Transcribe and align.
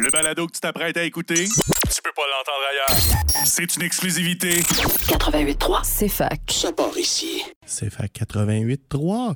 Le 0.00 0.10
balado 0.10 0.46
que 0.46 0.52
tu 0.52 0.60
t'apprêtes 0.60 0.96
à 0.96 1.04
écouter, 1.04 1.44
tu 1.44 2.02
peux 2.02 2.12
pas 2.16 2.22
l'entendre 2.30 2.64
ailleurs. 2.70 3.44
C'est 3.44 3.76
une 3.76 3.82
exclusivité. 3.82 4.60
88.3, 4.60 5.80
c'est 5.84 6.08
fac. 6.08 6.40
Ça 6.48 6.72
part 6.72 6.96
ici. 6.96 7.42
C'est 7.66 7.90
fait 7.90 8.06
88.3. 8.06 9.34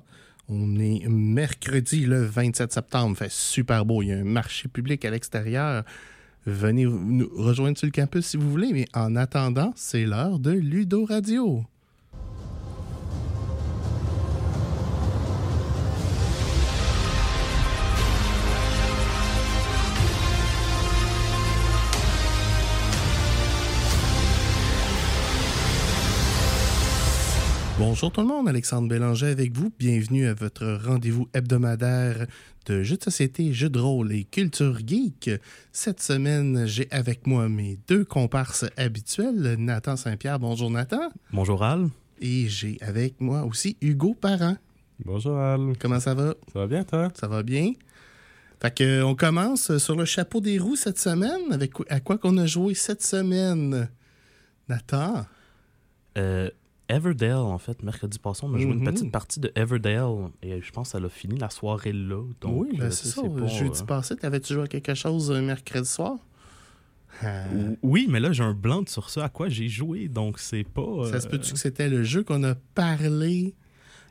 On 0.48 0.78
est 0.78 1.06
mercredi 1.08 2.06
le 2.06 2.24
27 2.24 2.72
septembre. 2.72 3.16
Fait 3.16 3.30
super 3.30 3.84
beau. 3.84 4.02
Il 4.02 4.08
y 4.08 4.12
a 4.12 4.16
un 4.16 4.24
marché 4.24 4.68
public 4.68 5.04
à 5.04 5.10
l'extérieur. 5.10 5.84
Venez 6.46 6.84
nous 6.84 7.28
rejoindre 7.36 7.76
sur 7.76 7.86
le 7.86 7.92
campus 7.92 8.26
si 8.26 8.36
vous 8.36 8.50
voulez. 8.50 8.72
Mais 8.72 8.86
en 8.94 9.16
attendant, 9.16 9.72
c'est 9.76 10.04
l'heure 10.04 10.38
de 10.38 10.52
Ludo 10.52 11.04
Radio. 11.04 11.64
Bonjour 27.78 28.10
tout 28.10 28.22
le 28.22 28.26
monde, 28.26 28.48
Alexandre 28.48 28.88
Bélanger 28.88 29.26
avec 29.26 29.54
vous. 29.54 29.70
Bienvenue 29.78 30.26
à 30.26 30.32
votre 30.32 30.80
rendez-vous 30.82 31.28
hebdomadaire 31.34 32.26
de 32.64 32.82
jeux 32.82 32.96
de 32.96 33.02
société, 33.02 33.52
jeux 33.52 33.68
de 33.68 33.78
rôle 33.78 34.12
et 34.12 34.24
culture 34.24 34.78
geek. 34.78 35.30
Cette 35.72 36.00
semaine, 36.00 36.64
j'ai 36.64 36.88
avec 36.90 37.26
moi 37.26 37.50
mes 37.50 37.78
deux 37.86 38.06
comparses 38.06 38.64
habituels, 38.78 39.56
Nathan 39.58 39.96
Saint-Pierre. 39.96 40.38
Bonjour 40.38 40.70
Nathan. 40.70 41.10
Bonjour 41.34 41.62
Al. 41.62 41.90
Et 42.18 42.48
j'ai 42.48 42.78
avec 42.80 43.20
moi 43.20 43.44
aussi 43.44 43.76
Hugo 43.82 44.14
Parent. 44.14 44.56
Bonjour 45.04 45.36
Al. 45.36 45.74
Comment 45.78 46.00
ça 46.00 46.14
va? 46.14 46.34
Ça 46.54 46.60
va 46.60 46.66
bien 46.66 46.82
toi? 46.82 47.10
Ça 47.14 47.28
va 47.28 47.42
bien? 47.42 47.72
Fait 48.58 48.74
que, 48.74 49.02
on 49.02 49.14
commence 49.14 49.76
sur 49.76 49.96
le 49.96 50.06
chapeau 50.06 50.40
des 50.40 50.58
roues 50.58 50.76
cette 50.76 50.98
semaine. 50.98 51.52
Avec 51.52 51.72
à 51.90 52.00
quoi 52.00 52.16
qu'on 52.16 52.38
a 52.38 52.46
joué 52.46 52.72
cette 52.72 53.02
semaine? 53.02 53.90
Nathan? 54.66 55.26
Euh, 56.16 56.48
Everdale, 56.88 57.34
en 57.36 57.58
fait, 57.58 57.82
mercredi 57.82 58.18
passé, 58.18 58.42
on 58.44 58.54
a 58.54 58.58
joué 58.58 58.72
une 58.72 58.84
petite 58.84 59.10
partie 59.10 59.40
de 59.40 59.50
Everdale 59.56 60.30
et 60.42 60.60
je 60.62 60.70
pense 60.72 60.92
qu'elle 60.92 61.04
a 61.04 61.08
fini 61.08 61.36
la 61.38 61.50
soirée 61.50 61.92
là. 61.92 62.22
Donc, 62.40 62.62
oui, 62.62 62.76
ben 62.78 62.84
euh, 62.84 62.90
c'est 62.90 63.08
tu 63.08 63.08
sais, 63.08 63.20
ça. 63.22 63.28
pas, 63.28 63.46
Jeudi 63.46 63.80
euh, 63.82 63.84
passé, 63.86 64.16
t'avais-tu 64.16 64.54
joué 64.54 64.62
à 64.64 64.66
quelque 64.68 64.94
chose 64.94 65.30
euh, 65.30 65.40
mercredi 65.42 65.88
soir? 65.88 66.16
Euh, 67.24 67.74
Oui, 67.82 68.06
mais 68.08 68.20
là, 68.20 68.30
j'ai 68.32 68.42
un 68.44 68.52
blanc 68.54 68.84
sur 68.86 69.10
ça 69.10 69.24
à 69.24 69.28
quoi 69.28 69.48
j'ai 69.48 69.68
joué, 69.68 70.08
donc 70.08 70.38
c'est 70.38 70.64
pas. 70.64 71.10
Ça 71.10 71.20
se 71.20 71.26
euh, 71.26 71.30
peut-tu 71.30 71.52
que 71.54 71.58
c'était 71.58 71.88
le 71.88 72.02
jeu 72.04 72.22
qu'on 72.22 72.44
a 72.44 72.54
parlé? 72.74 73.54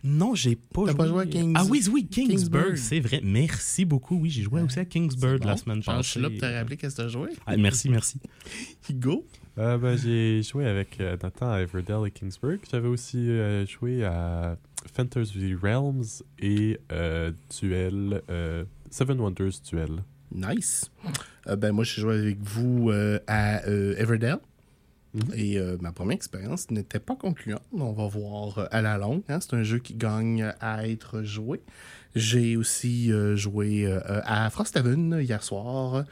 Non, 0.04 0.36
j'ai 0.36 0.56
pas 0.56 0.86
joué. 0.86 0.94
pas 0.94 1.08
joué 1.08 1.22
à 1.24 1.26
Kings- 1.26 1.54
Ah 1.56 1.66
oui, 1.68 1.84
oui, 1.92 2.06
Kingsburg, 2.06 2.66
Kingsburg. 2.66 2.78
c'est 2.78 3.00
vrai. 3.00 3.22
Merci 3.24 3.86
beaucoup. 3.86 4.18
Oui, 4.20 4.30
j'ai 4.30 4.44
joué 4.44 4.62
aussi 4.62 4.80
à 4.80 4.86
Kingsburg 4.86 5.40
C'est 5.42 5.48
la 5.48 5.58
semaine 5.58 5.82
passée. 5.82 6.04
Je 6.04 6.10
suis 6.12 6.20
là 6.22 6.30
pour 6.30 6.40
te 6.40 6.46
rappeler 6.46 6.78
qu'est-ce 6.78 6.96
que 6.98 7.02
t'as 7.02 7.08
joué. 7.08 7.30
Ah, 7.46 7.58
merci, 7.58 7.90
merci. 7.90 8.20
Hugo? 8.90 9.26
Euh, 9.58 9.78
ben, 9.78 9.98
j'ai 9.98 10.44
joué 10.44 10.68
avec 10.68 11.00
euh, 11.00 11.16
Nathan 11.24 11.52
à 11.52 11.62
Everdell 11.62 12.06
et 12.08 12.12
Kingsburg. 12.12 12.60
J'avais 12.70 12.90
aussi 12.90 13.30
euh, 13.30 13.66
joué 13.66 14.04
à 14.04 14.58
Fantasy 14.94 15.56
Realms 15.56 16.04
et 16.40 16.80
Duel, 17.60 18.22
Seven 18.92 19.20
Wonders 19.20 19.62
Duel. 19.70 20.04
Nice. 20.32 20.92
Ben, 21.48 21.72
moi, 21.72 21.84
j'ai 21.86 22.02
joué 22.02 22.18
avec 22.18 22.40
vous 22.42 22.92
à 23.28 23.66
Everdell. 23.68 24.38
Mhm. 25.14 25.34
Et 25.34 25.58
ma 25.80 25.94
première 25.94 26.16
expérience 26.16 26.70
n'était 26.70 27.00
pas 27.00 27.16
concluante. 27.16 27.64
On 27.72 27.94
va 27.94 28.08
voir 28.08 28.68
à 28.72 28.82
la 28.82 28.98
longue. 28.98 29.24
hein. 29.30 29.40
C'est 29.40 29.56
un 29.56 29.64
jeu 29.64 29.80
qui 29.80 29.96
gagne 29.96 30.52
à 30.60 30.88
être 30.88 31.24
joué. 31.24 31.62
J'ai 32.16 32.58
aussi 32.58 33.12
joué 33.36 33.88
à 34.06 34.50
Frosthaven 34.50 35.20
hier 35.22 35.42
soir. 35.42 36.04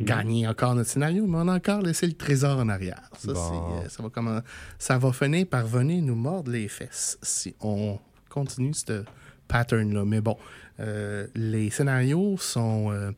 Gagné 0.00 0.46
encore 0.46 0.74
notre 0.74 0.90
scénario, 0.90 1.26
mais 1.26 1.38
on 1.38 1.48
a 1.48 1.54
encore 1.56 1.80
laissé 1.82 2.06
le 2.06 2.12
trésor 2.12 2.58
en 2.58 2.68
arrière. 2.68 3.02
Ça, 3.18 3.32
Bon. 3.32 3.78
euh, 3.82 3.88
ça, 3.88 4.02
va, 4.02 4.10
comment, 4.10 4.40
ça 4.78 4.98
va 4.98 5.12
finir 5.12 5.46
par 5.46 5.66
venir 5.66 6.02
nous 6.02 6.14
mordre 6.14 6.50
les 6.50 6.68
fesses 6.68 7.18
si 7.22 7.54
on 7.60 7.98
continue 8.28 8.74
ce 8.74 9.04
pattern-là. 9.48 10.04
Mais 10.04 10.20
bon, 10.20 10.36
euh, 10.80 11.26
les 11.34 11.70
scénarios 11.70 12.36
sont 12.38 12.90
euh, 12.92 13.12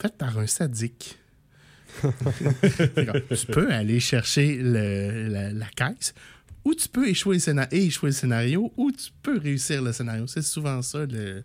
faits 0.00 0.16
par 0.18 0.38
un 0.38 0.46
sadique. 0.46 1.18
Tu 2.02 3.46
peux 3.46 3.72
aller 3.72 4.00
chercher 4.00 4.56
le- 4.60 5.28
la, 5.28 5.52
la 5.52 5.66
caisse, 5.66 6.14
ou 6.64 6.74
tu 6.74 6.88
peux 6.88 7.08
échouer 7.08 7.36
le, 7.36 7.40
scénario, 7.40 7.78
échouer 7.78 8.10
le 8.10 8.14
scénario, 8.14 8.72
ou 8.76 8.90
tu 8.92 9.10
peux 9.22 9.38
réussir 9.38 9.82
le 9.82 9.92
scénario. 9.92 10.26
C'est 10.26 10.42
souvent 10.42 10.82
ça 10.82 11.06
le, 11.06 11.42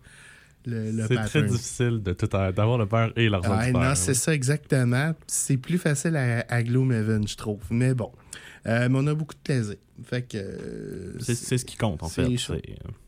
le, 0.66 0.90
le 0.90 1.06
C'est 1.06 1.14
très 1.26 1.42
difficile 1.42 2.02
de 2.02 2.12
tout 2.12 2.26
d'avoir 2.26 2.78
le 2.78 2.86
beurre 2.86 3.12
et 3.16 3.28
l'argent 3.28 3.56
Ouais, 3.58 3.66
du 3.66 3.72
non, 3.72 3.94
c'est 3.94 4.14
ça 4.14 4.34
exactement. 4.34 5.12
C'est 5.26 5.56
plus 5.56 5.78
facile 5.78 6.16
à, 6.16 6.44
à 6.48 6.62
Gloomhaven, 6.62 7.26
je 7.28 7.36
trouve. 7.36 7.60
Mais 7.70 7.94
bon. 7.94 8.10
Euh, 8.66 8.88
mais 8.88 8.98
on 8.98 9.06
a 9.06 9.14
beaucoup 9.14 9.34
de 9.34 9.40
plaisir. 9.40 9.76
Fait 10.04 10.22
que. 10.22 10.38
euh, 10.38 11.12
C'est 11.20 11.58
ce 11.58 11.64
qui 11.64 11.76
compte, 11.76 12.02
en 12.02 12.08
fait. 12.08 12.22
euh, 12.24 12.56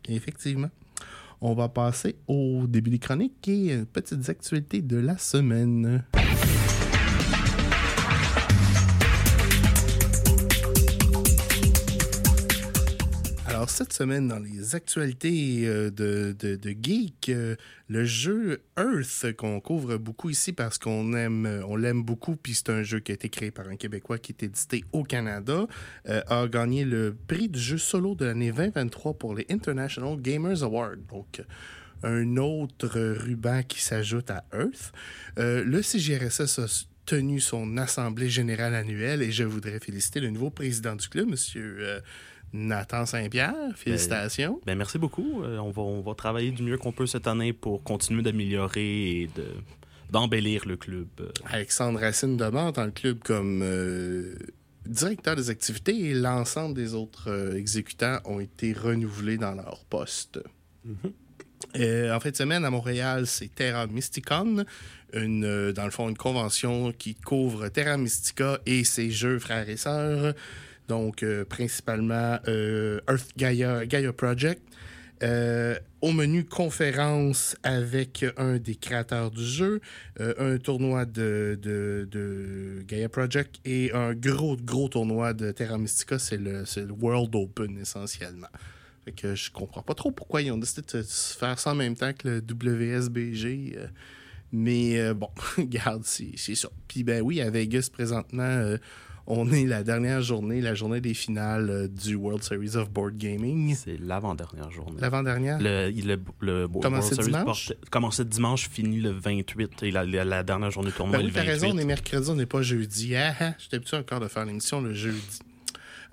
Effectivement. 0.09 0.71
On 1.41 1.55
va 1.55 1.69
passer 1.69 2.17
au 2.29 2.67
début 2.67 2.91
des 2.91 2.99
chroniques 2.99 3.47
et 3.49 3.79
petites 3.93 4.29
actualités 4.29 4.83
de 4.83 4.97
la 4.99 5.17
semaine. 5.19 6.03
Cette 13.69 13.93
semaine, 13.93 14.29
dans 14.29 14.39
les 14.39 14.75
actualités 14.75 15.67
euh, 15.67 15.91
de, 15.91 16.77
Geek, 16.83 17.29
euh, 17.31 17.57
le 17.89 18.05
jeu 18.05 18.63
Earth, 18.79 19.33
qu'on 19.37 19.61
couvre 19.61 19.97
beaucoup 19.97 20.31
ici 20.31 20.53
parce 20.53 20.79
qu'on 20.79 21.15
aime, 21.15 21.47
euh, 21.47 21.67
on 21.67 21.77
l'aime 21.77 22.03
beaucoup, 22.03 22.37
puis 22.37 22.55
c'est 22.55 22.71
un 22.71 22.83
jeu 22.83 23.01
qui 23.01 23.13
a 23.13 23.15
été 23.15 23.29
créé 23.29 23.51
par 23.51 23.69
un 23.69 23.77
Québécois 23.77 24.19
qui 24.19 24.33
est 24.33 24.43
édité 24.45 24.85
au 24.93 25.03
Canada, 25.03 25.67
a 26.07 26.47
gagné 26.47 26.85
le 26.85 27.17
prix 27.27 27.49
du 27.49 27.59
jeu 27.59 27.79
solo 27.79 28.15
de 28.15 28.25
l'année 28.25 28.53
2023 28.53 29.15
pour 29.15 29.35
les 29.35 29.47
International 29.51 30.17
Gamers 30.21 30.63
Awards. 30.63 30.97
Donc, 31.09 31.43
un 32.03 32.37
autre 32.37 32.89
ruban 32.89 33.63
qui 33.63 33.83
s'ajoute 33.83 34.31
à 34.31 34.45
Earth. 34.53 34.93
Le 35.37 35.83
CGRSS 35.83 36.59
a 36.59 36.67
tenu 37.05 37.41
son 37.41 37.77
assemblée 37.77 38.29
générale 38.29 38.75
annuelle 38.75 39.23
et 39.23 39.31
je 39.31 39.45
voudrais 39.45 39.81
féliciter 39.81 40.21
le 40.21 40.31
nouveau 40.31 40.51
président 40.51 40.97
du 40.97 41.09
club, 41.09 41.29
Monsieur 41.29 42.03
Nathan 42.53 43.07
Saint-Pierre. 43.07 43.55
Félicitations. 43.75 44.61
Ben, 44.67 44.77
merci 44.77 44.99
beaucoup. 44.99 45.43
Euh, 45.43 45.59
on, 45.59 45.71
va, 45.71 45.83
on 45.83 46.01
va 46.01 46.15
travailler 46.15 46.51
du 46.51 46.63
mieux 46.63 46.79
qu'on 46.79 46.93
peut 46.93 47.07
cette 47.07 47.27
année 47.27 47.53
pour 47.53 47.83
continuer 47.83 48.23
d'améliorer 48.23 49.23
et 49.23 49.31
de, 49.35 49.47
d'embellir 50.11 50.67
le 50.67 50.77
club. 50.77 51.09
Euh, 51.21 51.31
Alexandre 51.47 52.01
Racine 52.01 52.37
demeure 52.37 52.73
dans 52.73 52.85
le 52.85 52.91
club 52.91 53.19
comme 53.23 53.61
euh, 53.63 54.35
directeur 54.87 55.37
des 55.37 55.51
activités 55.51 55.99
et 56.11 56.15
l'ensemble 56.15 56.75
des 56.75 56.95
autres 56.95 57.31
euh, 57.31 57.57
exécutants 57.57 58.19
ont 58.25 58.41
été 58.41 58.73
renouvelés 58.73 59.37
dans 59.37 59.55
leur 59.55 59.85
poste. 59.87 60.41
Euh, 61.77 62.15
en 62.15 62.21
fin 62.21 62.31
de 62.31 62.37
semaine, 62.37 62.65
à 62.65 62.71
Montréal, 62.71 63.27
c'est 63.27 63.55
Terra 63.55 63.87
Mysticon, 63.87 64.65
une, 65.13 65.73
dans 65.73 65.85
le 65.85 65.91
fond, 65.91 66.09
une 66.09 66.17
convention 66.17 66.93
qui 66.93 67.15
couvre 67.15 67.69
Terra 67.69 67.97
Mystica 67.97 68.61
et 68.67 68.85
ses 68.85 69.11
jeux 69.11 69.39
frères 69.39 69.69
et 69.69 69.77
sœurs. 69.77 70.35
Donc, 70.89 71.23
euh, 71.23 71.45
principalement 71.45 72.39
euh, 72.49 73.01
Earth 73.09 73.33
Gaia, 73.37 73.87
Gaia 73.87 74.13
Project. 74.13 74.63
Euh, 75.23 75.79
au 76.03 76.13
menu 76.13 76.45
conférence 76.45 77.57
avec 77.63 78.27
un 78.37 78.59
des 78.59 78.75
créateurs 78.75 79.31
du 79.31 79.43
jeu, 79.43 79.81
un 80.21 80.59
tournoi 80.59 81.07
de, 81.07 81.59
de, 81.61 82.85
Gaia 82.87 83.09
Project 83.09 83.57
et 83.65 83.93
un 83.95 84.13
gros, 84.13 84.59
gros 84.59 84.91
tournoi 84.91 85.33
de 85.33 85.53
Terra 85.53 85.79
Mystica, 85.79 86.19
c'est 86.19 86.37
le, 86.37 86.65
World 87.01 87.35
Open 87.35 87.79
essentiellement. 87.79 88.51
Fait 89.07 89.13
que 89.13 89.35
je 89.35 89.51
comprends 89.51 89.81
pas 89.81 89.95
trop 89.95 90.11
pourquoi 90.11 90.43
ils 90.43 90.53
ont 90.53 90.59
décidé 90.59 90.83
de 90.83 91.03
faire 91.03 91.59
ça 91.59 91.71
en 91.71 91.77
même 91.77 91.97
temps 91.97 92.13
que 92.13 92.29
le 92.29 92.43
WSBG. 92.43 93.79
mais 94.53 95.15
bon, 95.15 95.31
regarde, 95.57 96.05
c'est 96.05 96.37
ça. 96.55 96.69
Puis 96.89 97.05
ben 97.05 97.23
oui, 97.23 97.41
à 97.41 97.49
Vegas 97.49 97.89
présentement, 97.91 98.77
on 99.29 99.51
est 99.53 99.65
la 99.65 99.83
dernière 99.83 100.23
journée, 100.23 100.61
la 100.61 100.75
journée 100.75 101.01
des 101.01 101.15
finales 101.15 101.69
euh, 101.71 101.89
du 101.89 102.15
World 102.15 102.43
Series 102.43 102.77
of 102.77 102.91
Board 102.91 103.17
Gaming. 103.17 103.75
c'est 103.75 103.99
l'avant-dernière 103.99 104.71
journée. 104.71 105.01
L'avant-dernière? 105.01 105.59
Le, 105.61 105.91
le, 105.91 106.21
le 106.41 106.69
Commencé 106.69 107.15
World 107.15 107.15
Series 107.15 107.27
dimanche? 107.43 107.73
commençait 107.91 108.25
dimanche, 108.25 108.69
fini 108.69 109.01
le 109.01 109.11
28 109.11 109.83
et 109.83 109.91
la, 109.91 110.05
la, 110.05 110.25
la 110.25 110.43
dernière 110.43 110.71
journée 110.71 110.91
du 110.91 110.97
tournoi 110.97 111.19
Ben 111.19 111.25
oui, 111.25 111.29
le 111.31 111.33
t'as 111.35 111.41
28. 111.41 111.51
raison, 111.51 111.71
on 111.75 111.79
est 111.79 111.85
mercredi, 111.85 112.31
on 112.31 112.35
n'est 112.37 112.47
pas 112.47 112.63
jeudi. 112.63 113.17
Ah, 113.17 113.35
ah, 113.41 113.55
j'étais 113.59 113.77
habitué 113.77 113.97
encore 113.97 114.21
de 114.21 114.29
faire 114.29 114.45
l'émission 114.45 114.81
le 114.81 114.95
jeudi. 114.95 115.41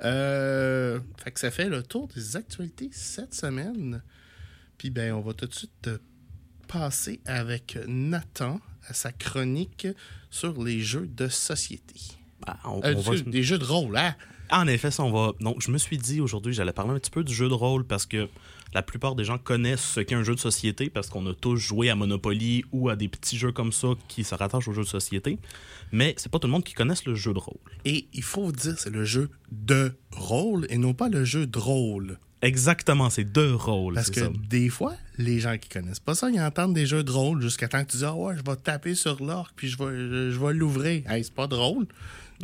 Euh, 0.04 1.00
fait 1.24 1.32
que 1.32 1.40
ça 1.40 1.52
fait 1.52 1.70
le 1.70 1.84
tour 1.84 2.08
des 2.16 2.36
actualités 2.36 2.90
cette 2.92 3.34
semaine. 3.36 4.02
Puis 4.78 4.90
ben, 4.90 5.14
on 5.14 5.22
va 5.22 5.34
tout 5.34 5.46
de 5.46 5.54
suite 5.54 5.90
passer 6.68 7.22
avec 7.26 7.78
Nathan 7.88 8.60
à 8.88 8.94
sa 8.94 9.12
chronique 9.12 9.88
sur 10.30 10.62
les 10.64 10.80
jeux 10.82 11.08
de 11.08 11.28
société. 11.28 11.96
Ah, 12.48 12.58
on- 12.66 12.82
Euh, 12.84 12.94
on 12.96 13.02
va- 13.02 13.20
des- 13.20 13.44
jeux 13.44 13.58
de 13.58 13.66
rôle, 13.66 13.96
hein? 13.98 14.16
En 14.52 14.68
effet, 14.68 14.92
ça, 14.92 15.04
on 15.04 15.12
va. 15.12 15.32
Donc, 15.40 15.62
je 15.62 15.72
me 15.72 15.78
suis 15.78 15.98
dit 15.98 16.20
aujourd'hui, 16.22 16.54
j'allais 16.54 16.74
parler 16.74 16.92
un 16.92 17.00
petit 17.00 17.10
peu 17.12 17.24
du 17.24 17.34
jeu 17.34 17.48
de 17.50 17.54
rôle 17.54 17.86
parce 17.86 18.06
que 18.06 18.28
la 18.74 18.82
plupart 18.84 19.16
des 19.16 19.24
gens 19.24 19.38
connaissent 19.38 19.82
ce 19.84 20.00
qu'est 20.00 20.16
un 20.16 20.24
jeu 20.24 20.36
de 20.36 20.40
société 20.40 20.90
parce 20.90 21.10
qu'on 21.10 21.26
a 21.28 21.34
tous 21.34 21.56
joué 21.58 21.90
à 21.90 21.96
Monopoly 21.96 22.66
ou 22.72 22.90
à 22.90 22.96
des 22.96 23.08
petits 23.08 23.38
jeux 23.38 23.52
comme 23.52 23.72
ça 23.72 23.90
qui 24.08 24.24
se 24.24 24.36
rattachent 24.36 24.68
au 24.68 24.74
jeu 24.74 24.84
de 24.84 24.88
société. 24.88 25.40
Mais 25.92 26.14
c'est 26.18 26.32
pas 26.32 26.40
tout 26.40 26.48
le 26.48 26.52
monde 26.52 26.64
qui 26.64 26.74
connaisse 26.74 27.06
le 27.06 27.16
jeu 27.16 27.34
de 27.34 27.40
rôle. 27.40 27.58
Et 27.86 28.08
il 28.14 28.24
faut 28.24 28.52
dire, 28.52 28.76
c'est 28.78 28.90
le 28.92 29.06
jeu 29.06 29.30
de 29.52 29.94
rôle 30.12 30.68
et 30.70 30.78
non 30.78 30.94
pas 30.94 31.10
le 31.10 31.24
jeu 31.24 31.48
drôle. 31.48 32.18
Exactement, 32.42 33.10
c'est 33.10 33.24
deux 33.24 33.56
rôles. 33.56 33.94
Parce 33.96 34.10
que 34.12 34.20
ça. 34.20 34.30
des 34.50 34.68
fois, 34.68 34.94
les 35.18 35.40
gens 35.40 35.58
qui 35.58 35.70
connaissent 35.70 36.02
pas 36.02 36.14
ça, 36.14 36.30
ils 36.30 36.42
entendent 36.42 36.74
des 36.74 36.86
jeux 36.86 37.04
de 37.04 37.12
rôle 37.12 37.42
jusqu'à 37.42 37.70
temps 37.70 37.84
que 37.86 37.92
tu 37.92 37.98
dis 37.98 38.06
Ah 38.06 38.14
ouais, 38.16 38.36
je 38.36 38.44
vais 38.44 38.58
taper 38.58 38.96
sur 38.96 39.24
l'orque 39.24 39.54
puis 39.56 39.70
je 39.70 39.78
vais, 39.78 39.86
je, 39.96 40.32
je 40.32 40.40
vais 40.40 40.54
l'ouvrir. 40.54 41.10
Hey, 41.10 41.24
c'est 41.24 41.34
pas 41.34 41.48
drôle. 41.48 41.88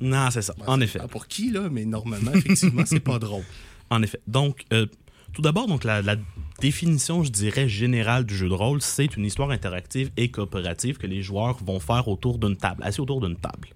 Non, 0.01 0.29
c'est 0.31 0.41
ça. 0.41 0.53
Ben, 0.57 0.65
en 0.67 0.81
effet. 0.81 0.99
pas 0.99 1.07
Pour 1.07 1.27
qui, 1.27 1.51
là, 1.51 1.69
mais 1.71 1.85
normalement, 1.85 2.31
effectivement, 2.33 2.83
c'est 2.85 2.99
pas 2.99 3.19
drôle. 3.19 3.43
En 3.91 4.03
effet. 4.03 4.19
Donc, 4.27 4.65
euh, 4.71 4.85
tout 5.33 5.41
d'abord, 5.41 5.65
donc 5.65 5.83
la, 5.83 6.03
la 6.03 6.15
définition, 6.61 7.23
je 7.23 7.31
dirais, 7.31 7.67
générale 7.67 8.23
du 8.23 8.35
jeu 8.35 8.47
de 8.47 8.53
rôle, 8.53 8.83
c'est 8.83 9.17
une 9.17 9.25
histoire 9.25 9.49
interactive 9.49 10.11
et 10.15 10.29
coopérative 10.29 10.97
que 10.97 11.07
les 11.07 11.23
joueurs 11.23 11.57
vont 11.63 11.79
faire 11.79 12.07
autour 12.07 12.37
d'une 12.37 12.55
table, 12.55 12.83
assis 12.83 13.01
autour 13.01 13.19
d'une 13.19 13.35
table. 13.35 13.69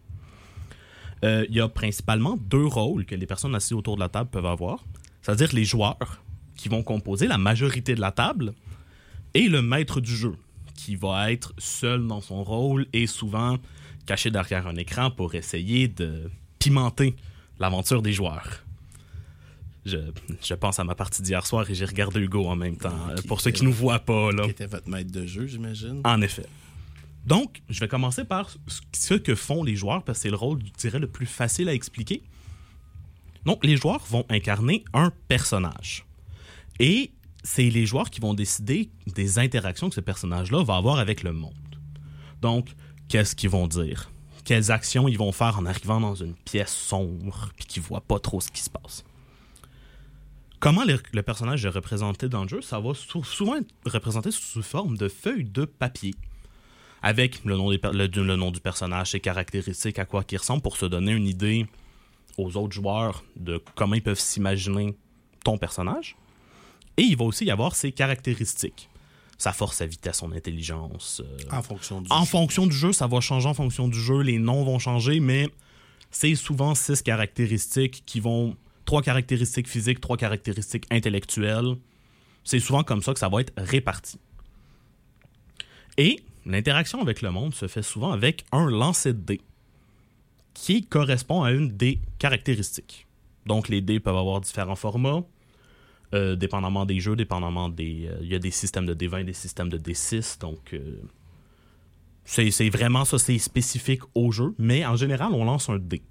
Euh, 1.24 1.48
Il 1.50 1.56
y 1.56 1.62
a 1.62 1.68
principalement 1.68 2.38
deux 2.38 2.66
rôles 2.66 3.06
que 3.06 3.16
les 3.16 3.26
personnes 3.26 3.56
assises 3.56 3.74
autour 3.74 3.96
de 3.96 4.02
la 4.02 4.10
table 4.10 4.30
peuvent 4.30 4.46
avoir, 4.46 4.86
c'est-à-dire 5.24 5.50
les 5.54 5.66
joueurs 5.66 6.22
qui 6.56 6.70
vont 6.70 6.84
composer 6.84 7.28
la 7.28 7.40
majorité 7.40 7.96
de 7.96 8.02
la 8.02 8.12
table 8.12 8.54
et 9.34 9.48
le 9.48 9.64
maître 9.64 10.00
du 10.00 10.16
jeu 10.16 10.36
qui 10.76 10.96
va 10.96 11.32
être 11.32 11.54
seul 11.58 12.06
dans 12.08 12.22
son 12.22 12.44
rôle 12.44 12.88
et 12.94 13.08
souvent 13.08 13.58
caché 14.06 14.32
derrière 14.32 14.68
un 14.68 14.76
écran 14.76 15.12
pour 15.12 15.36
essayer 15.36 15.88
de 15.88 16.30
pimenter 16.60 17.16
l'aventure 17.60 18.02
des 18.02 18.14
joueurs. 18.14 18.64
Je, 19.86 19.98
je 20.42 20.54
pense 20.54 20.80
à 20.80 20.84
ma 20.86 20.96
partie 20.96 21.22
d'hier 21.22 21.46
soir 21.46 21.70
et 21.70 21.76
j'ai 21.76 21.86
regardé 21.86 22.20
Hugo 22.22 22.46
en 22.48 22.56
même 22.56 22.78
temps. 22.78 22.96
Pour 23.28 23.42
ceux 23.42 23.52
qui 23.52 23.64
ne 23.64 23.68
nous 23.68 23.74
voient 23.74 24.00
pas, 24.00 24.32
là. 24.32 24.44
Qui 24.46 24.52
était 24.52 24.66
votre 24.66 24.88
maître 24.90 25.12
de 25.12 25.26
jeu, 25.26 25.46
j'imagine. 25.46 26.02
En 26.06 26.22
effet. 26.22 26.46
Donc, 27.26 27.62
je 27.70 27.80
vais 27.82 27.88
commencer 27.88 28.24
par 28.24 28.50
ce- 28.50 28.82
ce 28.94 29.14
que 29.14 29.36
font 29.36 29.64
les 29.64 29.76
joueurs, 29.76 30.04
parce 30.04 30.20
que 30.20 30.24
c'est 30.24 30.30
le 30.30 30.36
rôle, 30.38 30.60
je 30.66 30.72
dirais, 30.80 31.00
le 31.00 31.08
plus 31.08 31.26
facile 31.26 31.68
à 31.70 31.74
expliquer. 31.74 32.22
Donc, 33.46 33.66
les 33.66 33.76
joueurs 33.76 34.04
vont 34.10 34.26
incarner 34.30 34.84
un 34.94 35.12
personnage. 35.28 36.06
Et 36.80 37.12
c'est 37.44 37.70
les 37.70 37.86
joueurs 37.86 38.10
qui 38.10 38.22
vont 38.22 38.34
décider 38.34 38.90
des 39.06 39.38
interactions 39.40 39.90
que 39.90 39.96
ce 39.96 40.02
personnage-là 40.02 40.64
va 40.64 40.78
avoir 40.78 40.98
avec 41.00 41.24
le 41.24 41.34
monde. 41.34 41.54
Donc, 42.42 42.70
qu'est-ce 43.10 43.36
qu'ils 43.36 43.50
vont 43.50 43.68
dire? 43.68 44.10
Quelles 44.46 44.72
actions 44.72 45.08
ils 45.08 45.18
vont 45.18 45.32
faire 45.32 45.58
en 45.58 45.66
arrivant 45.66 46.00
dans 46.02 46.16
une 46.16 46.34
pièce 46.34 46.74
sombre 46.76 47.50
puis 47.56 47.66
qu'ils 47.66 47.82
voient 47.82 48.02
pas 48.02 48.20
trop 48.20 48.42
ce 48.42 48.52
qui 48.52 48.62
se 48.62 48.70
passe? 48.70 49.04
Comment 50.60 50.84
le, 50.86 51.22
personnage 51.24 51.66
est 51.66 51.70
représenté 51.70 52.30
dans 52.30 52.44
le 52.44 52.50
jeu? 52.50 52.62
Ça 52.62 52.80
va 52.80 52.94
sou- 52.94 53.24
souvent 53.24 53.56
être 53.56 53.68
représenté 53.86 54.32
sous 54.32 54.64
forme 54.64 54.98
de 54.98 55.10
feuilles 55.10 55.44
de 55.44 55.66
papier 55.66 56.16
avec 57.02 57.44
le 57.44 57.58
nom, 57.58 58.50
du 58.52 58.62
personnage, 58.62 59.12
ses 59.12 59.20
caractéristiques, 59.20 60.00
à 60.00 60.06
quoi 60.06 60.24
il 60.32 60.38
ressemble 60.38 60.62
pour 60.62 60.78
se 60.78 60.86
donner 60.86 61.12
une 61.12 61.28
idée 61.28 61.68
aux 62.38 62.56
autres 62.56 62.74
joueurs 62.74 63.26
de 63.36 63.62
comment 63.76 63.96
ils 63.96 64.02
peuvent 64.02 64.20
s'imaginer 64.20 64.96
ton 65.44 65.58
personnage. 65.58 66.16
Et 66.96 67.02
il 67.02 67.18
va 67.18 67.26
aussi 67.26 67.44
y 67.44 67.52
avoir 67.52 67.76
ses 67.76 67.92
caractéristiques. 67.92 68.90
Sa 69.38 69.52
force, 69.52 69.78
sa 69.78 69.86
vitesse, 69.86 70.18
son 70.18 70.32
intelligence. 70.32 71.22
euh, 71.26 71.38
En 71.58 71.62
fonction 71.62 72.02
du 72.02 72.08
en 72.12 72.22
jeu. 72.24 72.26
fonction 72.30 72.68
du 72.68 72.76
jeu, 72.76 72.94
ça 72.94 73.08
va 73.08 73.20
changer 73.20 73.48
en 73.50 73.54
fonction 73.54 73.88
du 73.88 74.00
jeu, 74.00 74.22
les 74.22 74.40
noms 74.40 74.64
vont 74.64 74.80
changer, 74.80 75.20
mais 75.20 75.50
c'est 76.12 76.36
souvent 76.36 76.76
six 76.76 77.02
caractéristiques 77.02 78.04
qui 78.06 78.20
vont. 78.20 78.56
Trois 78.86 79.02
caractéristiques 79.02 79.68
physiques, 79.70 80.02
trois 80.02 80.18
caractéristiques 80.18 80.86
intellectuelles. 80.92 81.78
C'est 82.44 82.60
souvent 82.60 82.84
comme 82.84 83.02
ça 83.02 83.14
que 83.14 83.20
ça 83.20 83.30
va 83.30 83.40
être 83.40 83.54
réparti. 83.58 84.20
Et 85.98 86.20
l'interaction 86.46 87.02
avec 87.02 87.22
le 87.22 87.32
monde 87.32 87.54
se 87.54 87.68
fait 87.68 87.82
souvent 87.84 88.12
avec 88.12 88.44
un 88.52 88.70
lancer 88.70 89.14
de 89.14 89.20
dés 89.20 89.42
qui 90.54 90.86
correspond 90.86 91.44
à 91.44 91.52
une 91.52 91.70
des 91.70 92.00
caractéristiques. 92.20 93.08
Donc 93.46 93.70
les 93.70 93.82
dés 93.82 94.00
peuvent 94.00 94.18
avoir 94.18 94.42
différents 94.42 94.76
formats, 94.76 95.24
euh, 96.14 96.36
dépendamment 96.36 96.86
des 96.86 97.00
jeux, 97.00 97.16
dépendamment 97.16 97.70
des... 97.70 98.08
euh, 98.08 98.18
Il 98.22 98.28
y 98.28 98.36
a 98.36 98.40
des 98.40 98.52
systèmes 98.52 98.86
de 98.86 98.94
D20, 98.94 99.26
des 99.26 99.34
systèmes 99.34 99.70
de 99.70 99.78
D6, 99.78 100.40
donc... 100.40 100.74
euh, 100.74 101.02
c'est 102.26 102.70
vraiment 102.70 103.04
ça, 103.04 103.20
c'est 103.20 103.38
spécifique 103.38 104.02
au 104.16 104.32
jeu, 104.32 104.56
mais 104.58 104.86
en 104.86 104.96
général, 104.96 105.34
on 105.34 105.44
lance 105.44 105.70
un 105.70 105.78
dé. 105.78 106.02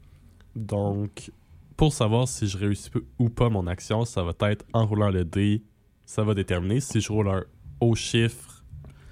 Donc, 0.54 1.30
pour 1.76 1.92
savoir 1.92 2.28
si 2.28 2.46
je 2.46 2.58
réussis 2.58 2.90
ou 3.18 3.30
pas 3.30 3.48
mon 3.48 3.66
action, 3.66 4.04
ça 4.04 4.22
va 4.22 4.34
être 4.50 4.64
en 4.74 4.84
roulant 4.86 5.08
le 5.08 5.24
dé, 5.24 5.62
ça 6.04 6.22
va 6.22 6.34
déterminer 6.34 6.80
si 6.80 7.00
je 7.00 7.10
roule 7.10 7.28
un 7.28 7.44
haut 7.80 7.94
chiffre 7.94 8.62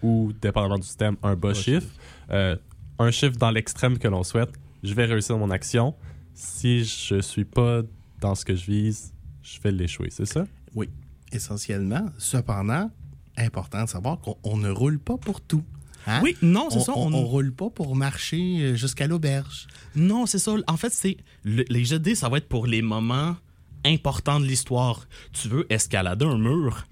ou, 0.02 0.32
dépendamment 0.40 0.76
du 0.78 0.86
système, 0.86 1.16
un 1.22 1.36
bas 1.36 1.54
chiffre. 1.54 1.88
Euh, 2.30 2.56
un 2.98 3.10
chiffre 3.10 3.36
dans 3.36 3.50
l'extrême 3.50 3.98
que 3.98 4.08
l'on 4.08 4.22
souhaite, 4.22 4.52
je 4.82 4.92
vais 4.92 5.06
réussir 5.06 5.38
mon 5.38 5.50
action. 5.50 5.94
Si 6.34 6.84
je 6.84 7.20
suis 7.22 7.46
pas 7.46 7.80
dans 8.20 8.34
ce 8.34 8.44
que 8.44 8.54
je 8.54 8.66
vise, 8.66 9.14
je 9.42 9.58
vais 9.60 9.72
l'échouer, 9.72 10.08
c'est 10.10 10.26
ça? 10.26 10.46
Oui, 10.74 10.88
essentiellement. 11.32 12.06
Cependant, 12.18 12.90
important 13.36 13.84
de 13.84 13.88
savoir 13.88 14.20
qu'on 14.20 14.36
on 14.44 14.56
ne 14.56 14.70
roule 14.70 14.98
pas 14.98 15.16
pour 15.16 15.40
tout. 15.40 15.64
Hein? 16.06 16.20
Oui, 16.22 16.36
non, 16.42 16.68
c'est 16.70 16.80
ça. 16.80 16.92
On, 16.96 17.12
on 17.12 17.24
roule 17.24 17.52
pas 17.52 17.68
pour 17.70 17.94
marcher 17.94 18.58
euh, 18.60 18.74
jusqu'à 18.74 19.06
l'auberge. 19.06 19.66
Non, 19.94 20.26
c'est 20.26 20.38
ça. 20.38 20.54
En 20.66 20.76
fait, 20.76 20.90
c'est 20.92 21.18
le- 21.44 21.64
les 21.68 21.84
jets 21.84 21.98
de 21.98 22.04
dés, 22.04 22.14
ça 22.14 22.28
va 22.28 22.38
être 22.38 22.48
pour 22.48 22.66
les 22.66 22.80
moments 22.82 23.36
importants 23.84 24.40
de 24.40 24.46
l'histoire. 24.46 25.06
Tu 25.32 25.48
veux 25.48 25.66
escalader 25.72 26.24
un 26.24 26.38
mur, 26.38 26.86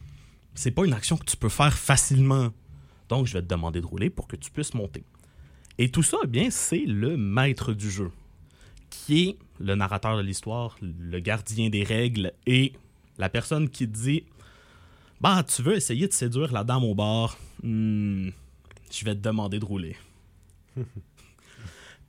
c'est 0.54 0.70
pas 0.70 0.84
une 0.84 0.92
action 0.92 1.16
que 1.16 1.25
tu 1.25 1.36
peux 1.36 1.48
faire 1.48 1.76
facilement. 1.76 2.50
Donc, 3.08 3.26
je 3.26 3.32
vais 3.34 3.42
te 3.42 3.46
demander 3.48 3.80
de 3.80 3.86
rouler 3.86 4.10
pour 4.10 4.28
que 4.28 4.36
tu 4.36 4.50
puisses 4.50 4.75
monter. 4.75 5.04
Et 5.78 5.90
tout 5.90 6.02
ça, 6.02 6.19
eh 6.25 6.26
bien, 6.26 6.48
c'est 6.50 6.84
le 6.84 7.16
maître 7.16 7.72
du 7.72 7.90
jeu, 7.90 8.10
qui 8.90 9.28
est 9.28 9.38
le 9.60 9.75
narrateur 9.75 10.16
de 10.16 10.22
l'histoire, 10.22 10.76
le 10.82 11.19
gardien 11.20 11.70
des 11.70 11.84
règles 11.84 12.32
et 12.46 12.72
la 13.18 13.28
personne 13.28 13.68
qui 13.68 13.86
te 13.88 13.96
dit 13.96 14.24
Bah, 15.20 15.42
tu 15.44 15.62
veux 15.62 15.74
essayer 15.76 16.06
de 16.08 16.12
séduire 16.12 16.52
la 16.52 16.64
dame 16.64 16.84
au 16.84 16.94
bar? 16.94 17.36
Hmm, 17.62 18.30
Je 18.90 19.04
vais 19.04 19.14
te 19.14 19.20
demander 19.20 19.58
de 19.58 19.64
rouler. 19.64 19.96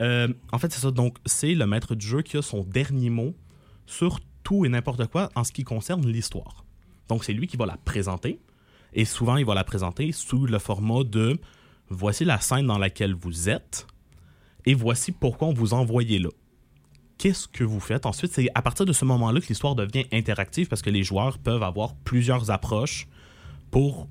Euh, 0.01 0.29
en 0.53 0.59
fait, 0.59 0.71
c'est 0.71 0.79
ça. 0.79 0.91
Donc, 0.91 1.17
c'est 1.25 1.53
le 1.53 1.67
maître 1.67 1.93
du 1.93 2.07
jeu 2.07 2.21
qui 2.21 2.37
a 2.37 2.41
son 2.41 2.63
dernier 2.63 3.09
mot 3.09 3.35
sur 3.85 4.21
tout 4.43 4.63
et 4.63 4.69
n'importe 4.69 5.05
quoi 5.07 5.29
en 5.35 5.43
ce 5.43 5.51
qui 5.51 5.65
concerne 5.65 6.07
l'histoire. 6.07 6.63
Donc, 7.09 7.25
c'est 7.25 7.33
lui 7.33 7.47
qui 7.47 7.57
va 7.57 7.65
la 7.65 7.75
présenter. 7.75 8.39
Et 8.93 9.03
souvent, 9.03 9.35
il 9.35 9.45
va 9.45 9.55
la 9.55 9.65
présenter 9.65 10.13
sous 10.13 10.45
le 10.45 10.57
format 10.57 11.03
de 11.03 11.37
voici 11.89 12.23
la 12.23 12.39
scène 12.39 12.67
dans 12.67 12.77
laquelle 12.77 13.13
vous 13.13 13.49
êtes 13.49 13.87
et 14.65 14.73
voici 14.73 15.11
pourquoi 15.11 15.49
on 15.49 15.53
vous 15.53 15.73
a 15.73 15.77
envoyé 15.77 16.17
là. 16.17 16.29
Qu'est-ce 17.19 17.49
que 17.49 17.65
vous 17.65 17.81
faites? 17.81 18.05
Ensuite? 18.05 18.31
C'est 18.31 18.47
à 18.55 18.61
partir 18.61 18.85
de 18.85 18.93
ce 18.93 19.03
moment-là 19.03 19.41
que 19.41 19.47
l'histoire 19.47 19.75
devient 19.75 20.05
interactive 20.13 20.69
parce 20.69 20.81
que 20.81 20.89
les 20.89 21.03
joueurs 21.03 21.37
peuvent 21.37 21.63
avoir 21.63 21.93
plusieurs 21.93 22.49
approches 22.49 23.07
pour 23.71 24.07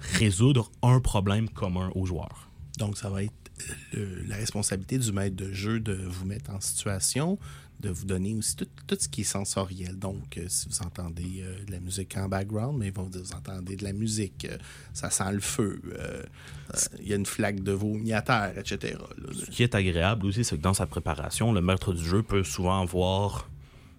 résoudre 0.00 0.72
un 0.82 0.98
problème 0.98 1.48
commun 1.48 1.92
aux 1.94 2.04
joueurs. 2.04 2.50
Donc, 2.76 2.98
ça 2.98 3.10
va 3.10 3.22
être 3.22 3.32
euh, 3.94 4.24
la 4.26 4.36
responsabilité 4.36 4.98
du 4.98 5.12
maître 5.12 5.36
de 5.36 5.52
jeu 5.52 5.78
de 5.78 5.94
vous 5.94 6.26
mettre 6.26 6.50
en 6.50 6.60
situation, 6.60 7.38
de 7.80 7.90
vous 7.90 8.04
donner 8.04 8.34
aussi 8.34 8.56
tout, 8.56 8.66
tout 8.86 8.96
ce 8.98 9.08
qui 9.08 9.20
est 9.20 9.24
sensoriel. 9.24 9.98
Donc, 9.98 10.36
euh, 10.36 10.46
si 10.48 10.68
vous 10.68 10.82
entendez 10.82 11.42
euh, 11.42 11.64
de 11.64 11.72
la 11.72 11.80
musique 11.80 12.16
en 12.16 12.28
background, 12.28 12.78
mais 12.78 12.88
ils 12.88 12.92
vont 12.92 13.04
vous 13.04 13.10
dire, 13.10 13.22
vous 13.22 13.34
entendez 13.34 13.76
de 13.76 13.84
la 13.84 13.92
musique, 13.92 14.46
euh, 14.50 14.58
ça 14.92 15.10
sent 15.10 15.32
le 15.32 15.40
feu, 15.40 15.80
il 17.00 17.08
y 17.08 17.12
a 17.12 17.16
une 17.16 17.26
flaque 17.26 17.62
de 17.62 17.72
vomi 17.72 18.12
à 18.12 18.22
terre, 18.22 18.54
etc. 18.58 18.96
là. 18.98 19.32
Ce 19.32 19.50
qui 19.50 19.62
est 19.62 19.74
agréable 19.74 20.26
aussi, 20.26 20.44
c'est 20.44 20.56
que 20.56 20.62
dans 20.62 20.74
sa 20.74 20.86
préparation, 20.86 21.52
le 21.52 21.60
maître 21.60 21.92
du 21.92 22.04
jeu 22.04 22.22
peut 22.22 22.42
souvent 22.42 22.82
avoir 22.82 23.48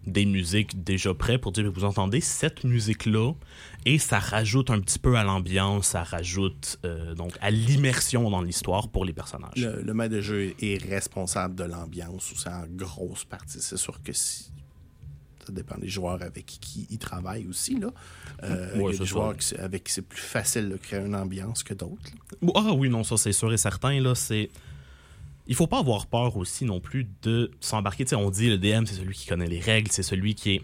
des 0.05 0.25
musiques 0.25 0.83
déjà 0.83 1.13
prêtes 1.13 1.41
pour 1.41 1.51
dire 1.51 1.71
vous 1.71 1.83
entendez 1.83 2.21
cette 2.21 2.63
musique-là 2.63 3.33
et 3.85 3.97
ça 3.97 4.19
rajoute 4.19 4.69
un 4.69 4.79
petit 4.79 4.99
peu 4.99 5.15
à 5.15 5.23
l'ambiance, 5.23 5.87
ça 5.87 6.03
rajoute 6.03 6.79
euh, 6.85 7.15
donc 7.15 7.33
à 7.41 7.49
l'immersion 7.49 8.29
dans 8.29 8.41
l'histoire 8.41 8.89
pour 8.89 9.05
les 9.05 9.13
personnages. 9.13 9.55
Le, 9.55 9.81
le 9.81 9.93
maître 9.93 10.15
de 10.15 10.21
jeu 10.21 10.53
est 10.59 10.83
responsable 10.83 11.55
de 11.55 11.63
l'ambiance, 11.63 12.31
ou 12.31 12.35
c'est 12.35 12.49
en 12.49 12.65
grosse 12.67 13.25
partie. 13.25 13.61
C'est 13.61 13.77
sûr 13.77 14.01
que 14.03 14.13
si. 14.13 14.51
Ça 15.45 15.53
dépend 15.53 15.77
des 15.77 15.87
joueurs 15.87 16.21
avec 16.21 16.45
qui 16.45 16.85
il 16.91 16.99
travaille 16.99 17.47
aussi. 17.47 17.79
Là. 17.79 17.91
Euh, 18.43 18.71
il 18.75 18.81
y 18.81 18.87
a 18.87 18.97
des 18.97 19.05
joueurs 19.05 19.35
qui 19.35 19.55
avec 19.55 19.85
qui 19.85 19.93
c'est 19.93 20.01
plus 20.03 20.21
facile 20.21 20.69
de 20.69 20.75
créer 20.77 20.99
une 20.99 21.15
ambiance 21.15 21.63
que 21.63 21.73
d'autres. 21.73 22.11
Ah 22.55 22.73
oui, 22.73 22.89
non, 22.89 23.03
ça 23.03 23.17
c'est 23.17 23.31
sûr 23.31 23.51
et 23.51 23.57
certain. 23.57 23.99
Là, 23.99 24.13
c'est... 24.13 24.49
Il 25.47 25.55
faut 25.55 25.65
pas 25.65 25.79
avoir 25.79 26.05
peur 26.05 26.37
aussi 26.37 26.65
non 26.65 26.79
plus 26.79 27.07
de 27.23 27.49
s'embarquer. 27.59 28.05
Tu 28.05 28.09
sais, 28.09 28.15
on 28.15 28.29
dit 28.29 28.49
le 28.49 28.59
DM, 28.59 28.85
c'est 28.85 28.93
celui 28.93 29.15
qui 29.15 29.25
connaît 29.25 29.47
les 29.47 29.59
règles, 29.59 29.89
c'est 29.91 30.03
celui 30.03 30.35
qui 30.35 30.51
est. 30.51 30.61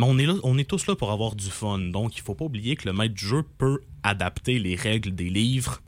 Mais 0.00 0.06
on 0.08 0.16
est, 0.16 0.24
là, 0.24 0.32
on 0.44 0.56
est 0.56 0.64
tous 0.64 0.86
là 0.86 0.96
pour 0.96 1.10
avoir 1.10 1.34
du 1.34 1.50
fun. 1.50 1.78
Donc, 1.78 2.16
il 2.16 2.22
faut 2.22 2.34
pas 2.34 2.46
oublier 2.46 2.74
que 2.74 2.88
le 2.88 2.94
maître 2.94 3.14
du 3.14 3.26
jeu 3.26 3.42
peut 3.58 3.80
adapter 4.02 4.58
les 4.58 4.74
règles 4.74 5.14
des 5.14 5.28
livres 5.28 5.82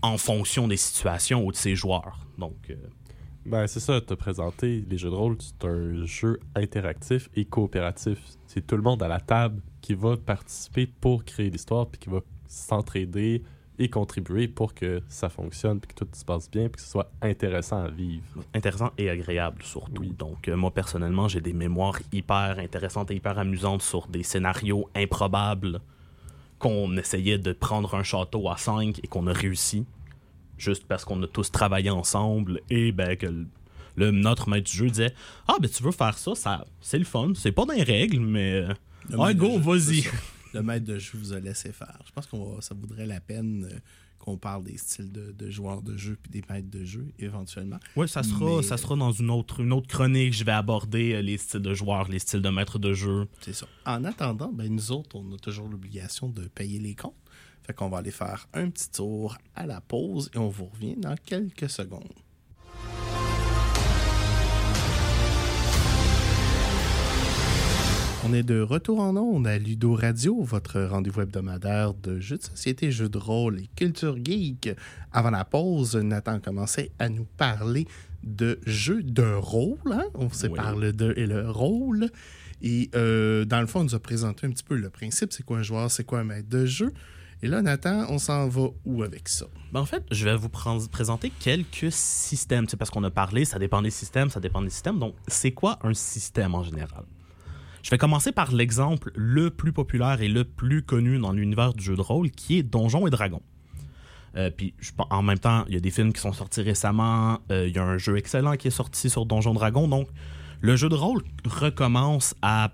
en 0.00 0.16
fonction 0.16 0.68
des 0.68 0.76
situations 0.76 1.44
ou 1.44 1.50
de 1.50 1.56
ses 1.56 1.74
joueurs. 1.74 2.20
Donc, 2.38 2.54
euh, 2.70 2.76
Ben, 3.44 3.66
c'est 3.66 3.80
ça, 3.80 4.00
te 4.00 4.14
présenter 4.14 4.84
les 4.88 4.96
jeux 4.96 5.10
de 5.10 5.16
rôle, 5.16 5.36
c'est 5.40 5.66
un 5.66 6.06
jeu 6.06 6.38
interactif 6.54 7.30
et 7.34 7.44
coopératif. 7.44 8.20
C'est 8.46 8.64
tout 8.64 8.76
le 8.76 8.82
monde 8.82 9.02
à 9.02 9.08
la 9.08 9.18
table 9.18 9.60
qui 9.80 9.94
va 9.94 10.16
participer 10.16 10.86
pour 10.86 11.24
créer 11.24 11.50
l'histoire, 11.50 11.88
puis 11.88 11.98
qui 11.98 12.10
va 12.10 12.20
s'entraider 12.46 13.42
et 13.78 13.88
contribuer 13.88 14.48
pour 14.48 14.74
que 14.74 15.00
ça 15.08 15.28
fonctionne, 15.28 15.80
puis 15.80 15.94
que 15.94 16.04
tout 16.04 16.08
se 16.12 16.24
passe 16.24 16.50
bien, 16.50 16.64
puis 16.68 16.76
que 16.76 16.82
ce 16.82 16.88
soit 16.90 17.10
intéressant 17.22 17.82
à 17.84 17.88
vivre. 17.88 18.22
Intéressant 18.54 18.90
et 18.98 19.08
agréable 19.10 19.62
surtout. 19.62 20.04
Donc, 20.04 20.48
euh, 20.48 20.56
moi, 20.56 20.70
personnellement, 20.72 21.26
j'ai 21.28 21.40
des 21.40 21.52
mémoires 21.54 21.98
hyper 22.12 22.58
intéressantes 22.58 23.10
et 23.10 23.14
hyper 23.16 23.38
amusantes 23.38 23.82
sur 23.82 24.06
des 24.08 24.22
scénarios 24.22 24.88
improbables 24.94 25.80
qu'on 26.58 26.96
essayait 26.96 27.38
de 27.38 27.52
prendre 27.52 27.94
un 27.94 28.02
château 28.02 28.48
à 28.48 28.56
5 28.56 29.00
et 29.02 29.08
qu'on 29.08 29.26
a 29.26 29.32
réussi 29.32 29.84
juste 30.58 30.84
parce 30.86 31.04
qu'on 31.04 31.20
a 31.22 31.26
tous 31.26 31.50
travaillé 31.50 31.90
ensemble 31.90 32.60
et 32.70 32.92
ben, 32.92 33.16
que 33.16 33.26
le, 33.26 33.46
le- 33.96 34.10
notre 34.12 34.48
maître 34.48 34.70
du 34.70 34.76
jeu 34.76 34.88
disait 34.88 35.12
Ah, 35.48 35.56
ben 35.60 35.68
tu 35.68 35.82
veux 35.82 35.90
faire 35.90 36.16
ça, 36.16 36.34
ça 36.36 36.64
c'est 36.80 36.98
le 36.98 37.04
fun, 37.04 37.32
c'est 37.34 37.50
pas 37.52 37.64
dans 37.64 37.74
les 37.74 37.82
règles, 37.82 38.20
mais. 38.20 38.64
Ouais, 39.12 39.34
go, 39.34 39.58
vas-y. 39.58 40.04
Le 40.52 40.62
maître 40.62 40.86
de 40.86 40.98
jeu 40.98 41.18
vous 41.18 41.32
a 41.32 41.40
laissé 41.40 41.72
faire. 41.72 41.98
Je 42.06 42.12
pense 42.12 42.26
que 42.26 42.36
ça 42.60 42.74
vaudrait 42.74 43.06
la 43.06 43.20
peine 43.20 43.68
euh, 43.70 43.78
qu'on 44.18 44.36
parle 44.38 44.64
des 44.64 44.76
styles 44.76 45.10
de, 45.10 45.32
de 45.32 45.50
joueurs 45.50 45.82
de 45.82 45.96
jeu 45.96 46.16
puis 46.22 46.30
des 46.30 46.42
maîtres 46.48 46.70
de 46.70 46.84
jeu 46.84 47.06
éventuellement. 47.18 47.78
Ouais, 47.96 48.06
ça 48.06 48.22
sera, 48.22 48.56
Mais- 48.58 48.62
ça 48.62 48.76
sera 48.76 48.94
dans 48.96 49.10
une 49.12 49.30
autre, 49.30 49.60
une 49.60 49.72
autre 49.72 49.88
chronique. 49.88 50.32
Je 50.34 50.44
vais 50.44 50.52
aborder 50.52 51.14
euh, 51.14 51.22
les 51.22 51.38
styles 51.38 51.60
de 51.62 51.74
joueurs, 51.74 52.08
les 52.08 52.18
styles 52.20 52.42
de 52.42 52.48
maître 52.50 52.78
de 52.78 52.92
jeu. 52.94 53.26
C'est 53.40 53.54
ça. 53.54 53.66
En 53.86 54.04
attendant, 54.04 54.52
ben, 54.52 54.72
nous 54.72 54.92
autres, 54.92 55.16
on 55.16 55.32
a 55.34 55.38
toujours 55.38 55.68
l'obligation 55.68 56.28
de 56.28 56.46
payer 56.46 56.78
les 56.78 56.94
comptes. 56.94 57.14
Fait 57.64 57.72
qu'on 57.74 57.88
va 57.88 57.98
aller 57.98 58.10
faire 58.10 58.48
un 58.54 58.70
petit 58.70 58.90
tour 58.90 59.36
à 59.54 59.66
la 59.66 59.80
pause 59.80 60.30
et 60.34 60.38
on 60.38 60.48
vous 60.48 60.66
revient 60.66 60.96
dans 60.96 61.14
quelques 61.24 61.70
secondes. 61.70 62.12
On 68.24 68.32
est 68.32 68.44
de 68.44 68.60
retour 68.60 69.00
en 69.00 69.16
ondes 69.16 69.46
à 69.48 69.58
Ludo 69.58 69.94
Radio, 69.94 70.42
votre 70.42 70.80
rendez-vous 70.80 71.22
hebdomadaire 71.22 71.92
de 71.92 72.20
jeux 72.20 72.38
de 72.38 72.42
société, 72.42 72.92
jeux 72.92 73.08
de 73.08 73.18
rôle 73.18 73.58
et 73.60 73.68
culture 73.74 74.16
geek. 74.22 74.70
Avant 75.12 75.30
la 75.30 75.44
pause, 75.44 75.96
Nathan 75.96 76.38
commençait 76.38 76.92
à 77.00 77.08
nous 77.08 77.24
parler 77.36 77.86
de 78.22 78.60
jeux 78.64 79.02
de 79.02 79.24
rôle. 79.34 79.78
Hein? 79.92 80.04
On 80.14 80.30
se 80.30 80.46
Oui. 80.46 80.54
parle 80.56 80.92
de 80.92 81.12
et 81.16 81.26
le 81.26 81.50
rôle. 81.50 82.10
Et 82.62 82.90
euh, 82.94 83.44
dans 83.44 83.60
le 83.60 83.66
fond, 83.66 83.80
on 83.80 83.84
nous 83.84 83.94
a 83.96 83.98
présenté 84.00 84.46
un 84.46 84.50
petit 84.50 84.62
peu 84.62 84.76
le 84.76 84.88
principe, 84.88 85.32
c'est 85.32 85.42
quoi 85.42 85.58
un 85.58 85.62
joueur, 85.64 85.90
c'est 85.90 86.04
quoi 86.04 86.20
un 86.20 86.24
maître 86.24 86.48
de 86.48 86.64
jeu? 86.64 86.92
Et 87.44 87.48
là, 87.48 87.60
Nathan, 87.60 88.06
on 88.08 88.18
s'en 88.18 88.48
va 88.48 88.68
où 88.84 89.02
avec 89.02 89.28
ça? 89.28 89.46
Ben, 89.72 89.80
en 89.80 89.84
fait, 89.84 90.04
je 90.12 90.24
vais 90.24 90.36
vous 90.36 90.48
présenter 90.48 91.32
quelques 91.40 91.90
systèmes. 91.90 92.68
C'est 92.68 92.76
parce 92.76 92.90
qu'on 92.90 93.02
a 93.02 93.10
parlé, 93.10 93.44
ça 93.44 93.58
dépend 93.58 93.82
des 93.82 93.90
systèmes, 93.90 94.30
ça 94.30 94.38
dépend 94.38 94.62
des 94.62 94.70
systèmes. 94.70 95.00
Donc, 95.00 95.16
c'est 95.26 95.50
quoi 95.50 95.80
un 95.82 95.92
système 95.92 96.54
en 96.54 96.62
général? 96.62 97.02
Je 97.82 97.90
vais 97.90 97.98
commencer 97.98 98.32
par 98.32 98.52
l'exemple 98.52 99.10
le 99.14 99.50
plus 99.50 99.72
populaire 99.72 100.20
et 100.22 100.28
le 100.28 100.44
plus 100.44 100.82
connu 100.82 101.18
dans 101.18 101.32
l'univers 101.32 101.74
du 101.74 101.82
jeu 101.84 101.96
de 101.96 102.00
rôle, 102.00 102.30
qui 102.30 102.58
est 102.58 102.62
Donjons 102.62 103.06
et 103.06 103.10
Dragons. 103.10 103.42
Euh, 104.36 104.50
puis, 104.50 104.72
en 105.10 105.22
même 105.22 105.38
temps, 105.38 105.64
il 105.68 105.74
y 105.74 105.76
a 105.76 105.80
des 105.80 105.90
films 105.90 106.12
qui 106.12 106.20
sont 106.20 106.32
sortis 106.32 106.62
récemment. 106.62 107.40
euh, 107.50 107.66
Il 107.68 107.74
y 107.74 107.78
a 107.78 107.84
un 107.84 107.98
jeu 107.98 108.16
excellent 108.16 108.56
qui 108.56 108.68
est 108.68 108.72
sorti 108.72 109.10
sur 109.10 109.26
Donjons 109.26 109.52
Dragons. 109.52 109.88
Donc, 109.88 110.08
le 110.60 110.76
jeu 110.76 110.88
de 110.88 110.94
rôle 110.94 111.22
recommence 111.44 112.34
à 112.40 112.72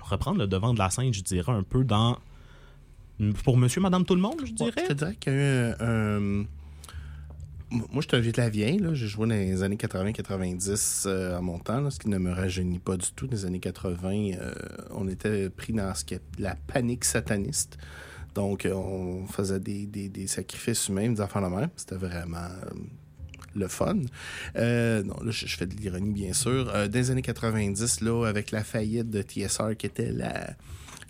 reprendre 0.00 0.38
le 0.38 0.46
devant 0.46 0.72
de 0.72 0.78
la 0.78 0.88
scène, 0.90 1.12
je 1.12 1.22
dirais, 1.22 1.52
un 1.52 1.62
peu 1.62 1.84
dans. 1.84 2.18
Pour 3.44 3.56
monsieur, 3.56 3.80
madame, 3.80 4.04
tout 4.04 4.14
le 4.14 4.20
monde, 4.20 4.40
je 4.40 4.50
Ouais, 4.64 4.70
dirais. 4.70 4.72
je 4.76 4.86
te 4.88 4.92
dirais 4.94 5.16
qu'il 5.16 5.32
y 5.32 5.36
a 5.36 5.70
eu 5.70 5.74
un. 5.80 6.44
Un- 7.72 7.76
Moi, 7.92 8.00
je 8.02 8.08
t'invite 8.08 8.36
la 8.36 8.48
vieille. 8.48 8.78
là. 8.78 8.94
J'ai 8.94 9.06
joué 9.08 9.26
dans 9.28 9.34
les 9.34 9.62
années 9.62 9.76
80-90 9.76 11.04
euh, 11.06 11.36
à 11.36 11.40
mon 11.40 11.58
temps, 11.58 11.88
ce 11.90 11.98
qui 11.98 12.08
ne 12.08 12.18
me 12.18 12.32
rajeunit 12.32 12.78
pas 12.78 12.96
du 12.96 13.06
tout. 13.14 13.26
Dans 13.26 13.32
les 13.32 13.44
années 13.46 13.60
80, 13.60 14.32
euh, 14.40 14.52
on 14.90 15.08
était 15.08 15.50
pris 15.50 15.72
dans 15.72 15.92
ce 15.94 16.04
la 16.38 16.54
panique 16.66 17.04
sataniste. 17.04 17.76
Donc, 18.34 18.66
euh, 18.66 18.72
on 18.74 19.26
faisait 19.26 19.60
des, 19.60 19.86
des- 19.86 20.08
des 20.08 20.26
sacrifices 20.26 20.88
humains, 20.88 21.10
des 21.10 21.20
enfants 21.20 21.40
de 21.40 21.54
même. 21.54 21.70
C'était 21.76 21.96
vraiment 21.96 22.48
le 23.54 23.68
fun. 23.68 23.94
Non, 23.94 24.02
là, 24.54 25.30
je, 25.30 25.46
fais 25.46 25.66
de 25.66 25.74
l'ironie, 25.74 26.12
bien 26.12 26.34
sûr. 26.34 26.70
Euh, 26.74 26.86
dans 26.88 26.98
les 26.98 27.10
années 27.10 27.22
90, 27.22 28.02
là, 28.02 28.26
avec 28.26 28.50
la 28.50 28.62
faillite 28.62 29.08
de 29.10 29.22
TSR, 29.22 29.76
qui 29.78 29.86
était 29.86 30.12
la, 30.12 30.50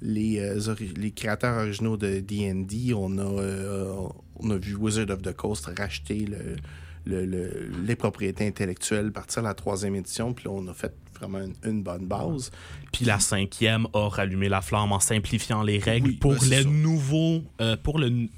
les, 0.00 0.54
les 0.96 1.10
créateurs 1.10 1.58
originaux 1.58 1.96
de 1.96 2.20
D&D, 2.20 2.94
on 2.94 3.18
a, 3.18 4.08
on 4.40 4.50
a 4.50 4.56
vu 4.56 4.74
Wizard 4.74 5.10
of 5.10 5.22
the 5.22 5.32
Coast 5.34 5.70
racheter 5.78 6.20
le, 6.26 6.56
le- 7.04 7.24
le- 7.26 7.70
les 7.86 7.96
propriétés 7.96 8.46
intellectuelles, 8.46 9.12
partir 9.12 9.40
à 9.40 9.48
la 9.48 9.54
troisième 9.54 9.94
édition, 9.94 10.32
puis 10.32 10.46
là, 10.46 10.50
on 10.52 10.66
a 10.68 10.74
fait 10.74 10.92
vraiment 11.18 11.38
une, 11.40 11.54
une 11.64 11.82
bonne 11.82 12.06
base. 12.06 12.50
Puis 12.92 13.04
la 13.04 13.18
cinquième 13.20 13.86
a 13.94 14.08
rallumé 14.08 14.48
la 14.48 14.60
flamme 14.60 14.92
en 14.92 15.00
simplifiant 15.00 15.62
les 15.62 15.78
règles 15.78 16.08
Oui, 16.08 16.16
pour 16.16 16.32
ben, 16.34 16.48
les 16.50 16.64
nouveaux. 16.64 17.42
euh, 17.60 17.76
pour 17.82 17.98
le. 17.98 18.28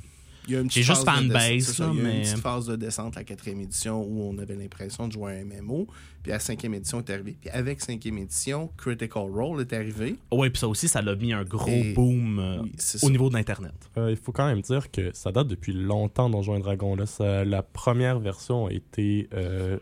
Il 0.48 0.54
y 0.54 0.56
a 0.56 0.60
une 0.60 0.70
J'ai 0.70 0.80
petite 0.80 0.94
juste 0.94 1.04
phase 1.04 1.22
de 1.24 1.28
fanbase, 1.28 1.78
Il 1.78 1.84
y 1.84 1.88
a 1.88 1.92
mais- 1.92 2.16
une 2.16 2.22
petite 2.22 2.38
phase 2.38 2.66
de 2.66 2.76
descente, 2.76 3.14
la 3.16 3.24
quatrième 3.24 3.60
édition, 3.60 4.02
où 4.02 4.22
on 4.22 4.38
avait 4.38 4.54
l'impression 4.56 5.06
de 5.06 5.12
jouer 5.12 5.32
à 5.32 5.34
un 5.36 5.44
MMO. 5.44 5.86
Puis 6.22 6.32
la 6.32 6.38
cinquième 6.38 6.72
édition 6.74 6.98
est 7.00 7.10
arrivée. 7.10 7.36
Puis 7.40 7.50
avec 7.50 7.80
cinquième 7.82 8.16
édition, 8.18 8.70
Critical 8.78 9.24
Role 9.30 9.60
est 9.60 9.72
arrivé. 9.74 10.16
Ouais, 10.32 10.48
puis 10.50 10.58
ça 10.58 10.66
aussi, 10.68 10.88
ça 10.88 11.02
l'a 11.02 11.14
mis 11.16 11.32
un 11.34 11.44
gros 11.44 11.68
Et- 11.70 11.92
boom 11.92 12.38
euh, 12.38 12.62
Oui, 12.62 12.70
au 12.76 12.78
ça. 12.78 13.08
niveau 13.10 13.28
d'Internet. 13.30 13.74
Euh, 13.98 14.10
il 14.10 14.16
faut 14.16 14.32
quand 14.32 14.46
même 14.46 14.62
dire 14.62 14.90
que 14.90 15.10
ça 15.14 15.30
date 15.32 15.48
depuis 15.48 15.72
longtemps 15.74 16.30
Donjons 16.30 16.56
et 16.56 16.60
Dragons. 16.60 16.96
Là. 16.96 17.04
Ça- 17.06 17.44
la 17.44 17.62
première 17.62 18.18
version 18.18 18.66
a 18.66 18.72
été 18.72 19.28
euh, 19.34 19.78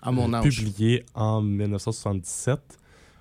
À 0.00 0.12
mon 0.12 0.32
euh, 0.32 0.36
âge. 0.36 0.44
publiée 0.44 1.04
en 1.14 1.42
1977. 1.42 2.60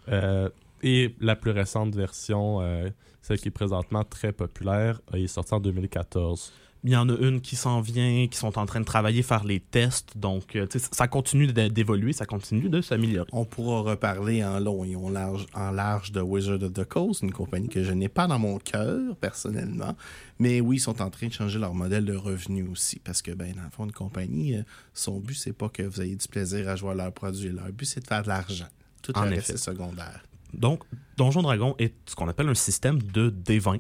Euh, 0.10 0.50
et 0.84 1.16
la 1.22 1.36
plus 1.36 1.52
récente 1.52 1.96
version, 1.96 2.62
euh, 2.62 2.90
celle 3.22 3.40
qui 3.40 3.48
est 3.48 3.52
présentement 3.52 4.04
très 4.04 4.34
populaire, 4.34 5.00
est 5.14 5.28
sortie 5.28 5.54
en 5.54 5.60
2014. 5.60 6.52
Il 6.86 6.92
y 6.92 6.98
en 6.98 7.08
a 7.08 7.16
une 7.18 7.40
qui 7.40 7.56
s'en 7.56 7.80
vient, 7.80 8.28
qui 8.28 8.38
sont 8.38 8.60
en 8.60 8.66
train 8.66 8.82
de 8.82 8.86
travailler, 8.86 9.24
faire 9.24 9.46
les 9.46 9.62
tests. 9.62 10.18
Donc, 10.18 10.58
euh, 10.58 10.68
ça 10.92 11.08
continue 11.08 11.48
d'é- 11.48 11.70
d'évoluer, 11.70 12.12
ça 12.12 12.26
continue 12.26 12.68
de 12.68 12.82
s'améliorer. 12.82 13.30
On 13.32 13.46
pourra 13.46 13.80
reparler 13.92 14.44
en 14.44 14.60
long 14.60 14.84
et 14.84 14.94
en 14.98 15.10
large, 15.10 15.46
en 15.54 15.72
large 15.72 16.12
de 16.12 16.20
Wizard 16.20 16.62
of 16.62 16.74
the 16.74 16.84
Coast, 16.84 17.22
une 17.22 17.32
compagnie 17.32 17.70
que 17.70 17.84
je 17.86 17.94
n'ai 17.94 18.10
pas 18.10 18.28
dans 18.28 18.38
mon 18.38 18.58
cœur, 18.60 19.16
personnellement. 19.16 19.96
Mais 20.40 20.60
oui, 20.60 20.76
ils 20.76 20.80
sont 20.82 21.02
en 21.02 21.10
train 21.10 21.28
de 21.28 21.32
changer 21.34 21.58
leur 21.58 21.74
modèle 21.74 22.04
de 22.04 22.16
revenu 22.18 22.68
aussi. 22.68 23.00
Parce 23.00 23.22
que, 23.22 23.32
ben, 23.32 23.54
dans 23.56 23.64
le 23.64 23.70
fond, 23.70 23.86
une 23.86 23.94
compagnie, 23.94 24.56
euh, 24.58 24.64
son 24.94 25.20
but, 25.22 25.36
c'est 25.36 25.54
pas 25.54 25.70
que 25.70 25.84
vous 25.84 26.02
ayez 26.02 26.18
du 26.18 26.28
plaisir 26.28 26.68
à 26.68 26.76
jouer 26.76 26.92
à 26.92 26.96
leurs 26.96 27.14
produits. 27.14 27.50
Leur 27.50 27.72
but, 27.72 27.86
c'est 27.86 28.02
de 28.02 28.08
faire 28.08 28.24
de 28.24 28.28
l'argent. 28.28 28.68
Tout 29.02 29.18
En 29.18 29.24
le 29.24 29.30
reste, 29.30 29.52
effet. 29.52 29.58
secondaire. 29.58 30.22
Donc, 30.54 30.84
Donjon 31.16 31.42
Dragon 31.44 31.76
est 31.80 31.94
ce 32.06 32.16
qu'on 32.16 32.28
appelle 32.28 32.50
un 32.50 32.54
système 32.56 33.02
de 33.02 33.30
D20. 33.30 33.80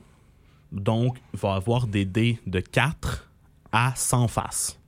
Donc, 0.74 1.20
va 1.34 1.54
avoir 1.54 1.88
des 1.88 2.04
dés 2.04 2.40
de 2.48 2.60
4 2.60 3.30
à 3.72 3.94
100 3.96 4.28
faces. 4.28 4.80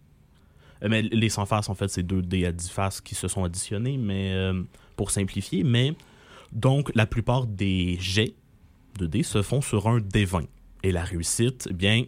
Euh, 0.84 0.88
Mais 0.89 1.04
les 1.04 1.30
100 1.30 1.46
faces, 1.46 1.70
en 1.70 1.75
fait, 1.75 1.88
c'est 1.88 2.04
2 2.04 2.22
dés 2.24 2.46
à 2.46 2.51
10 2.51 2.70
faces 2.70 3.01
qui 3.01 3.15
se 3.15 3.27
sont 3.27 3.44
additionnés, 3.44 3.98
mais 3.98 4.34
euh, 4.34 4.62
pour 4.96 5.12
simplifier. 5.12 5.63
Mais 5.63 5.94
donc, 6.51 6.92
la 6.96 7.06
plupart 7.06 7.46
des 7.46 7.98
jets 8.00 8.34
de 8.98 9.06
dés 9.06 9.24
se 9.24 9.42
font 9.42 9.62
sur 9.62 9.88
un 9.88 10.00
D20. 10.00 10.48
Et 10.84 10.92
la 10.92 11.04
réussite, 11.04 11.68
eh 11.70 11.74
bien, 11.74 12.06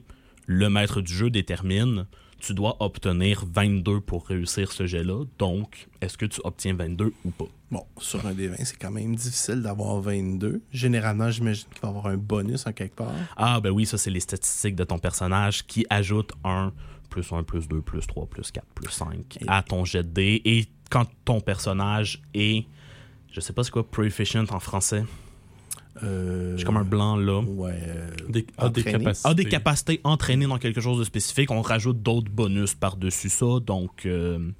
le 0.48 0.70
maître 0.70 1.02
du 1.02 1.14
jeu 1.14 1.30
détermine 1.30 2.08
tu 2.40 2.54
dois 2.54 2.78
obtenir 2.80 3.44
22 3.52 4.02
pour 4.02 4.28
réussir 4.28 4.72
ce 4.72 4.86
jet-là. 4.86 5.26
Donc, 5.40 5.88
est-ce 6.02 6.18
que 6.18 6.26
tu 6.26 6.40
obtiens 6.44 6.76
22 6.76 7.14
ou 7.26 7.32
pas? 7.32 7.48
Bon, 7.72 7.84
sur 8.00 8.26
un 8.26 8.34
des 8.34 8.48
20, 8.48 8.56
c'est 8.60 8.78
quand 8.78 8.92
même 8.92 9.16
difficile 9.16 9.62
d'avoir 9.62 10.00
22. 10.00 10.62
Généralement, 10.72 11.30
j'imagine 11.30 11.66
qu'il 11.70 11.82
va 11.82 11.88
y 11.88 11.92
avoir 11.92 12.08
un 12.08 12.18
bonus 12.18 12.66
en 12.68 12.74
quelque 12.74 12.96
part. 12.96 13.12
Ah, 13.36 13.60
ben 13.60 13.72
oui, 13.72 13.86
ça, 13.86 13.98
c'est 13.98 14.12
les 14.12 14.20
statistiques 14.20 14.76
de 14.76 14.84
ton 14.84 15.00
personnage 15.00 15.66
qui 15.66 15.86
ajoutent 15.90 16.34
un 16.44 16.72
plus 17.10 17.32
1, 17.32 17.44
plus 17.44 17.68
2, 17.68 17.82
plus 17.82 18.06
3, 18.06 18.26
plus 18.28 18.52
4, 18.52 18.66
plus 18.74 18.92
5 18.92 19.40
à 19.48 19.64
ton 19.64 19.86
jet 19.86 20.04
de 20.04 20.10
dés. 20.10 20.42
Et 20.46 20.68
quand 20.90 21.06
ton 21.26 21.42
personnage 21.42 22.22
est. 22.34 22.66
Je 23.32 23.42
sais 23.42 23.54
pas 23.54 23.64
c'est 23.64 23.72
quoi 23.72 23.88
proficient 23.88 24.46
en 24.50 24.60
français. 24.60 25.04
Euh, 26.04 26.56
J'ai 26.58 26.64
comme 26.66 26.78
un 26.78 26.84
blanc 26.84 27.16
là. 27.18 27.40
Ouais. 27.42 27.72
euh, 27.88 28.10
Des, 28.30 28.42
des 28.44 28.48
entraîné. 28.58 28.92
capacités. 29.00 29.30
A 29.30 29.34
des 29.34 29.46
capacités 29.46 30.02
entraînées 30.04 30.48
dans 30.48 30.58
quelque 30.58 30.82
chose 30.82 31.00
de 31.00 31.04
spécifique. 31.04 31.52
On 31.52 31.62
rajoute 31.62 32.02
d'autres 32.02 32.32
bonus 32.32 32.74
par-dessus 32.76 33.30
ça. 33.30 33.60
Donc, 33.66 34.06
euh, 34.06 34.52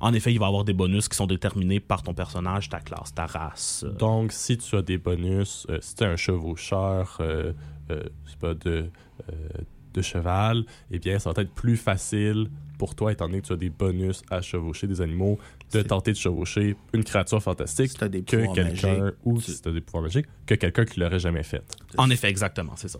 en 0.00 0.14
effet, 0.14 0.32
il 0.32 0.38
va 0.38 0.46
y 0.46 0.48
avoir 0.48 0.64
des 0.64 0.72
bonus 0.72 1.08
qui 1.08 1.16
sont 1.16 1.26
déterminés 1.26 1.80
par 1.80 2.02
ton 2.02 2.14
personnage, 2.14 2.68
ta 2.68 2.80
classe, 2.80 3.14
ta 3.14 3.26
race. 3.26 3.84
Donc, 3.98 4.32
si 4.32 4.56
tu 4.58 4.76
as 4.76 4.82
des 4.82 4.96
bonus, 4.98 5.66
euh, 5.68 5.78
si 5.80 5.94
tu 5.94 6.04
es 6.04 6.06
un 6.06 6.16
chevaucheur, 6.16 7.18
euh, 7.20 7.52
euh, 7.90 8.02
c'est 8.26 8.38
pas 8.38 8.54
de, 8.54 8.86
euh, 9.30 9.48
de 9.92 10.02
cheval, 10.02 10.64
eh 10.90 10.98
bien, 10.98 11.18
ça 11.18 11.32
va 11.32 11.42
être 11.42 11.52
plus 11.52 11.76
facile 11.76 12.48
pour 12.78 12.94
toi, 12.94 13.12
étant 13.12 13.26
donné 13.28 13.42
que 13.42 13.46
tu 13.48 13.52
as 13.52 13.56
des 13.56 13.68
bonus 13.68 14.22
à 14.30 14.40
chevaucher 14.40 14.86
des 14.86 15.02
animaux, 15.02 15.38
de 15.72 15.82
tenter 15.82 16.12
de 16.12 16.16
chevaucher 16.16 16.76
une 16.92 17.04
créature 17.04 17.42
fantastique 17.42 17.90
Si 17.90 17.96
t'as 17.96 18.08
des 18.08 18.22
que 18.22 18.52
quelqu'un, 18.54 19.12
ou 19.24 19.38
tu- 19.40 19.52
si 19.52 19.62
tu 19.62 19.68
as 19.68 19.72
des 19.72 19.80
pouvoirs 19.80 20.02
magiques, 20.04 20.26
que 20.46 20.54
quelqu'un 20.54 20.84
qui 20.84 21.00
l'aurait 21.00 21.18
jamais 21.20 21.42
fait. 21.42 21.62
En 21.96 22.10
effet, 22.10 22.28
exactement, 22.28 22.72
c'est 22.76 22.88
ça. 22.88 22.98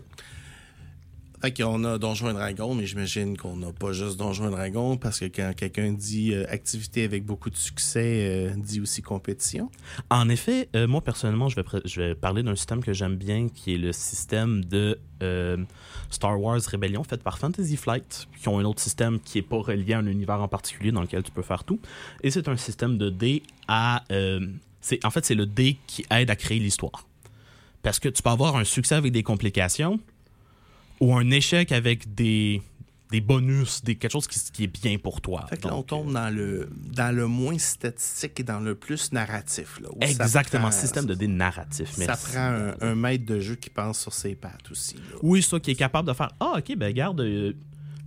Fait 1.41 1.51
qu'on 1.51 1.83
a 1.85 1.97
Donjons 1.97 2.29
et 2.29 2.33
Dragons, 2.33 2.75
mais 2.75 2.85
j'imagine 2.85 3.35
qu'on 3.35 3.55
n'a 3.55 3.73
pas 3.73 3.93
juste 3.93 4.15
Donjons 4.17 4.47
et 4.47 4.51
Dragons, 4.51 4.97
parce 4.97 5.19
que 5.19 5.25
quand 5.25 5.53
quelqu'un 5.55 5.91
dit 5.91 6.33
euh, 6.33 6.45
activité 6.49 7.03
avec 7.03 7.25
beaucoup 7.25 7.49
de 7.49 7.55
succès, 7.55 8.27
euh, 8.29 8.53
dit 8.55 8.79
aussi 8.79 9.01
compétition. 9.01 9.71
En 10.11 10.29
effet, 10.29 10.69
euh, 10.75 10.87
moi 10.87 11.01
personnellement, 11.01 11.49
je 11.49 11.99
vais, 11.99 12.13
parler 12.13 12.43
d'un 12.43 12.55
système 12.55 12.83
que 12.83 12.93
j'aime 12.93 13.15
bien, 13.15 13.47
qui 13.49 13.73
est 13.73 13.77
le 13.79 13.91
système 13.91 14.63
de 14.65 14.99
euh, 15.23 15.57
Star 16.11 16.39
Wars 16.39 16.59
Rebellion 16.71 17.03
fait 17.03 17.23
par 17.23 17.39
Fantasy 17.39 17.75
Flight, 17.75 18.27
qui 18.39 18.47
ont 18.47 18.59
un 18.59 18.65
autre 18.65 18.81
système 18.81 19.19
qui 19.19 19.39
est 19.39 19.43
pas 19.43 19.57
relié 19.57 19.93
à 19.93 19.97
un 19.97 20.05
univers 20.05 20.41
en 20.41 20.47
particulier 20.47 20.91
dans 20.91 21.01
lequel 21.01 21.23
tu 21.23 21.31
peux 21.31 21.41
faire 21.41 21.63
tout. 21.63 21.79
Et 22.21 22.29
c'est 22.29 22.49
un 22.49 22.57
système 22.57 22.99
de 22.99 23.09
dés 23.09 23.41
à... 23.67 24.03
en 24.11 25.09
fait, 25.09 25.25
c'est 25.25 25.35
le 25.35 25.47
dé 25.47 25.77
qui 25.87 26.05
aide 26.11 26.29
à 26.29 26.35
créer 26.35 26.59
l'histoire. 26.59 27.07
Parce 27.81 27.99
que 27.99 28.09
tu 28.09 28.21
peux 28.21 28.29
avoir 28.29 28.57
un 28.57 28.63
succès 28.63 28.93
avec 28.93 29.11
des 29.11 29.23
complications 29.23 29.99
ou 31.01 31.13
un 31.13 31.29
échec 31.31 31.71
avec 31.73 32.13
des, 32.15 32.61
des 33.11 33.19
bonus, 33.19 33.83
des, 33.83 33.95
quelque 33.95 34.11
chose 34.13 34.27
qui, 34.27 34.39
qui 34.53 34.63
est 34.63 34.81
bien 34.81 34.97
pour 34.97 35.19
toi. 35.19 35.45
Fait 35.49 35.57
que 35.57 35.67
là, 35.67 35.75
on 35.75 35.83
tombe 35.83 36.13
dans 36.13 36.33
le, 36.33 36.69
dans 36.95 37.13
le 37.13 37.27
moins 37.27 37.57
statistique 37.57 38.39
et 38.39 38.43
dans 38.43 38.59
le 38.61 38.75
plus 38.75 39.11
narratif. 39.11 39.79
Là, 39.81 39.89
Exactement, 39.99 40.69
prend- 40.69 40.71
système 40.71 41.05
de 41.05 41.13
dés 41.15 41.27
narratif. 41.27 41.89
Ça 41.91 42.15
prend 42.15 42.39
un, 42.39 42.73
un 42.79 42.95
maître 42.95 43.25
de 43.25 43.39
jeu 43.41 43.55
qui 43.55 43.69
pense 43.69 43.99
sur 43.99 44.13
ses 44.13 44.35
pattes 44.35 44.71
aussi. 44.71 44.95
là. 44.95 45.17
Oui, 45.21 45.41
ça, 45.41 45.59
qui 45.59 45.71
est 45.71 45.75
capable 45.75 46.07
de 46.07 46.13
faire 46.13 46.29
Ah, 46.39 46.53
ok, 46.59 46.77
ben 46.77 46.85
regarde, 46.85 47.19
euh, 47.19 47.51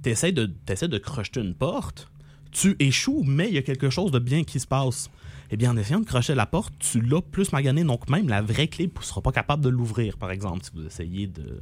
t'essaies 0.02 0.32
de, 0.32 0.46
t'essaies 0.46 0.88
de 0.88 0.98
crocheter 0.98 1.40
une 1.40 1.54
porte, 1.54 2.08
tu 2.52 2.76
échoues, 2.78 3.24
mais 3.26 3.48
il 3.48 3.54
y 3.54 3.58
a 3.58 3.62
quelque 3.62 3.90
chose 3.90 4.12
de 4.12 4.20
bien 4.20 4.44
qui 4.44 4.60
se 4.60 4.66
passe. 4.66 5.10
Eh 5.50 5.56
bien, 5.56 5.72
en 5.72 5.76
essayant 5.76 6.00
de 6.00 6.06
crocher 6.06 6.34
la 6.34 6.46
porte, 6.46 6.72
tu 6.78 7.00
l'as 7.00 7.20
plus 7.20 7.52
magané, 7.52 7.84
donc 7.84 8.08
même 8.08 8.28
la 8.28 8.40
vraie 8.40 8.68
clé 8.68 8.86
ne 8.96 9.02
sera 9.02 9.20
pas 9.20 9.32
capable 9.32 9.62
de 9.64 9.68
l'ouvrir, 9.68 10.16
par 10.16 10.30
exemple, 10.30 10.64
si 10.64 10.70
vous 10.74 10.86
essayez 10.86 11.26
de. 11.26 11.58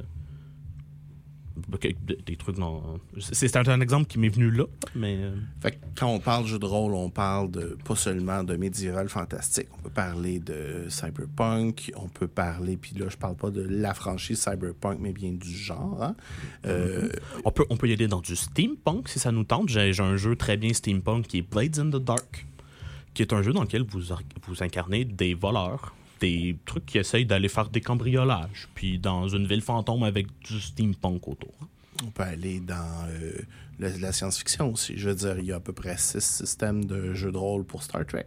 Ok, 1.71 1.87
de- 2.05 2.17
Des 2.25 2.35
trucs 2.35 2.57
non. 2.57 2.99
C'est 3.19 3.55
un 3.55 3.79
exemple 3.81 4.07
qui 4.07 4.17
m'est 4.17 4.29
venu 4.29 4.49
là, 4.49 4.65
mais. 4.95 5.17
euh, 5.19 5.35
Fait 5.61 5.71
que 5.73 5.77
quand 5.95 6.07
on 6.07 6.19
parle 6.19 6.47
jeu 6.47 6.57
de 6.57 6.65
rôle, 6.65 6.93
on 6.95 7.09
parle 7.11 7.51
de 7.51 7.77
pas 7.85 7.95
seulement 7.95 8.43
de 8.43 8.55
médiéval 8.55 9.07
fantastique. 9.07 9.67
On 9.77 9.81
peut 9.83 9.89
parler 9.91 10.39
de 10.39 10.85
cyberpunk, 10.89 11.91
on 11.95 12.07
peut 12.07 12.27
parler, 12.27 12.75
puis 12.77 12.95
là, 12.95 13.05
je 13.09 13.17
parle 13.17 13.35
pas 13.35 13.51
de 13.51 13.61
la 13.61 13.93
franchise 13.93 14.39
cyberpunk, 14.39 14.97
mais 14.99 15.11
bien 15.13 15.31
du 15.31 15.51
genre. 15.55 16.01
hein. 16.01 16.15
Euh, 16.65 17.09
On 17.45 17.51
peut, 17.51 17.65
on 17.69 17.77
peut 17.77 17.87
y 17.87 17.93
aller 17.93 18.07
dans 18.07 18.21
du 18.21 18.35
steampunk 18.35 19.07
si 19.09 19.19
ça 19.19 19.31
nous 19.31 19.43
tente. 19.43 19.69
J'ai 19.69 19.93
un 19.99 20.17
jeu 20.17 20.35
très 20.35 20.57
bien 20.57 20.73
steampunk 20.73 21.27
qui 21.27 21.37
est 21.39 21.41
Blades 21.41 21.77
in 21.79 21.89
the 21.89 22.03
Dark, 22.03 22.47
qui 23.13 23.21
est 23.21 23.31
un 23.33 23.41
jeu 23.43 23.53
dans 23.53 23.61
lequel 23.61 23.83
vous, 23.83 24.01
vous 24.47 24.63
incarnez 24.63 25.05
des 25.05 25.33
voleurs, 25.35 25.95
des 26.23 26.55
trucs 26.65 26.85
qui 26.85 26.97
essayent 26.97 27.25
d'aller 27.25 27.49
faire 27.49 27.69
des 27.69 27.81
cambriolages, 27.81 28.69
puis 28.75 28.97
dans 28.99 29.27
une 29.27 29.45
ville 29.45 29.61
fantôme 29.61 30.03
avec 30.03 30.27
du 30.47 30.59
steampunk 30.61 31.27
autour. 31.27 31.53
on 32.05 32.11
peut 32.11 32.23
aller 32.23 32.59
dans 32.61 33.07
euh, 33.09 33.33
la, 33.79 33.89
la 33.97 34.11
science-fiction 34.11 34.71
aussi. 34.71 34.93
Je 34.97 35.09
veux 35.09 35.15
dire, 35.15 35.35
il 35.39 35.45
y 35.45 35.51
a 35.51 35.57
à 35.57 35.59
peu 35.59 35.73
près 35.73 35.97
six 35.97 36.23
systèmes 36.23 36.85
de 36.85 37.13
jeux 37.13 37.31
de 37.31 37.37
rôle 37.37 37.65
pour 37.65 37.83
Star 37.83 38.05
Trek. 38.05 38.25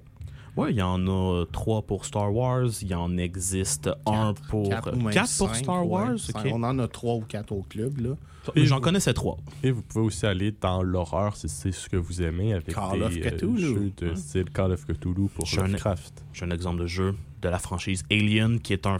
Ouais, 0.56 0.70
il 0.72 0.76
y 0.76 0.82
en 0.82 1.06
a 1.06 1.44
trois 1.52 1.82
pour 1.82 2.06
Star 2.06 2.34
Wars, 2.34 2.70
il 2.80 2.88
y 2.88 2.94
en 2.94 3.18
existe 3.18 3.90
un 4.06 4.32
pour. 4.48 4.70
Quatre 4.70 4.92
ou 4.94 5.00
même 5.02 5.12
quatre 5.12 5.36
pour 5.38 5.54
Star. 5.54 5.86
Wars? 5.86 6.16
On 6.46 6.62
en 6.62 6.78
a 6.78 6.88
trois 6.88 7.14
ou 7.16 7.20
quatre 7.20 7.52
au 7.52 7.62
club, 7.62 7.98
là. 8.00 8.10
J'en 8.54 8.80
connaissais 8.80 9.12
trois. 9.12 9.36
Et 9.64 9.70
vous 9.72 9.82
pouvez 9.82 10.04
aussi 10.04 10.24
aller 10.24 10.54
dans 10.58 10.82
l'horreur 10.82 11.36
si 11.36 11.48
c'est 11.48 11.72
ce 11.72 11.88
que 11.88 11.96
vous 11.96 12.22
aimez 12.22 12.52
avec 12.54 12.72
Call 12.74 13.00
des 13.00 13.04
of 13.04 13.14
Cthulhu. 13.20 13.58
jeux 13.60 13.92
de 13.96 14.08
Ouais. 14.10 14.16
style 14.16 14.48
Call 14.50 14.72
of 14.72 14.86
Cthulhu 14.86 15.28
pour 15.34 15.46
Lovecraft. 15.56 16.24
J'ai 16.32 16.44
un 16.44 16.50
exemple 16.52 16.80
de 16.82 16.86
jeu 16.86 17.14
de 17.46 17.50
la 17.50 17.58
franchise 17.58 18.04
Alien 18.10 18.60
qui 18.60 18.72
est 18.72 18.86
un, 18.86 18.98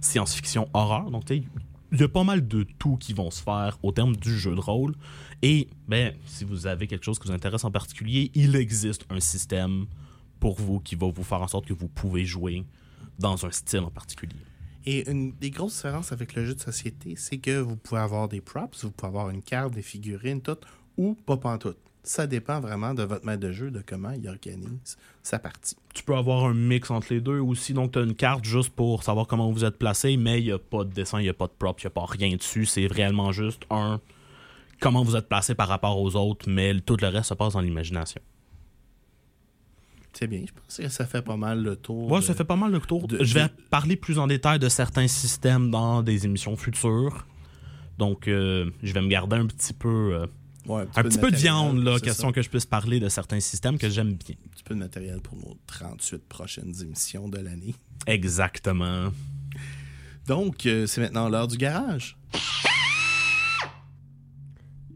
science-fiction 0.00 0.68
horreur. 0.74 1.10
Donc, 1.10 1.30
il 1.30 1.44
y 1.98 2.02
a 2.02 2.08
pas 2.08 2.24
mal 2.24 2.46
de 2.46 2.66
tout 2.78 2.96
qui 2.96 3.14
vont 3.14 3.30
se 3.30 3.42
faire 3.42 3.78
au 3.82 3.92
terme 3.92 4.16
du 4.16 4.36
jeu 4.36 4.54
de 4.54 4.60
rôle. 4.60 4.94
Et, 5.40 5.68
ben, 5.88 6.12
si 6.26 6.44
vous 6.44 6.66
avez 6.66 6.86
quelque 6.86 7.04
chose 7.04 7.18
qui 7.18 7.28
vous 7.28 7.34
intéresse 7.34 7.64
en 7.64 7.70
particulier, 7.70 8.30
il 8.34 8.54
existe 8.56 9.06
un 9.08 9.20
système 9.20 9.86
pour 10.40 10.60
vous 10.60 10.80
qui 10.80 10.94
va 10.94 11.06
vous 11.06 11.22
faire 11.22 11.40
en 11.40 11.48
sorte 11.48 11.66
que 11.66 11.72
vous 11.72 11.88
pouvez 11.88 12.26
jouer 12.26 12.64
dans 13.18 13.46
un 13.46 13.50
style 13.50 13.80
en 13.80 13.90
particulier. 13.90 14.36
Et 14.84 15.08
une 15.10 15.32
des 15.32 15.50
grosses 15.50 15.76
différences 15.76 16.12
avec 16.12 16.34
le 16.34 16.44
jeu 16.44 16.54
de 16.54 16.60
société, 16.60 17.14
c'est 17.16 17.38
que 17.38 17.58
vous 17.58 17.76
pouvez 17.76 18.00
avoir 18.00 18.28
des 18.28 18.42
props, 18.42 18.84
vous 18.84 18.90
pouvez 18.90 19.08
avoir 19.08 19.30
une 19.30 19.40
carte, 19.40 19.72
des 19.72 19.82
figurines, 19.82 20.42
tout, 20.42 20.58
ou 20.98 21.14
pas 21.14 21.38
pantoute. 21.38 21.78
Ça 22.06 22.26
dépend 22.26 22.60
vraiment 22.60 22.92
de 22.92 23.02
votre 23.02 23.24
maître 23.24 23.40
de 23.40 23.50
jeu, 23.50 23.70
de 23.70 23.82
comment 23.84 24.10
il 24.12 24.28
organise 24.28 24.98
sa 25.22 25.38
partie. 25.38 25.74
Tu 25.94 26.02
peux 26.04 26.14
avoir 26.14 26.44
un 26.44 26.52
mix 26.54 26.90
entre 26.90 27.06
les 27.14 27.20
deux 27.22 27.38
aussi. 27.38 27.72
Donc, 27.72 27.92
tu 27.92 27.98
as 27.98 28.02
une 28.02 28.14
carte 28.14 28.44
juste 28.44 28.70
pour 28.70 29.02
savoir 29.02 29.26
comment 29.26 29.50
vous 29.50 29.64
êtes 29.64 29.78
placé, 29.78 30.16
mais 30.18 30.38
il 30.40 30.44
n'y 30.44 30.52
a 30.52 30.58
pas 30.58 30.84
de 30.84 30.92
dessin, 30.92 31.18
il 31.18 31.22
n'y 31.22 31.28
a 31.30 31.34
pas 31.34 31.46
de 31.46 31.52
prop, 31.58 31.80
il 31.80 31.84
n'y 31.84 31.88
a 31.88 31.90
pas 31.90 32.04
rien 32.06 32.36
dessus. 32.36 32.66
C'est 32.66 32.86
réellement 32.86 33.32
juste 33.32 33.62
un 33.70 34.00
comment 34.80 35.02
vous 35.02 35.16
êtes 35.16 35.28
placé 35.30 35.54
par 35.54 35.66
rapport 35.66 35.98
aux 35.98 36.14
autres, 36.14 36.46
mais 36.48 36.78
tout 36.80 36.96
le 37.00 37.08
reste 37.08 37.30
se 37.30 37.34
passe 37.34 37.54
dans 37.54 37.60
l'imagination. 37.62 38.20
C'est 40.12 40.26
bien, 40.28 40.44
je 40.46 40.52
pense 40.52 40.76
que 40.76 40.88
ça 40.88 41.06
fait 41.06 41.22
pas 41.22 41.36
mal 41.36 41.62
le 41.62 41.74
tour. 41.74 42.14
De- 42.14 42.20
ça 42.22 42.34
fait 42.34 42.44
pas 42.44 42.54
mal 42.56 42.70
le 42.70 42.80
tour. 42.80 43.08
de- 43.08 43.24
je 43.24 43.34
vais 43.34 43.48
parler 43.70 43.96
plus 43.96 44.18
en 44.18 44.26
détail 44.28 44.58
de 44.60 44.68
certains 44.68 45.08
systèmes 45.08 45.70
dans 45.70 46.02
des 46.02 46.24
émissions 46.24 46.56
futures. 46.56 47.26
Donc, 47.98 48.28
euh, 48.28 48.70
je 48.82 48.92
vais 48.92 49.00
me 49.00 49.08
garder 49.08 49.36
un 49.36 49.46
petit 49.46 49.72
peu, 49.72 50.14
euh, 50.14 50.26
Ouais, 50.66 50.86
un 50.94 51.02
petit 51.02 51.18
peu 51.18 51.30
de 51.30 51.36
viande, 51.36 51.82
là, 51.82 51.98
question 52.00 52.28
ça. 52.28 52.32
que 52.32 52.42
je 52.42 52.48
puisse 52.48 52.66
parler 52.66 52.98
de 53.00 53.08
certains 53.08 53.40
systèmes 53.40 53.78
que 53.78 53.88
j'aime 53.88 54.14
bien. 54.14 54.34
Un 54.46 54.48
petit 54.48 54.64
peu 54.64 54.74
de 54.74 54.80
matériel 54.80 55.20
pour 55.20 55.36
nos 55.36 55.56
38 55.66 56.26
prochaines 56.26 56.74
émissions 56.80 57.28
de 57.28 57.38
l'année. 57.38 57.74
Exactement. 58.06 59.10
Donc, 60.26 60.64
euh, 60.64 60.86
c'est 60.86 61.02
maintenant 61.02 61.28
l'heure 61.28 61.48
du 61.48 61.58
garage. 61.58 62.16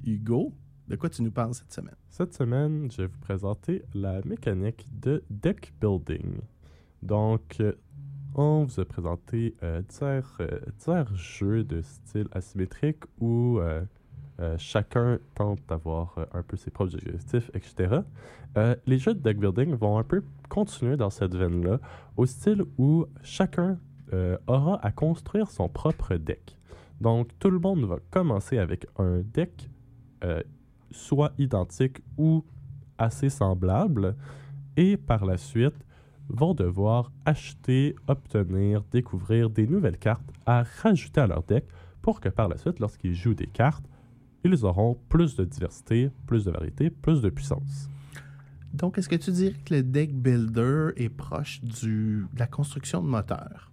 Hugo, 0.04 0.54
de 0.88 0.96
quoi 0.96 1.10
tu 1.10 1.22
nous 1.22 1.30
parles 1.30 1.54
cette 1.54 1.72
semaine? 1.72 1.96
Cette 2.08 2.34
semaine, 2.34 2.90
je 2.90 3.02
vais 3.02 3.06
vous 3.06 3.20
présenter 3.20 3.82
la 3.94 4.22
mécanique 4.24 4.86
de 4.90 5.22
deck 5.28 5.72
building. 5.80 6.40
Donc, 7.02 7.56
euh, 7.60 7.74
on 8.34 8.64
vous 8.64 8.80
a 8.80 8.84
présenté 8.84 9.54
euh, 9.62 9.82
divers, 9.82 10.36
euh, 10.40 10.60
divers 10.78 11.14
jeux 11.14 11.62
de 11.62 11.82
style 11.82 12.26
asymétrique 12.32 13.04
où 13.20 13.60
euh, 14.40 14.56
chacun 14.56 15.18
tente 15.34 15.58
d'avoir 15.68 16.14
euh, 16.16 16.24
un 16.32 16.44
peu 16.44 16.56
ses 16.56 16.70
propres 16.70 16.94
objectifs, 16.94 17.50
etc. 17.54 18.02
Euh, 18.56 18.76
les 18.86 18.98
jeux 18.98 19.14
de 19.14 19.18
deck 19.18 19.38
building 19.38 19.74
vont 19.74 19.98
un 19.98 20.04
peu 20.04 20.22
continuer 20.48 20.96
dans 20.96 21.10
cette 21.10 21.34
veine-là, 21.34 21.80
au 22.16 22.24
style 22.24 22.64
où 22.78 23.06
chacun 23.22 23.78
aura 24.46 24.82
à 24.82 24.90
construire 24.90 25.50
son 25.50 25.68
propre 25.68 26.14
deck. 26.14 26.56
Donc, 26.98 27.28
tout 27.38 27.50
le 27.50 27.58
monde 27.58 27.84
va 27.84 27.98
commencer 28.10 28.56
avec 28.56 28.86
un 28.96 29.18
deck 29.18 29.68
soit 30.90 31.32
identique 31.36 32.00
ou 32.16 32.42
assez 32.96 33.28
semblable, 33.28 34.16
et 34.78 34.96
par 34.96 35.26
la 35.26 35.36
suite 35.36 35.84
vont 36.30 36.54
devoir 36.54 37.12
acheter, 37.26 37.96
obtenir, 38.06 38.82
découvrir 38.90 39.50
des 39.50 39.66
nouvelles 39.66 39.98
cartes 39.98 40.32
à 40.46 40.64
rajouter 40.82 41.20
à 41.20 41.26
leur 41.26 41.42
deck 41.42 41.66
pour 42.00 42.20
que 42.20 42.30
par 42.30 42.48
la 42.48 42.56
suite, 42.56 42.80
lorsqu'ils 42.80 43.14
jouent 43.14 43.34
des 43.34 43.46
cartes, 43.46 43.84
ils 44.44 44.64
auront 44.64 44.96
plus 45.08 45.36
de 45.36 45.44
diversité, 45.44 46.10
plus 46.26 46.44
de 46.44 46.50
variété, 46.50 46.90
plus 46.90 47.20
de 47.20 47.28
puissance. 47.28 47.88
Donc, 48.72 48.98
est-ce 48.98 49.08
que 49.08 49.16
tu 49.16 49.30
dirais 49.30 49.56
que 49.64 49.74
le 49.74 49.82
deck 49.82 50.14
builder 50.14 50.90
est 50.96 51.08
proche 51.08 51.62
du, 51.62 52.26
de 52.32 52.38
la 52.38 52.46
construction 52.46 53.02
de 53.02 53.08
moteur? 53.08 53.72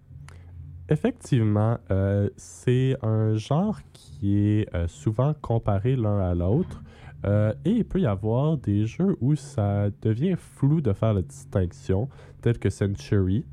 Effectivement, 0.88 1.78
euh, 1.90 2.30
c'est 2.36 2.96
un 3.02 3.34
genre 3.34 3.80
qui 3.92 4.38
est 4.38 4.74
euh, 4.74 4.86
souvent 4.86 5.34
comparé 5.34 5.96
l'un 5.96 6.20
à 6.20 6.34
l'autre. 6.34 6.82
euh, 7.24 7.52
et 7.64 7.70
il 7.70 7.84
peut 7.84 8.00
y 8.00 8.06
avoir 8.06 8.56
des 8.56 8.86
jeux 8.86 9.16
où 9.20 9.34
ça 9.34 9.88
devient 10.02 10.36
flou 10.38 10.80
de 10.80 10.92
faire 10.92 11.14
la 11.14 11.22
distinction, 11.22 12.08
tel 12.40 12.58
que 12.58 12.70
Century, 12.70 13.44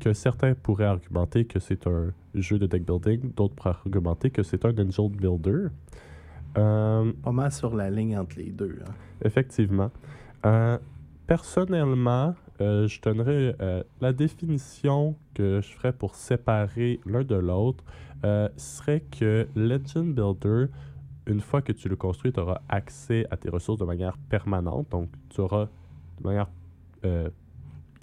que 0.00 0.12
certains 0.12 0.54
pourraient 0.54 0.86
argumenter 0.86 1.44
que 1.44 1.58
c'est 1.58 1.86
un 1.86 2.12
jeu 2.34 2.58
de 2.58 2.66
deck 2.66 2.84
building, 2.84 3.32
d'autres 3.34 3.54
pourraient 3.54 3.76
argumenter 3.84 4.30
que 4.30 4.42
c'est 4.42 4.64
un 4.64 4.70
Angel 4.70 5.08
Builder. 5.10 5.68
Euh, 6.58 7.12
Pas 7.22 7.32
mal 7.32 7.50
sur 7.52 7.74
la 7.74 7.90
ligne 7.90 8.16
entre 8.18 8.36
les 8.36 8.50
deux. 8.50 8.78
hein. 8.86 8.92
Effectivement. 9.24 9.90
Euh, 10.44 10.78
personnellement, 11.26 12.34
euh, 12.60 12.86
je 12.86 13.00
donnerais 13.00 13.56
euh, 13.60 13.82
la 14.00 14.12
définition 14.12 15.16
que 15.34 15.60
je 15.62 15.68
ferais 15.72 15.92
pour 15.92 16.14
séparer 16.14 17.00
l'un 17.06 17.24
de 17.24 17.34
l'autre 17.36 17.82
euh, 18.24 18.48
serait 18.56 19.00
que 19.18 19.48
Legend 19.56 20.14
Builder, 20.14 20.66
une 21.26 21.40
fois 21.40 21.62
que 21.62 21.72
tu 21.72 21.88
le 21.88 21.96
construis, 21.96 22.32
tu 22.32 22.40
auras 22.40 22.60
accès 22.68 23.26
à 23.30 23.36
tes 23.36 23.48
ressources 23.50 23.78
de 23.80 23.84
manière 23.84 24.16
permanente. 24.28 24.88
Donc, 24.90 25.08
tu 25.30 25.40
auras 25.40 25.66
de 26.20 26.26
manière 26.26 26.48
euh, 27.04 27.28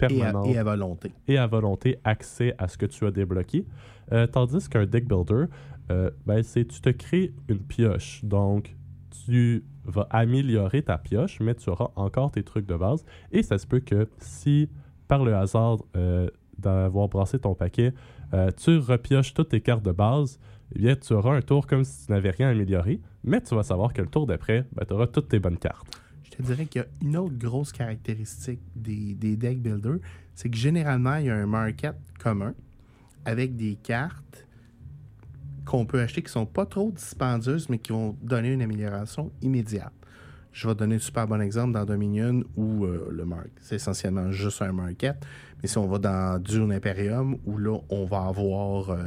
Et 0.00 0.04
à, 0.04 0.08
permanente 0.08 0.46
et 0.48 0.58
à 0.58 0.64
volonté. 0.64 1.12
et 1.28 1.38
à 1.38 1.46
volonté 1.46 1.98
accès 2.04 2.54
à 2.58 2.68
ce 2.68 2.76
que 2.78 2.86
tu 2.86 3.06
as 3.06 3.10
débloqué. 3.10 3.64
Euh, 4.12 4.26
tandis 4.26 4.68
qu'un 4.68 4.86
deck 4.86 5.06
builder, 5.06 5.44
euh, 5.90 6.10
ben, 6.26 6.42
c'est 6.42 6.64
tu 6.66 6.80
te 6.80 6.90
crées 6.90 7.32
une 7.48 7.60
pioche. 7.60 8.24
Donc, 8.24 8.76
tu 9.24 9.64
vas 9.84 10.06
améliorer 10.10 10.82
ta 10.82 10.98
pioche, 10.98 11.40
mais 11.40 11.54
tu 11.54 11.70
auras 11.70 11.90
encore 11.96 12.30
tes 12.30 12.42
trucs 12.42 12.66
de 12.66 12.76
base. 12.76 13.04
Et 13.32 13.42
ça 13.42 13.58
se 13.58 13.66
peut 13.66 13.80
que 13.80 14.08
si, 14.18 14.68
par 15.08 15.24
le 15.24 15.34
hasard 15.34 15.78
euh, 15.96 16.28
d'avoir 16.58 17.08
brassé 17.08 17.38
ton 17.38 17.54
paquet, 17.54 17.92
euh, 18.32 18.50
tu 18.56 18.78
repioches 18.78 19.34
toutes 19.34 19.50
tes 19.50 19.60
cartes 19.60 19.84
de 19.84 19.92
base, 19.92 20.38
eh 20.74 20.78
bien, 20.78 20.94
tu 20.94 21.12
auras 21.12 21.36
un 21.36 21.42
tour 21.42 21.66
comme 21.66 21.82
si 21.82 22.06
tu 22.06 22.12
n'avais 22.12 22.30
rien 22.30 22.50
amélioré, 22.50 23.00
mais 23.24 23.40
tu 23.40 23.54
vas 23.54 23.64
savoir 23.64 23.92
que 23.92 24.02
le 24.02 24.08
tour 24.08 24.26
d'après, 24.26 24.64
ben, 24.72 24.84
tu 24.86 24.94
auras 24.94 25.08
toutes 25.08 25.28
tes 25.28 25.40
bonnes 25.40 25.58
cartes. 25.58 26.00
Je 26.22 26.30
te 26.30 26.42
dirais 26.42 26.66
qu'il 26.66 26.82
y 26.82 26.84
a 26.84 26.88
une 27.02 27.16
autre 27.16 27.36
grosse 27.36 27.72
caractéristique 27.72 28.60
des, 28.76 29.14
des 29.14 29.36
deck 29.36 29.60
builders, 29.60 29.98
c'est 30.34 30.48
que 30.48 30.56
généralement, 30.56 31.16
il 31.16 31.26
y 31.26 31.30
a 31.30 31.34
un 31.34 31.46
market 31.46 31.96
commun 32.18 32.54
avec 33.24 33.56
des 33.56 33.74
cartes 33.74 34.46
qu'on 35.64 35.86
peut 35.86 36.00
acheter 36.00 36.22
qui 36.22 36.32
sont 36.32 36.46
pas 36.46 36.66
trop 36.66 36.90
dispendieuses, 36.90 37.68
mais 37.68 37.78
qui 37.78 37.92
vont 37.92 38.16
donner 38.22 38.52
une 38.52 38.62
amélioration 38.62 39.30
immédiate. 39.42 39.92
Je 40.52 40.66
vais 40.66 40.74
donner 40.74 40.96
un 40.96 40.98
super 40.98 41.28
bon 41.28 41.40
exemple 41.40 41.72
dans 41.72 41.84
Dominion 41.84 42.42
où 42.56 42.84
euh, 42.84 43.08
le 43.12 43.24
market, 43.24 43.52
c'est 43.60 43.76
essentiellement 43.76 44.32
juste 44.32 44.62
un 44.62 44.72
market. 44.72 45.16
Mais 45.62 45.68
si 45.68 45.78
on 45.78 45.86
va 45.86 45.98
dans 45.98 46.42
Dune 46.42 46.72
Imperium, 46.72 47.36
où 47.44 47.58
là, 47.58 47.78
on 47.88 48.04
va 48.04 48.26
avoir 48.26 48.90
euh, 48.90 48.98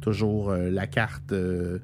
toujours 0.00 0.50
euh, 0.50 0.68
la 0.70 0.86
carte 0.86 1.32
euh, 1.32 1.78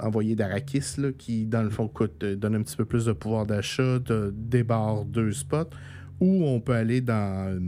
envoyée 0.00 0.36
d'Arakis, 0.36 0.96
qui, 1.18 1.46
dans 1.46 1.62
le 1.62 1.70
fond, 1.70 1.88
coûte, 1.88 2.24
donne 2.24 2.54
un 2.54 2.62
petit 2.62 2.76
peu 2.76 2.84
plus 2.84 3.06
de 3.06 3.12
pouvoir 3.12 3.46
d'achat, 3.46 3.98
débarre 4.32 5.04
deux 5.04 5.32
spots. 5.32 5.70
Ou 6.20 6.44
on 6.44 6.60
peut 6.60 6.74
aller 6.74 7.00
dans 7.00 7.60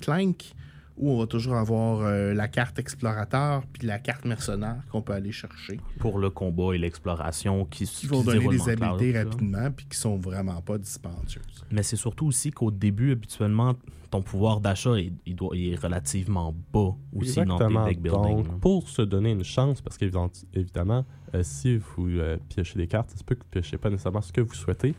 Clank, 0.00 0.54
où 1.00 1.10
on 1.10 1.18
va 1.18 1.26
toujours 1.26 1.56
avoir 1.56 2.00
euh, 2.00 2.34
la 2.34 2.46
carte 2.46 2.78
explorateur 2.78 3.62
puis 3.72 3.86
la 3.86 3.98
carte 3.98 4.24
mercenaire 4.26 4.82
qu'on 4.90 5.02
peut 5.02 5.14
aller 5.14 5.32
chercher, 5.32 5.80
Pour 5.98 6.18
le 6.18 6.30
combat 6.30 6.74
et 6.74 6.78
l'exploration 6.78 7.64
qui, 7.64 7.86
qui 7.86 8.06
vont 8.06 8.20
se 8.22 8.26
donner 8.26 8.48
des 8.48 9.12
là. 9.12 9.24
rapidement 9.24 9.70
puis 9.70 9.86
qui 9.86 9.98
sont 9.98 10.16
vraiment 10.16 10.60
pas 10.60 10.78
dispendieuses. 10.78 11.64
Mais 11.70 11.82
c'est 11.82 11.96
surtout 11.96 12.26
aussi 12.26 12.50
qu'au 12.50 12.70
début, 12.70 13.12
habituellement, 13.12 13.74
ton 14.10 14.22
pouvoir 14.22 14.60
d'achat 14.60 14.98
est, 14.98 15.12
il 15.24 15.36
doit, 15.36 15.56
il 15.56 15.72
est 15.72 15.82
relativement 15.82 16.54
bas 16.72 16.94
aussi 17.14 17.36
dans 17.44 17.56
tes 17.58 17.64
Exactement. 17.64 17.84
deck 17.86 18.00
building. 18.00 18.36
là. 18.36 18.42
Donc, 18.42 18.60
pour 18.60 18.88
se 18.88 19.02
donner 19.02 19.30
une 19.30 19.44
chance, 19.44 19.80
parce 19.80 19.96
qu'évidemment, 19.96 21.04
euh, 21.34 21.42
si 21.42 21.76
vous 21.76 22.08
euh, 22.08 22.36
piochez 22.48 22.78
des 22.78 22.86
cartes, 22.86 23.10
ça 23.10 23.16
se 23.16 23.24
peut 23.24 23.36
que 23.36 23.40
vous 23.40 23.56
ne 23.56 23.60
piochez 23.60 23.78
pas 23.78 23.88
nécessairement 23.88 24.20
ce 24.20 24.32
que 24.32 24.40
vous 24.40 24.54
souhaitez. 24.54 24.94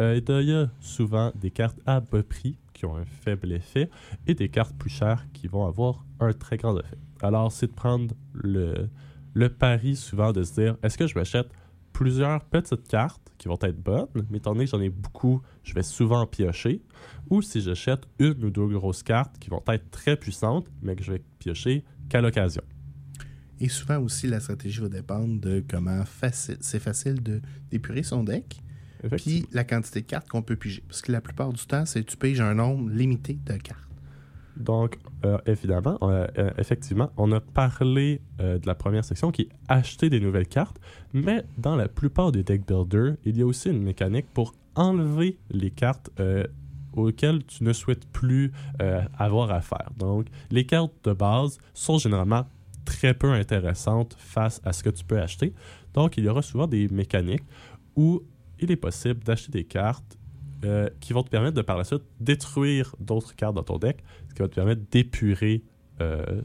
Euh, 0.00 0.20
il 0.26 0.48
y 0.48 0.54
a 0.54 0.68
souvent 0.80 1.30
des 1.36 1.50
cartes 1.50 1.78
à 1.86 2.00
bas 2.00 2.22
prix 2.22 2.56
qui 2.74 2.84
ont 2.84 2.96
un 2.96 3.06
faible 3.06 3.52
effet 3.52 3.88
et 4.26 4.34
des 4.34 4.50
cartes 4.50 4.76
plus 4.76 4.90
chères 4.90 5.24
qui 5.32 5.46
vont 5.46 5.66
avoir 5.66 6.04
un 6.20 6.32
très 6.32 6.58
grand 6.58 6.78
effet. 6.78 6.98
Alors, 7.22 7.50
c'est 7.50 7.68
de 7.68 7.72
prendre 7.72 8.14
le, 8.34 8.90
le 9.32 9.48
pari 9.48 9.96
souvent 9.96 10.32
de 10.32 10.42
se 10.42 10.52
dire 10.54 10.76
est-ce 10.82 10.98
que 10.98 11.06
je 11.06 11.14
m'achète 11.14 11.48
plusieurs 11.94 12.44
petites 12.44 12.86
cartes 12.88 13.32
qui 13.38 13.48
vont 13.48 13.58
être 13.62 13.80
bonnes, 13.82 14.08
mais 14.30 14.38
étant 14.38 14.52
donné 14.52 14.64
que 14.64 14.70
j'en 14.72 14.80
ai 14.80 14.90
beaucoup, 14.90 15.40
je 15.62 15.74
vais 15.74 15.82
souvent 15.82 16.26
piocher, 16.26 16.82
ou 17.30 17.40
si 17.40 17.60
j'achète 17.60 18.02
une 18.18 18.44
ou 18.44 18.50
deux 18.50 18.66
grosses 18.66 19.02
cartes 19.02 19.38
qui 19.38 19.48
vont 19.48 19.62
être 19.68 19.90
très 19.90 20.16
puissantes, 20.16 20.66
mais 20.82 20.96
que 20.96 21.04
je 21.04 21.12
vais 21.12 21.22
piocher 21.38 21.84
qu'à 22.08 22.20
l'occasion. 22.20 22.62
Et 23.60 23.68
souvent 23.68 23.98
aussi, 24.00 24.26
la 24.26 24.40
stratégie 24.40 24.80
va 24.80 24.88
dépendre 24.88 25.40
de 25.40 25.64
comment 25.68 26.02
c'est 26.32 26.80
facile 26.80 27.22
de 27.22 27.40
d'épurer 27.70 28.02
son 28.02 28.24
deck, 28.24 28.60
puis 29.16 29.46
la 29.52 29.64
quantité 29.64 30.00
de 30.00 30.06
cartes 30.06 30.28
qu'on 30.28 30.42
peut 30.42 30.56
piger. 30.56 30.82
Parce 30.88 31.02
que 31.02 31.12
la 31.12 31.20
plupart 31.20 31.52
du 31.52 31.64
temps, 31.66 31.86
c'est 31.86 32.04
tu 32.04 32.16
piges 32.16 32.40
un 32.40 32.54
nombre 32.54 32.90
limité 32.90 33.38
de 33.44 33.56
cartes. 33.56 33.84
Donc, 34.56 34.98
euh, 35.24 35.38
évidemment, 35.46 35.98
euh, 36.02 36.26
euh, 36.38 36.50
effectivement, 36.58 37.10
on 37.16 37.32
a 37.32 37.40
parlé 37.40 38.20
euh, 38.40 38.58
de 38.58 38.66
la 38.66 38.74
première 38.74 39.04
section 39.04 39.32
qui 39.32 39.42
est 39.42 39.48
acheter 39.68 40.10
des 40.10 40.20
nouvelles 40.20 40.46
cartes, 40.46 40.78
mais 41.12 41.44
dans 41.58 41.76
la 41.76 41.88
plupart 41.88 42.30
des 42.30 42.42
deck 42.44 42.66
builders, 42.66 43.16
il 43.24 43.36
y 43.36 43.42
a 43.42 43.46
aussi 43.46 43.70
une 43.70 43.82
mécanique 43.82 44.26
pour 44.32 44.54
enlever 44.76 45.38
les 45.50 45.70
cartes 45.70 46.10
auxquelles 46.94 47.44
tu 47.44 47.62
ne 47.62 47.72
souhaites 47.72 48.06
plus 48.08 48.50
avoir 49.16 49.52
affaire. 49.52 49.90
Donc, 49.96 50.26
les 50.50 50.66
cartes 50.66 50.92
de 51.04 51.12
base 51.12 51.58
sont 51.74 51.98
généralement 51.98 52.44
très 52.84 53.14
peu 53.14 53.30
intéressantes 53.30 54.16
face 54.18 54.60
à 54.64 54.72
ce 54.72 54.82
que 54.82 54.90
tu 54.90 55.04
peux 55.04 55.20
acheter. 55.20 55.54
Donc, 55.94 56.16
il 56.16 56.24
y 56.24 56.28
aura 56.28 56.42
souvent 56.42 56.66
des 56.66 56.88
mécaniques 56.88 57.44
où 57.94 58.24
il 58.64 58.70
est 58.70 58.76
possible 58.76 59.20
d'acheter 59.24 59.52
des 59.52 59.64
cartes 59.64 60.18
euh, 60.64 60.88
qui 61.00 61.12
vont 61.12 61.22
te 61.22 61.30
permettre 61.30 61.54
de 61.56 61.62
par 61.62 61.76
la 61.78 61.84
suite 61.84 62.02
détruire 62.20 62.94
d'autres 63.00 63.34
cartes 63.36 63.54
dans 63.54 63.62
ton 63.62 63.78
deck, 63.78 64.02
ce 64.28 64.34
qui 64.34 64.42
va 64.42 64.48
te 64.48 64.54
permettre 64.54 64.82
d'épurer 64.90 65.62
euh, 66.00 66.42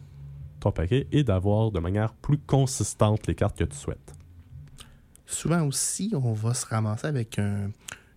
ton 0.59 0.71
paquet 0.71 1.07
et 1.11 1.23
d'avoir 1.23 1.71
de 1.71 1.79
manière 1.79 2.13
plus 2.13 2.37
consistante 2.37 3.25
les 3.27 3.35
cartes 3.35 3.57
que 3.57 3.63
tu 3.63 3.75
souhaites. 3.77 4.13
Souvent 5.25 5.65
aussi, 5.65 6.13
on 6.15 6.33
va 6.33 6.53
se 6.53 6.65
ramasser 6.65 7.07
avec 7.07 7.39
un- 7.39 7.71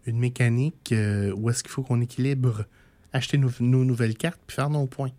une 0.06 0.18
mécanique 0.18 0.92
euh, 0.92 1.32
où 1.36 1.48
est-ce 1.50 1.62
qu'il 1.62 1.70
faut 1.70 1.82
qu'on 1.82 2.00
équilibre 2.00 2.64
acheter 3.12 3.38
nos, 3.38 3.50
nos 3.60 3.84
nouvelles 3.84 4.16
cartes 4.16 4.40
puis 4.46 4.56
faire 4.56 4.70
nos 4.70 4.86
points. 4.86 5.10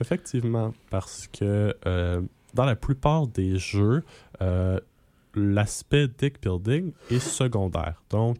Effectivement, 0.00 0.72
parce 0.88 1.28
que 1.28 1.74
dans 2.54 2.64
la 2.64 2.74
plupart 2.74 3.26
des 3.26 3.58
jeux, 3.58 4.02
l'aspect 5.34 6.08
deck 6.08 6.40
building 6.40 6.92
est 7.10 7.20
secondaire. 7.20 8.02
Donc, 8.10 8.38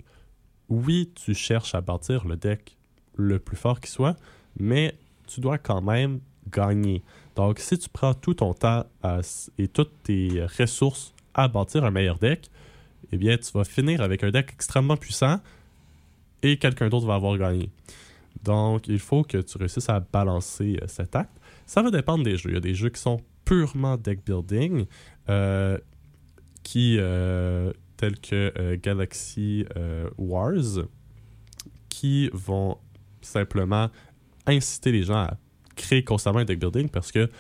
oui, 0.69 1.11
tu 1.15 1.35
cherches 1.35 1.75
à 1.75 1.81
bâtir 1.81 2.27
le 2.27 2.37
deck 2.37 2.77
le 3.17 3.39
plus 3.39 3.57
fort 3.57 3.81
qui 3.81 3.91
soit, 3.91 4.17
mais 4.59 4.95
tu 5.27 5.41
dois 5.41 5.59
quand 5.59 5.83
même 5.83 6.21
gagner. 6.51 7.03
Donc, 7.37 7.59
si 7.59 7.79
tu 7.79 7.89
prends 7.89 8.15
tout 8.15 8.35
ton 8.35 8.55
temps 8.55 8.85
et 9.59 9.69
toutes 9.69 10.03
tes 10.03 10.45
ressources 10.59 11.15
à 11.35 11.49
bâtir 11.49 11.85
un 11.85 11.91
meilleur 11.91 12.19
deck, 12.19 12.51
eh 13.13 13.17
bien, 13.17 13.37
tu 13.37 13.51
vas 13.53 13.65
finir 13.65 14.01
avec 14.01 14.23
un 14.25 14.31
deck 14.31 14.51
extrêmement 14.53 14.97
puissant 14.97 15.41
et 16.43 16.57
quelqu'un 16.57 16.89
d'autre 16.89 17.07
va 17.07 17.15
avoir 17.15 17.37
gagné. 17.37 17.71
Donc, 18.45 18.89
il 18.89 18.99
faut 18.99 19.23
que 19.23 19.39
tu 19.39 19.59
réussisses 19.59 19.89
à 19.89 20.01
balancer 20.01 20.79
euh, 20.83 20.87
cet 20.87 21.15
acte. 21.17 21.33
Ça 21.67 21.83
va 21.83 21.91
dépendre 21.91 22.25
des 22.25 22.37
jeux. 22.37 22.51
Il 22.51 22.55
y 22.55 22.57
a 22.57 22.61
des 22.61 22.75
jeux 22.75 22.89
qui 22.89 23.01
sont 23.01 23.21
purement 23.45 23.97
deck 23.97 24.25
building, 24.25 24.87
euh, 25.29 25.79
qui, 26.63 26.97
euh, 26.99 27.73
tels 27.97 28.19
que 28.19 28.53
euh, 28.59 28.77
Galaxy 28.81 29.65
euh, 29.77 30.09
Wars, 30.19 30.87
qui 31.89 32.31
vont 32.33 32.79
simplement 33.21 33.91
inciter 34.47 34.93
les 34.93 35.03
gens 35.03 35.17
à 35.17 35.37
créer 35.77 36.05
constamment 36.05 36.41
un 36.41 36.45
deck 36.45 36.59
building 36.59 36.89
parce 36.89 37.13
que 37.13 37.31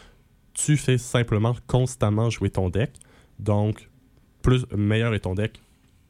tu 0.54 0.76
fais 0.76 0.98
simplement 0.98 1.54
constamment 1.66 2.30
jouer 2.30 2.50
ton 2.50 2.68
deck. 2.68 2.92
Donc, 3.38 3.88
plus 4.42 4.66
meilleur 4.76 5.14
est 5.14 5.20
ton 5.20 5.34
deck, 5.34 5.60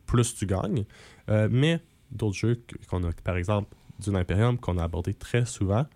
plus 0.06 0.34
tu 0.34 0.46
gagnes. 0.46 0.84
Mais 1.28 1.80
d'autres 2.10 2.36
jeux 2.36 2.60
qu'on 2.88 3.04
a, 3.04 3.12
par 3.12 3.36
exemple, 3.36 3.72
d'une 4.00 4.16
Imperium 4.16 4.58
qu'on 4.58 4.78
a 4.78 4.84
abordé 4.84 5.14
très 5.14 5.44
souvent, 5.44 5.86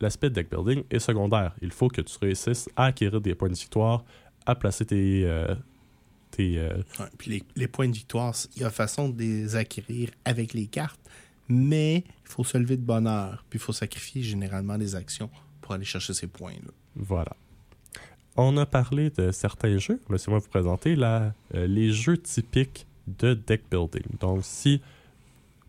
l'aspect 0.00 0.28
deck 0.28 0.50
building 0.50 0.84
est 0.90 0.98
secondaire. 0.98 1.54
Il 1.62 1.70
faut 1.70 1.88
que 1.88 2.02
tu 2.02 2.18
réussisses 2.20 2.68
à 2.76 2.86
acquérir 2.86 3.20
des 3.22 3.34
points 3.34 3.48
de 3.48 3.54
victoire, 3.54 4.04
à 4.44 4.54
placer 4.54 4.84
tes. 4.84 5.26
Euh, 6.40 6.76
Ouais, 6.98 7.06
puis 7.18 7.30
les, 7.30 7.42
les 7.56 7.68
points 7.68 7.88
de 7.88 7.94
victoire, 7.94 8.34
il 8.56 8.62
y 8.62 8.64
a 8.64 8.70
façon 8.70 9.08
de 9.08 9.18
les 9.18 9.56
acquérir 9.56 10.10
avec 10.24 10.54
les 10.54 10.66
cartes, 10.66 11.00
mais 11.48 11.98
il 11.98 12.28
faut 12.28 12.44
se 12.44 12.58
lever 12.58 12.76
de 12.76 12.82
bonne 12.82 13.06
heure, 13.06 13.44
puis 13.48 13.58
il 13.58 13.62
faut 13.62 13.72
sacrifier 13.72 14.22
généralement 14.22 14.78
des 14.78 14.94
actions 14.94 15.30
pour 15.60 15.74
aller 15.74 15.84
chercher 15.84 16.14
ces 16.14 16.26
points-là. 16.26 16.70
voilà. 16.94 17.36
On 18.38 18.56
a 18.58 18.66
parlé 18.66 19.08
de 19.10 19.30
certains 19.30 19.78
jeux. 19.78 19.98
Laissez-moi 20.10 20.40
vous 20.40 20.48
présenter 20.48 20.94
euh, 20.98 21.30
les 21.54 21.90
jeux 21.90 22.18
typiques 22.18 22.86
de 23.06 23.32
deck 23.32 23.62
building. 23.70 24.02
Donc, 24.20 24.40
si 24.42 24.82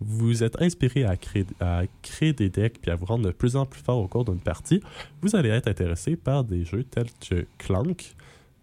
vous 0.02 0.44
êtes 0.44 0.62
inspiré 0.62 1.06
à 1.06 1.16
créer, 1.16 1.46
à 1.60 1.84
créer 2.02 2.34
des 2.34 2.50
decks 2.50 2.80
puis 2.82 2.92
à 2.92 2.96
vous 2.96 3.06
rendre 3.06 3.26
de 3.26 3.32
plus 3.32 3.56
en 3.56 3.66
plus 3.66 3.82
fort 3.82 4.00
au 4.00 4.08
cours 4.08 4.26
d'une 4.26 4.40
partie, 4.40 4.82
vous 5.22 5.36
allez 5.36 5.50
être 5.50 5.68
intéressé 5.68 6.18
par 6.18 6.44
des 6.44 6.66
jeux 6.66 6.84
tels 6.84 7.10
que 7.22 7.46
Clank, 7.58 8.16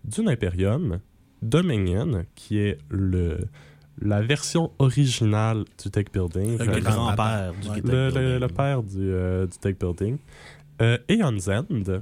Dune 0.05 0.29
Imperium, 0.29 1.01
Dominion, 1.45 2.25
qui 2.35 2.59
est 2.59 2.79
le, 2.91 3.39
la 4.01 4.23
version 4.23 4.73
originale 4.79 5.65
du 5.83 5.91
deck 5.91 6.13
building. 6.13 6.59
Le 6.59 6.81
grand-père 6.81 7.53
du 7.55 7.69
deck 7.69 7.85
le, 7.85 8.11
building. 8.11 8.39
le 8.41 8.49
père 8.49 8.83
du, 8.83 8.99
euh, 9.01 9.47
du 9.47 9.73
building. 9.75 10.19
Euh, 10.83 10.99
Aeon's 11.09 11.49
End, 11.49 12.01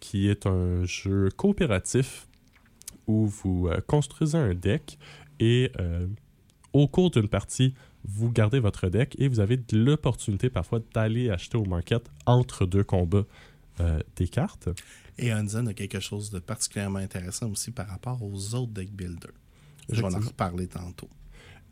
qui 0.00 0.28
est 0.28 0.46
un 0.46 0.84
jeu 0.84 1.28
coopératif 1.36 2.26
où 3.06 3.26
vous 3.26 3.68
euh, 3.68 3.80
construisez 3.86 4.38
un 4.38 4.54
deck 4.54 4.98
et 5.38 5.70
euh, 5.80 6.06
au 6.72 6.86
cours 6.86 7.10
d'une 7.10 7.28
partie, 7.28 7.74
vous 8.04 8.30
gardez 8.30 8.60
votre 8.60 8.88
deck 8.88 9.16
et 9.18 9.28
vous 9.28 9.40
avez 9.40 9.60
l'opportunité 9.72 10.48
parfois 10.48 10.80
d'aller 10.94 11.30
acheter 11.30 11.58
au 11.58 11.64
market 11.64 12.02
entre 12.26 12.66
deux 12.66 12.84
combats 12.84 13.24
euh, 13.80 13.98
des 14.16 14.28
cartes. 14.28 14.68
Et 15.22 15.34
Hansen 15.34 15.68
a 15.68 15.74
quelque 15.74 16.00
chose 16.00 16.30
de 16.30 16.38
particulièrement 16.38 16.98
intéressant 16.98 17.50
aussi 17.50 17.70
par 17.70 17.86
rapport 17.88 18.22
aux 18.22 18.54
autres 18.54 18.72
deck 18.72 18.90
builders. 18.90 19.34
Je 19.90 20.00
vais 20.00 20.14
en 20.14 20.18
reparler 20.18 20.66
tantôt. 20.66 21.10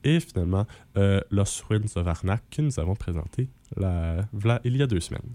Et 0.04 0.20
finalement, 0.20 0.66
euh, 0.98 1.20
Lost 1.30 1.64
of 1.70 2.06
Arnak 2.06 2.42
que 2.50 2.60
nous 2.60 2.78
avons 2.78 2.94
présenté 2.94 3.48
la, 3.74 4.28
il 4.64 4.76
y 4.76 4.82
a 4.82 4.86
deux 4.86 5.00
semaines. 5.00 5.32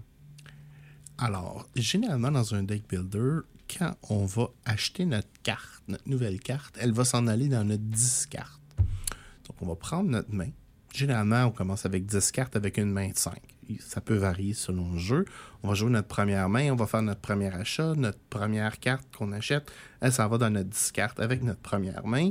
Alors, 1.18 1.66
généralement, 1.74 2.30
dans 2.30 2.54
un 2.54 2.62
deck 2.62 2.88
builder, 2.88 3.40
quand 3.68 3.96
on 4.08 4.26
va 4.26 4.48
acheter 4.64 5.06
notre 5.06 5.28
carte, 5.42 5.82
notre 5.88 6.08
nouvelle 6.08 6.38
carte, 6.38 6.76
elle 6.80 6.92
va 6.92 7.04
s'en 7.04 7.26
aller 7.26 7.48
dans 7.48 7.64
notre 7.64 7.82
10 7.82 8.26
cartes. 8.30 8.60
Donc, 8.78 9.60
on 9.60 9.66
va 9.66 9.74
prendre 9.74 10.08
notre 10.08 10.32
main. 10.32 10.50
Généralement, 10.92 11.46
on 11.46 11.50
commence 11.50 11.84
avec 11.84 12.06
10 12.06 12.30
cartes 12.30 12.54
avec 12.54 12.78
une 12.78 12.90
main 12.90 13.08
de 13.08 13.16
5. 13.16 13.40
Ça 13.80 14.00
peut 14.00 14.16
varier 14.16 14.54
selon 14.54 14.92
le 14.92 14.98
jeu. 14.98 15.24
On 15.62 15.68
va 15.68 15.74
jouer 15.74 15.90
notre 15.90 16.08
première 16.08 16.48
main, 16.48 16.70
on 16.72 16.76
va 16.76 16.86
faire 16.86 17.02
notre 17.02 17.20
premier 17.20 17.52
achat, 17.54 17.94
notre 17.96 18.18
première 18.30 18.78
carte 18.78 19.04
qu'on 19.16 19.32
achète, 19.32 19.70
elle 20.00 20.12
s'en 20.12 20.28
va 20.28 20.38
dans 20.38 20.50
notre 20.50 20.68
discarte 20.68 21.20
avec 21.20 21.42
notre 21.42 21.60
première 21.60 22.06
main. 22.06 22.30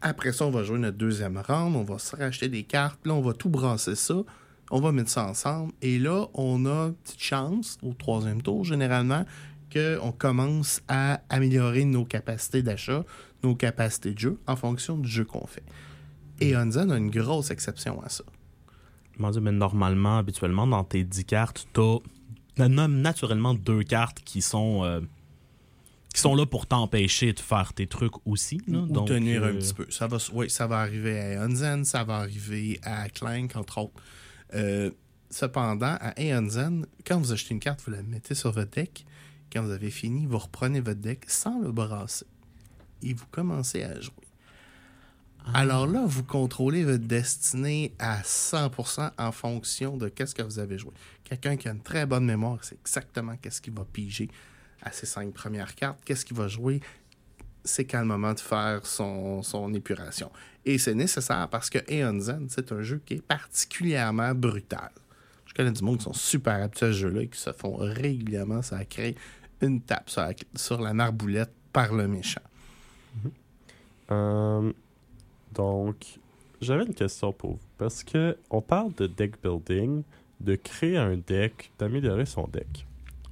Après 0.00 0.32
ça, 0.32 0.46
on 0.46 0.50
va 0.50 0.62
jouer 0.62 0.78
notre 0.78 0.96
deuxième 0.96 1.38
round, 1.38 1.74
on 1.74 1.82
va 1.82 1.98
se 1.98 2.14
racheter 2.14 2.48
des 2.48 2.62
cartes, 2.62 3.04
là, 3.06 3.14
on 3.14 3.22
va 3.22 3.32
tout 3.32 3.48
brasser 3.48 3.94
ça, 3.94 4.22
on 4.70 4.80
va 4.80 4.92
mettre 4.92 5.10
ça 5.10 5.26
ensemble. 5.26 5.72
Et 5.82 5.98
là, 5.98 6.26
on 6.34 6.66
a 6.66 6.86
une 6.88 6.94
petite 6.94 7.22
chance, 7.22 7.78
au 7.82 7.94
troisième 7.94 8.42
tour, 8.42 8.64
généralement, 8.64 9.24
qu'on 9.72 10.12
commence 10.12 10.82
à 10.88 11.20
améliorer 11.28 11.84
nos 11.84 12.04
capacités 12.04 12.62
d'achat, 12.62 13.04
nos 13.42 13.54
capacités 13.54 14.12
de 14.12 14.18
jeu 14.18 14.38
en 14.46 14.56
fonction 14.56 14.96
du 14.96 15.08
jeu 15.08 15.24
qu'on 15.24 15.46
fait. 15.46 15.64
Et 16.40 16.54
Unzen 16.54 16.92
a 16.92 16.96
une 16.96 17.10
grosse 17.10 17.50
exception 17.50 18.00
à 18.02 18.08
ça. 18.08 18.24
Comment 19.18 19.32
dire, 19.32 19.42
mais 19.42 19.52
normalement, 19.52 20.18
habituellement, 20.18 20.66
dans 20.68 20.84
tes 20.84 21.02
10 21.02 21.24
cartes, 21.24 21.66
tu 21.74 22.62
as 22.62 22.68
naturellement 22.68 23.52
deux 23.52 23.82
cartes 23.82 24.20
qui 24.20 24.42
sont, 24.42 24.84
euh, 24.84 25.00
qui 26.14 26.20
sont 26.20 26.36
là 26.36 26.46
pour 26.46 26.66
t'empêcher 26.66 27.32
de 27.32 27.40
faire 27.40 27.72
tes 27.72 27.88
trucs 27.88 28.14
aussi. 28.26 28.60
Là. 28.68 28.78
Ou 28.78 28.86
Donc, 28.86 29.08
tenir 29.08 29.42
un 29.42 29.48
euh, 29.48 29.58
petit 29.58 29.74
peu. 29.74 29.86
Ça 29.90 30.06
va, 30.06 30.18
oui, 30.32 30.48
ça 30.48 30.68
va 30.68 30.78
arriver 30.78 31.18
à 31.18 31.42
Eonzen, 31.44 31.84
ça 31.84 32.04
va 32.04 32.18
arriver 32.18 32.78
à 32.84 33.08
Clank, 33.08 33.56
entre 33.56 33.78
autres. 33.78 34.00
Euh, 34.54 34.92
cependant, 35.30 35.96
à 36.00 36.14
Eonzen, 36.16 36.86
quand 37.04 37.18
vous 37.18 37.32
achetez 37.32 37.54
une 37.54 37.60
carte, 37.60 37.82
vous 37.84 37.90
la 37.90 38.04
mettez 38.04 38.36
sur 38.36 38.52
votre 38.52 38.70
deck. 38.70 39.04
Quand 39.52 39.62
vous 39.62 39.72
avez 39.72 39.90
fini, 39.90 40.26
vous 40.26 40.38
reprenez 40.38 40.78
votre 40.78 41.00
deck 41.00 41.24
sans 41.26 41.60
le 41.60 41.72
brasser. 41.72 42.26
Et 43.02 43.14
vous 43.14 43.26
commencez 43.32 43.82
à 43.82 44.00
jouer. 44.00 44.27
Alors 45.54 45.86
là, 45.86 46.02
vous 46.04 46.24
contrôlez 46.24 46.84
votre 46.84 47.04
destinée 47.04 47.94
à 47.98 48.20
100% 48.20 49.12
en 49.16 49.32
fonction 49.32 49.96
de 49.96 50.08
qu'est-ce 50.08 50.34
que 50.34 50.42
vous 50.42 50.58
avez 50.58 50.78
joué. 50.78 50.92
Quelqu'un 51.24 51.56
qui 51.56 51.68
a 51.68 51.72
une 51.72 51.82
très 51.82 52.06
bonne 52.06 52.26
mémoire, 52.26 52.58
c'est 52.62 52.78
exactement 52.78 53.36
qu'est-ce 53.40 53.60
qu'il 53.60 53.72
va 53.72 53.84
piger 53.84 54.28
à 54.82 54.92
ses 54.92 55.06
cinq 55.06 55.32
premières 55.32 55.74
cartes, 55.74 55.98
qu'est-ce 56.04 56.24
qu'il 56.24 56.36
va 56.36 56.48
jouer, 56.48 56.80
c'est 57.64 57.84
quand 57.84 58.00
le 58.00 58.06
moment 58.06 58.34
de 58.34 58.40
faire 58.40 58.84
son, 58.86 59.42
son 59.42 59.72
épuration. 59.74 60.30
Et 60.64 60.78
c'est 60.78 60.94
nécessaire 60.94 61.48
parce 61.48 61.70
que 61.70 61.78
Aeon 61.88 62.18
c'est 62.48 62.72
un 62.72 62.82
jeu 62.82 63.02
qui 63.04 63.14
est 63.14 63.22
particulièrement 63.22 64.34
brutal. 64.34 64.90
Je 65.46 65.54
connais 65.54 65.72
du 65.72 65.82
monde 65.82 65.98
qui 65.98 66.04
sont 66.04 66.12
super 66.12 66.62
habitués 66.62 66.86
à 66.86 66.92
ce 66.92 66.98
jeu-là 66.98 67.22
et 67.22 67.28
qui 67.28 67.38
se 67.38 67.52
font 67.52 67.76
régulièrement, 67.76 68.62
ça 68.62 68.84
crée 68.84 69.16
une 69.60 69.80
tape 69.80 70.08
sur 70.08 70.22
la, 70.22 70.32
sur 70.54 70.94
marboulette 70.94 71.52
par 71.72 71.92
le 71.92 72.06
méchant. 72.06 72.40
Euh, 74.10 74.72
donc, 75.58 76.20
j'avais 76.60 76.84
une 76.84 76.94
question 76.94 77.32
pour 77.32 77.50
vous. 77.50 77.58
Parce 77.76 78.02
que 78.02 78.38
on 78.48 78.62
parle 78.62 78.94
de 78.94 79.06
deck 79.06 79.42
building, 79.42 80.02
de 80.40 80.54
créer 80.54 80.96
un 80.96 81.16
deck, 81.16 81.72
d'améliorer 81.78 82.24
son 82.24 82.46
deck. 82.46 82.86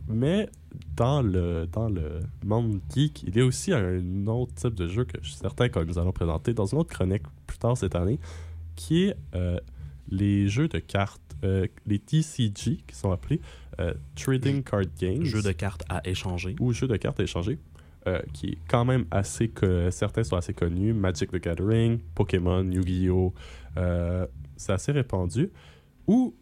Mais 0.08 0.48
dans 0.96 1.22
le, 1.22 1.66
dans 1.72 1.88
le 1.88 2.20
monde 2.44 2.80
geek, 2.94 3.22
il 3.22 3.36
y 3.36 3.40
a 3.40 3.44
aussi 3.44 3.72
un 3.72 4.26
autre 4.26 4.54
type 4.54 4.74
de 4.74 4.86
jeu 4.88 5.04
que 5.04 5.18
je 5.22 5.30
suis 5.30 5.38
certain 5.38 5.68
que 5.68 5.78
nous 5.80 5.98
allons 5.98 6.12
présenter 6.12 6.52
dans 6.52 6.66
une 6.66 6.78
autre 6.78 6.94
chronique 6.94 7.22
plus 7.46 7.58
tard 7.58 7.76
cette 7.76 7.94
année, 7.94 8.18
qui 8.74 9.04
est 9.04 9.16
euh, 9.34 9.58
les 10.08 10.48
jeux 10.48 10.68
de 10.68 10.78
cartes, 10.78 11.20
euh, 11.44 11.66
les 11.86 11.98
TCG, 11.98 12.78
qui 12.86 12.94
sont 12.94 13.10
appelés 13.10 13.40
euh, 13.80 13.94
Trading 14.16 14.62
Card 14.62 14.82
Games. 15.00 15.24
Jeu 15.24 15.42
de 15.42 15.52
cartes 15.52 15.84
à 15.88 16.06
échanger. 16.08 16.56
ou 16.60 16.72
jeux 16.72 16.88
de 16.88 16.96
cartes 16.96 17.20
à 17.20 17.24
échanger, 17.24 17.58
euh, 18.06 18.20
qui 18.32 18.50
est 18.50 18.58
quand 18.68 18.84
même 18.84 19.06
assez 19.10 19.48
que 19.48 19.90
certains 19.90 20.24
sont 20.24 20.36
assez 20.36 20.54
connus, 20.54 20.92
Magic 20.92 21.30
the 21.30 21.42
Gathering, 21.42 21.98
Pokémon, 22.14 22.64
Yu-Gi-Oh, 22.64 23.34
euh, 23.76 24.26
c'est 24.56 24.72
assez 24.72 24.92
répandu, 24.92 25.50
où 26.06 26.34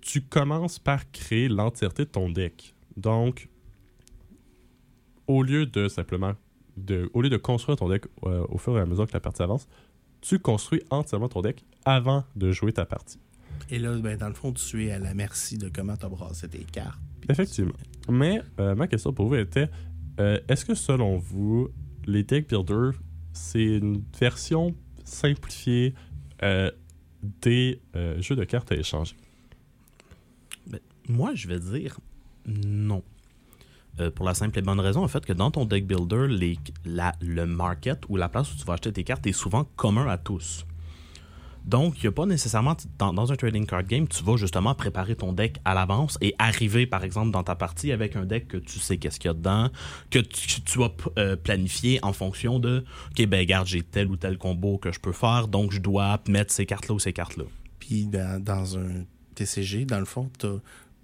tu 0.00 0.22
commences 0.22 0.78
par 0.78 1.10
créer 1.10 1.48
l'entièreté 1.48 2.04
de 2.04 2.10
ton 2.10 2.30
deck. 2.30 2.74
Donc, 2.96 3.48
au 5.26 5.42
lieu 5.42 5.66
de 5.66 5.88
simplement 5.88 6.32
de, 6.76 7.10
au 7.12 7.22
lieu 7.22 7.28
de 7.28 7.36
construire 7.36 7.76
ton 7.76 7.88
deck 7.88 8.04
euh, 8.24 8.44
au 8.48 8.58
fur 8.58 8.76
et 8.76 8.80
à 8.80 8.86
mesure 8.86 9.06
que 9.06 9.12
la 9.12 9.20
partie 9.20 9.42
avance, 9.42 9.68
tu 10.20 10.38
construis 10.38 10.82
entièrement 10.90 11.28
ton 11.28 11.42
deck 11.42 11.64
avant 11.84 12.24
de 12.36 12.52
jouer 12.52 12.72
ta 12.72 12.84
partie. 12.84 13.18
Et 13.70 13.78
là, 13.78 13.96
ben, 13.98 14.16
dans 14.16 14.28
le 14.28 14.34
fond, 14.34 14.52
tu 14.52 14.86
es 14.86 14.92
à 14.92 14.98
la 14.98 15.14
merci 15.14 15.58
de 15.58 15.68
comment 15.68 15.96
tu 15.96 16.06
as 16.06 16.08
brassé 16.08 16.48
tes 16.48 16.64
cartes. 16.64 17.00
Effectivement. 17.28 17.74
Mais 18.08 18.40
euh, 18.58 18.74
ma 18.74 18.86
question 18.86 19.12
pour 19.12 19.28
vous 19.28 19.36
était 19.36 19.68
euh, 20.20 20.38
est-ce 20.48 20.64
que 20.64 20.74
selon 20.74 21.16
vous, 21.18 21.68
les 22.06 22.22
deck 22.22 22.48
builders, 22.48 22.92
c'est 23.32 23.64
une 23.64 24.02
version 24.18 24.74
simplifiée 25.04 25.94
euh, 26.42 26.70
des 27.40 27.80
euh, 27.96 28.20
jeux 28.20 28.36
de 28.36 28.44
cartes 28.44 28.72
à 28.72 28.76
échanger? 28.76 29.14
Moi, 31.08 31.34
je 31.34 31.48
vais 31.48 31.58
dire 31.58 31.98
non. 32.46 33.02
Pour 34.14 34.24
la 34.24 34.32
simple 34.34 34.58
et 34.58 34.62
bonne 34.62 34.80
raison, 34.80 35.04
en 35.04 35.08
fait, 35.08 35.24
que 35.24 35.34
dans 35.34 35.50
ton 35.50 35.66
deck 35.66 35.86
builder, 35.86 36.26
la- 36.84 37.12
le 37.20 37.44
market 37.44 38.00
ou 38.08 38.16
la 38.16 38.28
place 38.28 38.52
où 38.52 38.56
tu 38.56 38.64
vas 38.64 38.72
acheter 38.72 38.90
tes 38.92 39.04
cartes 39.04 39.26
est 39.26 39.32
souvent 39.32 39.64
commun 39.76 40.06
à 40.06 40.16
tous. 40.16 40.64
Donc, 41.64 41.94
il 41.98 42.02
n'y 42.02 42.08
a 42.08 42.12
pas 42.12 42.26
nécessairement, 42.26 42.76
dans, 42.98 43.32
un 43.32 43.36
trading 43.36 43.66
card 43.66 43.84
game, 43.84 44.08
tu 44.08 44.24
vas 44.24 44.36
justement 44.36 44.74
préparer 44.74 45.14
ton 45.14 45.32
deck 45.32 45.58
à 45.64 45.74
l'avance 45.74 46.18
et 46.20 46.34
arriver, 46.38 46.86
par 46.86 47.04
exemple, 47.04 47.30
dans 47.30 47.42
ta 47.42 47.54
partie 47.54 47.92
avec 47.92 48.16
un 48.16 48.24
deck 48.24 48.48
que 48.48 48.56
tu 48.56 48.78
sais 48.78 48.96
qu'est-ce 48.96 49.20
qu'il 49.20 49.28
y 49.28 49.30
a 49.30 49.34
dedans, 49.34 49.70
que 50.10 50.18
tu, 50.18 50.78
vas 50.78 50.90
euh, 51.18 51.36
planifier 51.36 52.00
en 52.02 52.12
fonction 52.12 52.58
de, 52.58 52.84
OK, 53.10 53.26
ben, 53.26 53.38
regarde, 53.38 53.66
j'ai 53.66 53.82
tel 53.82 54.08
ou 54.08 54.16
tel 54.16 54.38
combo 54.38 54.78
que 54.78 54.92
je 54.92 55.00
peux 55.00 55.12
faire, 55.12 55.48
donc 55.48 55.72
je 55.72 55.80
dois 55.80 56.20
mettre 56.28 56.52
ces 56.52 56.66
cartes-là 56.66 56.94
ou 56.94 56.98
ces 56.98 57.12
cartes-là. 57.12 57.44
Puis 57.78 58.06
dans, 58.06 58.42
dans 58.42 58.78
un 58.78 59.04
TCG, 59.34 59.84
dans 59.84 59.98
le 59.98 60.04
fond, 60.04 60.30
tu 60.38 60.46
n'as 60.46 60.52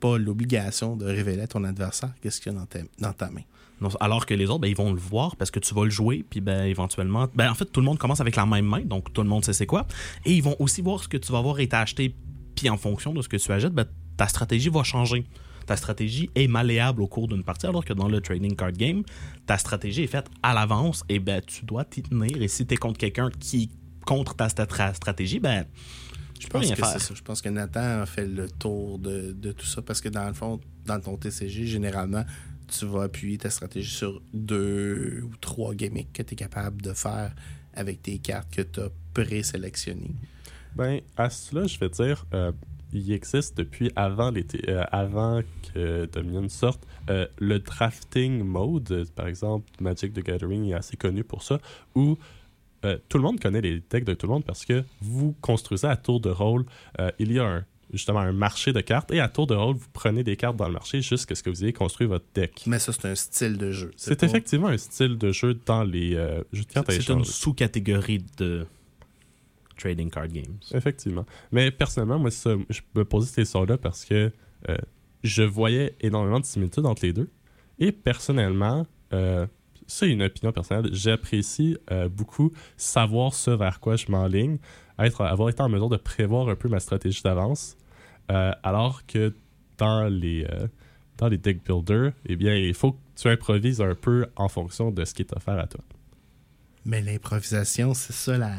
pas 0.01 0.19
l'obligation 0.19 0.97
de 0.97 1.05
révéler 1.05 1.43
à 1.43 1.47
ton 1.47 1.65
adversaire 1.65 2.11
qu'est-ce 2.21 2.41
qu'il 2.41 2.53
y 2.53 2.55
a 2.55 2.59
dans 2.59 3.13
ta, 3.13 3.31
main. 3.31 3.43
Alors 4.01 4.27
que 4.27 4.35
les 4.35 4.47
autres, 4.47 4.61
ben, 4.61 4.69
ils 4.69 4.77
vont 4.77 4.93
le 4.93 4.99
voir 4.99 5.37
parce 5.37 5.51
que 5.51 5.61
tu 5.61 5.75
vas 5.75 5.85
le 5.85 5.91
jouer, 5.91 6.25
puis 6.29 6.41
ben, 6.41 6.65
éventuellement, 6.65 7.29
ben, 7.35 7.51
en 7.51 7.55
fait, 7.55 7.67
tout 7.67 7.81
le 7.81 7.87
monde 7.87 7.99
commence 7.99 8.21
avec 8.21 8.37
la 8.37 8.47
même 8.47 8.65
main, 8.65 8.81
donc 8.81 9.13
tout 9.13 9.23
le 9.23 9.29
monde 9.29 9.45
sait 9.45 9.53
c'est 9.53 9.67
quoi. 9.67 9.87
Et 10.25 10.33
ils 10.33 10.43
vont 10.43 10.57
aussi 10.59 10.83
voir 10.83 11.03
ce 11.03 11.09
que 11.09 11.17
tu 11.17 11.33
vas 11.33 11.39
avoir 11.39 11.61
été 11.61 11.77
acheté, 11.77 12.15
puis 12.55 12.69
en 12.69 12.77
fonction 12.77 13.13
de 13.13 13.23
ce 13.23 13.29
que 13.29 13.37
tu 13.37 13.53
achètes, 13.53 13.73
ben, 13.73 13.87
ta 14.17 14.27
stratégie 14.29 14.69
va 14.69 14.83
changer. 14.83 15.25
Ta 15.67 15.77
stratégie 15.77 16.31
est 16.35 16.49
malléable 16.49 17.03
au 17.03 17.07
cours 17.07 17.29
d'une 17.29 17.45
partie, 17.45 17.67
alors 17.67 17.85
que 17.85 17.93
dans 17.93 18.09
le 18.09 18.21
trading 18.21 18.57
card 18.57 18.73
game, 18.73 19.03
ta 19.47 19.59
stratégie 19.59 20.05
est 20.05 20.09
faite 20.09 20.27
à 20.43 20.55
l'avance, 20.55 21.05
et 21.09 21.19
ben, 21.19 21.43
tu 21.47 21.65
dois 21.65 21.85
t'y 21.85 22.03
tenir. 22.03 22.41
Et 22.41 22.49
si 22.49 22.67
tu 22.67 22.75
es 22.75 22.77
contre 22.77 22.99
quelqu'un 22.99 23.31
qui 23.39 23.71
contre 24.07 24.35
ta 24.35 24.49
stratégie, 24.49 25.39
ben, 25.39 25.67
Je 26.38 26.46
peux 26.46 26.53
pense 26.53 26.62
rien 26.64 26.74
que 26.74 26.81
faire. 26.81 26.88
c'est 26.88 27.01
ça. 27.01 27.14
Je 27.14 27.22
pense 27.22 27.42
que 27.42 27.48
Nathan 27.48 28.03
a 28.03 28.07
fait 28.07 28.27
le 28.27 28.48
tour 28.51 28.98
de, 28.98 29.33
de 29.33 29.53
tout 29.53 29.66
ça 29.66 29.83
parce 29.83 30.01
que 30.01 30.09
dans 30.09 30.27
le 30.27 30.35
fond, 30.35 30.61
dans 30.87 31.01
ton 31.01 31.16
TCG, 31.16 31.66
généralement, 31.66 32.24
tu 32.68 32.87
vas 32.87 33.05
appuyer 33.05 33.38
ta 33.38 33.51
stratégie 33.51 33.94
sur 33.94 34.20
deux 34.33 35.22
ou 35.24 35.37
trois 35.40 35.74
gimmicks 35.74 36.12
que 36.12 36.22
tu 36.22 36.35
es 36.35 36.37
capable 36.37 36.83
de 36.83 36.92
faire 36.92 37.35
avec 37.74 38.03
tes 38.03 38.18
cartes 38.18 38.55
que 38.55 38.62
tu 38.62 38.81
as 38.81 38.90
présélectionnées. 39.14 40.14
Ben, 40.77 41.01
à 41.16 41.31
cela, 41.31 41.66
je 41.66 41.79
vais 41.79 41.88
dire, 41.88 42.27
euh, 42.35 42.53
il 42.92 43.12
existe 43.12 43.57
depuis 43.57 43.90
avant, 43.96 44.33
euh, 44.35 44.85
avant 44.90 45.40
que 45.74 46.07
Dominion 46.07 46.48
sorte 46.48 46.87
euh, 47.11 47.27
le 47.38 47.59
drafting 47.59 48.42
mode. 48.42 49.07
Par 49.14 49.27
exemple, 49.27 49.66
Magic 49.81 50.12
the 50.12 50.20
Gathering 50.22 50.70
est 50.70 50.74
assez 50.74 50.96
connu 50.96 51.24
pour 51.24 51.42
ça, 51.42 51.59
où 51.94 52.16
euh, 52.85 52.99
tout 53.09 53.19
le 53.19 53.25
monde 53.25 53.41
connaît 53.41 53.61
les 53.61 53.83
decks 53.91 54.05
de 54.05 54.14
tout 54.14 54.27
le 54.27 54.33
monde 54.33 54.45
parce 54.45 54.64
que 54.64 54.85
vous 55.01 55.35
construisez 55.41 55.87
à 55.87 55.97
tour 55.97 56.21
de 56.21 56.31
rôle. 56.31 56.64
euh, 57.01 57.11
il 57.19 57.33
y 57.33 57.38
a 57.38 57.45
un, 57.47 57.64
justement 57.93 58.21
un 58.21 58.33
marché 58.33 58.73
de 58.73 58.81
cartes 58.81 59.11
et 59.12 59.21
à 59.21 59.29
tour 59.29 59.47
de 59.47 59.55
rôle, 59.55 59.77
vous 59.77 59.88
prenez 59.93 60.23
des 60.23 60.37
cartes 60.37 60.57
dans 60.57 60.67
le 60.67 60.75
marché 60.75 61.01
jusqu'à 61.03 61.35
ce 61.35 61.43
que 61.43 61.51
vous 61.51 61.64
ayez 61.64 61.73
construit 61.73 62.07
votre 62.07 62.27
deck. 62.35 62.62
Mais 62.67 62.79
ça, 62.79 62.93
c'est 62.93 63.07
un 63.07 63.14
style 63.14 63.57
de 63.59 63.73
jeu. 63.73 63.91
C'est 63.97 64.19
pas- 64.21 64.27
effectivement 64.27 64.69
un 64.69 64.77
style 64.79 65.17
de 65.19 65.33
jeu 65.33 65.59
dans 65.67 65.83
les 65.85 66.14
euh, 66.14 66.43
jeux 66.53 66.64
de 66.64 66.69
cartes 66.73 66.88
à 66.91 66.93
c'est 66.93 67.09
une 67.09 67.25
sous-catégorie 67.25 68.25
de 68.37 68.67
trading 69.77 70.11
card 70.11 70.29
games. 70.29 70.59
Effectivement. 70.73 71.25
Mais 71.53 71.71
personnellement, 71.71 72.19
moi, 72.19 72.31
ça, 72.31 72.55
je 72.69 72.81
me 72.95 73.05
posais 73.05 73.27
cette 73.29 73.37
question-là 73.37 73.79
parce 73.79 74.05
que 74.05 74.31
euh, 74.69 74.77
je 75.23 75.43
voyais 75.43 75.95
énormément 76.01 76.41
de 76.41 76.45
similitudes 76.45 76.85
entre 76.87 77.05
les 77.05 77.12
deux. 77.12 77.29
Et 77.79 77.93
personnellement, 77.93 78.87
euh, 79.12 79.47
c'est 79.88 80.09
une 80.09 80.22
opinion 80.22 80.53
personnelle, 80.53 80.90
j'apprécie 80.92 81.77
euh, 81.90 82.09
beaucoup 82.09 82.53
savoir 82.77 83.35
ce 83.35 83.51
vers 83.51 83.81
quoi 83.81 83.96
je 83.96 84.11
m'enligne, 84.11 84.59
avoir 84.96 85.48
été 85.48 85.62
en 85.62 85.68
mesure 85.68 85.88
de 85.88 85.96
prévoir 85.96 86.48
un 86.48 86.55
peu 86.55 86.68
ma 86.68 86.79
stratégie 86.79 87.22
d'avance, 87.22 87.77
euh, 88.31 88.53
alors 88.62 89.07
que 89.07 89.35
dans 89.79 90.05
les, 90.05 90.44
euh, 90.44 90.68
dans 91.16 91.29
les 91.29 91.38
deck 91.38 91.64
builders, 91.64 92.12
eh 92.27 92.37
bien, 92.37 92.55
il 92.55 92.74
faut 92.74 92.92
que 92.92 92.98
tu 93.16 93.29
improvises 93.29 93.81
un 93.81 93.94
peu 93.94 94.27
en 94.37 94.48
fonction 94.48 94.90
de 94.90 95.05
ce 95.05 95.14
qui 95.14 95.22
est 95.22 95.33
offert 95.35 95.59
à 95.59 95.66
toi. 95.66 95.83
Mais 96.85 97.01
l'improvisation, 97.01 97.94
c'est 97.94 98.12
ça 98.12 98.38
la, 98.38 98.55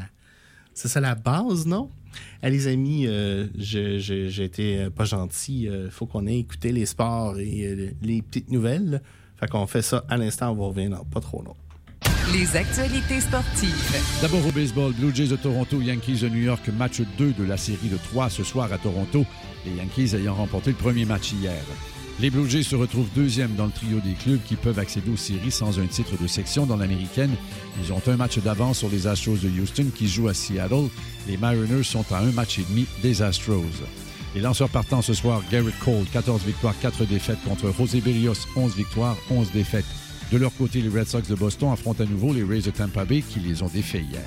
c'est 0.74 0.88
ça 0.88 1.00
la 1.00 1.14
base, 1.14 1.66
non? 1.66 1.90
Ah, 2.42 2.50
les 2.50 2.66
amis, 2.66 3.06
euh, 3.06 3.46
j'ai 3.56 4.42
été 4.42 4.80
euh, 4.80 4.90
pas 4.90 5.04
gentil. 5.04 5.62
Il 5.64 5.90
faut 5.90 6.06
qu'on 6.06 6.26
ait 6.26 6.38
écouté 6.38 6.72
les 6.72 6.86
sports 6.86 7.38
et 7.38 7.66
euh, 7.66 7.90
les 8.02 8.22
petites 8.22 8.50
nouvelles. 8.50 9.02
Là. 9.40 9.46
Fait 9.46 9.50
qu'on 9.50 9.66
fait 9.66 9.82
ça 9.82 10.04
à 10.08 10.16
l'instant, 10.16 10.50
on 10.50 10.54
va 10.54 10.66
revenir 10.66 10.90
dans 10.90 11.04
pas 11.04 11.20
trop 11.20 11.42
long. 11.42 11.56
Les 12.32 12.56
actualités 12.56 13.20
sportives. 13.20 14.20
D'abord 14.22 14.46
au 14.46 14.52
baseball, 14.52 14.92
Blue 14.92 15.14
Jays 15.14 15.28
de 15.28 15.36
Toronto, 15.36 15.80
Yankees 15.80 16.20
de 16.20 16.28
New 16.28 16.42
York, 16.42 16.62
match 16.78 17.00
2 17.18 17.32
de 17.32 17.44
la 17.44 17.56
série 17.56 17.88
de 17.88 17.96
3 17.96 18.30
ce 18.30 18.44
soir 18.44 18.72
à 18.72 18.78
Toronto, 18.78 19.24
les 19.66 19.72
Yankees 19.72 20.14
ayant 20.14 20.34
remporté 20.34 20.70
le 20.70 20.76
premier 20.76 21.04
match 21.04 21.32
hier. 21.32 21.62
Les 22.20 22.28
Blue 22.28 22.48
Jays 22.48 22.62
se 22.62 22.76
retrouvent 22.76 23.08
deuxième 23.16 23.54
dans 23.54 23.64
le 23.64 23.72
trio 23.72 23.98
des 24.00 24.12
clubs 24.12 24.42
qui 24.46 24.54
peuvent 24.54 24.78
accéder 24.78 25.10
aux 25.10 25.16
séries 25.16 25.50
sans 25.50 25.80
un 25.80 25.86
titre 25.86 26.20
de 26.20 26.26
section 26.26 26.66
dans 26.66 26.76
l'américaine. 26.76 27.34
Ils 27.82 27.92
ont 27.92 28.02
un 28.06 28.16
match 28.16 28.38
d'avance 28.38 28.78
sur 28.78 28.90
les 28.90 29.06
Astros 29.06 29.38
de 29.38 29.48
Houston 29.48 29.86
qui 29.94 30.06
jouent 30.06 30.28
à 30.28 30.34
Seattle. 30.34 30.88
Les 31.26 31.38
Mariners 31.38 31.82
sont 31.82 32.04
à 32.12 32.18
un 32.18 32.30
match 32.30 32.58
et 32.58 32.64
demi 32.68 32.86
des 33.02 33.22
Astros. 33.22 33.64
Les 34.34 34.40
lanceurs 34.40 34.68
partant 34.68 35.02
ce 35.02 35.12
soir, 35.12 35.42
Garrett 35.50 35.76
Cole, 35.80 36.04
14 36.12 36.44
victoires, 36.44 36.74
4 36.80 37.04
défaites 37.04 37.42
contre 37.44 37.72
José 37.76 38.00
Berrios, 38.00 38.46
11 38.54 38.76
victoires, 38.76 39.16
11 39.28 39.50
défaites. 39.50 39.86
De 40.30 40.38
leur 40.38 40.54
côté, 40.54 40.80
les 40.80 40.88
Red 40.88 41.08
Sox 41.08 41.22
de 41.28 41.34
Boston 41.34 41.72
affrontent 41.72 42.04
à 42.04 42.06
nouveau 42.06 42.32
les 42.32 42.44
Rays 42.44 42.60
de 42.60 42.70
Tampa 42.70 43.04
Bay 43.04 43.22
qui 43.22 43.40
les 43.40 43.62
ont 43.64 43.68
défaits 43.68 44.04
hier. 44.08 44.22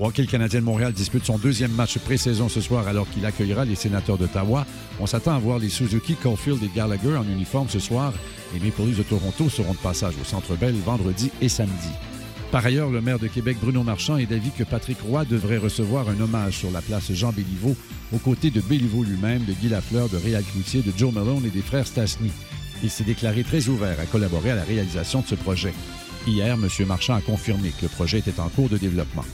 Hockey, 0.00 0.22
le 0.22 0.28
Canadien 0.28 0.60
de 0.60 0.64
Montréal 0.64 0.92
dispute 0.92 1.24
son 1.24 1.38
deuxième 1.38 1.70
match 1.70 1.98
pré-saison 1.98 2.48
ce 2.48 2.60
soir 2.60 2.88
alors 2.88 3.08
qu'il 3.08 3.24
accueillera 3.24 3.64
les 3.64 3.76
sénateurs 3.76 4.18
d'Ottawa. 4.18 4.66
On 4.98 5.06
s'attend 5.06 5.36
à 5.36 5.38
voir 5.38 5.60
les 5.60 5.68
Suzuki, 5.68 6.16
Caulfield 6.16 6.60
et 6.64 6.70
Gallagher 6.74 7.16
en 7.16 7.24
uniforme 7.24 7.68
ce 7.68 7.78
soir. 7.78 8.12
Les 8.52 8.58
Maple 8.58 8.82
Leafs 8.82 8.98
de 8.98 9.02
Toronto 9.04 9.48
seront 9.48 9.74
de 9.74 9.78
passage 9.78 10.14
au 10.20 10.24
Centre 10.24 10.56
Bell 10.56 10.74
vendredi 10.84 11.30
et 11.40 11.48
samedi. 11.48 11.90
Par 12.52 12.66
ailleurs, 12.66 12.90
le 12.90 13.00
maire 13.00 13.18
de 13.18 13.28
Québec, 13.28 13.56
Bruno 13.62 13.82
Marchand, 13.82 14.18
est 14.18 14.26
d'avis 14.26 14.50
que 14.50 14.62
Patrick 14.62 14.98
Roy 15.00 15.24
devrait 15.24 15.56
recevoir 15.56 16.10
un 16.10 16.20
hommage 16.20 16.58
sur 16.58 16.70
la 16.70 16.82
place 16.82 17.10
Jean 17.10 17.32
Béliveau, 17.32 17.74
aux 18.12 18.18
côtés 18.18 18.50
de 18.50 18.60
Béliveau 18.60 19.04
lui-même, 19.04 19.42
de 19.46 19.54
Guy 19.54 19.70
Lafleur, 19.70 20.10
de 20.10 20.18
Réal 20.18 20.44
Cloutier, 20.44 20.82
de 20.82 20.92
Joe 20.94 21.14
Malone 21.14 21.46
et 21.46 21.50
des 21.50 21.62
frères 21.62 21.86
Stasny. 21.86 22.30
Il 22.82 22.90
s'est 22.90 23.04
déclaré 23.04 23.42
très 23.42 23.68
ouvert 23.68 23.98
à 23.98 24.04
collaborer 24.04 24.50
à 24.50 24.54
la 24.54 24.64
réalisation 24.64 25.22
de 25.22 25.28
ce 25.28 25.34
projet. 25.34 25.72
Hier, 26.26 26.54
M. 26.54 26.68
Marchand 26.86 27.14
a 27.14 27.22
confirmé 27.22 27.70
que 27.70 27.84
le 27.84 27.88
projet 27.88 28.18
était 28.18 28.38
en 28.38 28.50
cours 28.50 28.68
de 28.68 28.76
développement. 28.76 29.24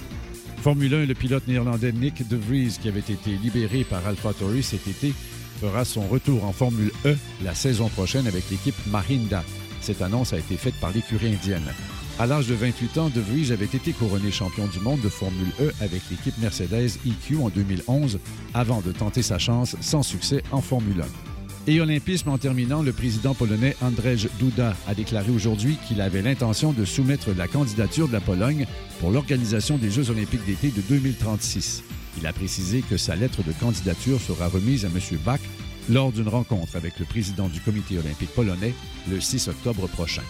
Formule 0.63 0.95
1, 0.95 1.07
le 1.07 1.15
pilote 1.15 1.49
néerlandais 1.49 1.91
Nick 1.91 2.29
De 2.29 2.37
Vries, 2.37 2.79
qui 2.81 2.89
avait 2.89 3.01
été 3.01 3.33
libéré 3.43 3.83
par 3.83 4.07
AlphaTauri 4.07 4.63
cet 4.63 4.87
été, 4.87 5.13
fera 5.61 5.85
son 5.85 6.07
retour 6.07 6.45
en 6.45 6.53
Formule 6.53 6.93
E 7.05 7.17
la 7.43 7.57
saison 7.57 7.89
prochaine 7.89 8.29
avec 8.29 8.49
l'équipe 8.49 8.77
Mahinda. 8.87 9.43
Cette 9.81 10.03
annonce 10.03 10.33
a 10.33 10.39
été 10.39 10.57
faite 10.57 10.79
par 10.81 10.93
l'écurie 10.93 11.35
indienne. 11.35 11.75
À 12.21 12.27
l'âge 12.27 12.49
de 12.49 12.55
28 12.55 12.99
ans, 12.99 13.11
De 13.11 13.21
Vries 13.21 13.53
avait 13.53 13.65
été 13.65 13.93
couronné 13.93 14.33
champion 14.33 14.67
du 14.67 14.81
monde 14.81 15.01
de 15.03 15.09
Formule 15.09 15.53
E 15.61 15.73
avec 15.81 16.03
l'équipe 16.11 16.37
Mercedes 16.39 16.99
EQ 17.07 17.37
en 17.37 17.49
2011 17.49 18.19
avant 18.55 18.81
de 18.81 18.91
tenter 18.91 19.23
sa 19.23 19.39
chance 19.39 19.77
sans 19.81 20.03
succès 20.03 20.43
en 20.51 20.61
Formule 20.61 21.01
1. 21.01 21.71
Et 21.71 21.81
olympisme 21.81 22.31
en 22.31 22.39
terminant, 22.39 22.83
le 22.83 22.93
président 22.93 23.35
polonais 23.35 23.77
Andrzej 23.81 24.29
Duda 24.41 24.75
a 24.89 24.95
déclaré 24.95 25.31
aujourd'hui 25.31 25.79
qu'il 25.87 26.01
avait 26.01 26.23
l'intention 26.23 26.73
de 26.73 26.85
soumettre 26.85 27.31
la 27.37 27.47
candidature 27.47 28.09
de 28.09 28.15
la 28.15 28.21
Pologne 28.21 28.67
pour 28.99 29.13
l'organisation 29.13 29.79
des 29.79 29.91
Jeux 29.91 30.11
olympiques 30.11 30.45
d'été 30.45 30.71
de 30.71 30.81
2036. 30.81 31.85
Il 32.19 32.27
a 32.27 32.33
précisé 32.33 32.83
que 32.83 32.97
sa 32.97 33.15
lettre 33.15 33.45
de 33.45 33.53
candidature 33.53 34.21
sera 34.21 34.49
remise 34.49 34.85
à 34.85 34.89
M. 34.89 34.99
Bach 35.25 35.41
lors 35.89 36.11
d'une 36.11 36.29
rencontre 36.29 36.75
avec 36.75 36.99
le 36.99 37.05
président 37.05 37.47
du 37.47 37.61
comité 37.61 37.97
olympique 37.97 38.35
polonais 38.35 38.75
le 39.09 39.21
6 39.21 39.47
octobre 39.47 39.87
prochain. 39.87 40.23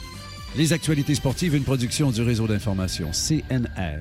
Les 0.57 0.73
actualités 0.73 1.15
sportives, 1.15 1.55
une 1.55 1.63
production 1.63 2.11
du 2.11 2.23
réseau 2.23 2.47
d'information 2.47 3.11
CNR. 3.13 4.01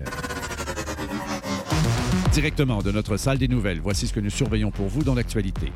Directement 2.32 2.82
de 2.82 2.92
notre 2.92 3.18
salle 3.18 3.38
des 3.38 3.48
nouvelles, 3.48 3.82
voici 3.82 4.08
ce 4.08 4.14
que 4.14 4.20
nous 4.20 4.30
surveillons 4.30 4.72
pour 4.72 4.88
vous 4.88 5.04
dans 5.04 5.14
l'actualité. 5.14 5.72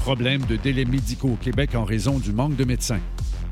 Problème 0.00 0.44
de 0.46 0.56
délais 0.56 0.86
médicaux 0.86 1.32
au 1.32 1.36
Québec 1.36 1.74
en 1.74 1.84
raison 1.84 2.18
du 2.18 2.32
manque 2.32 2.56
de 2.56 2.64
médecins. 2.64 3.00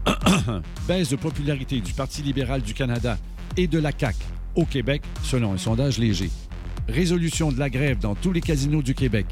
Baisse 0.88 1.10
de 1.10 1.16
popularité 1.16 1.80
du 1.80 1.92
Parti 1.92 2.22
libéral 2.22 2.62
du 2.62 2.74
Canada 2.74 3.18
et 3.56 3.66
de 3.66 3.78
la 3.78 3.92
CAQ 3.96 4.16
au 4.54 4.64
Québec, 4.64 5.02
selon 5.22 5.52
un 5.52 5.58
sondage 5.58 5.98
léger. 5.98 6.30
Résolution 6.88 7.52
de 7.52 7.58
la 7.58 7.70
grève 7.70 7.98
dans 7.98 8.14
tous 8.14 8.32
les 8.32 8.40
casinos 8.40 8.82
du 8.82 8.94
Québec. 8.94 9.26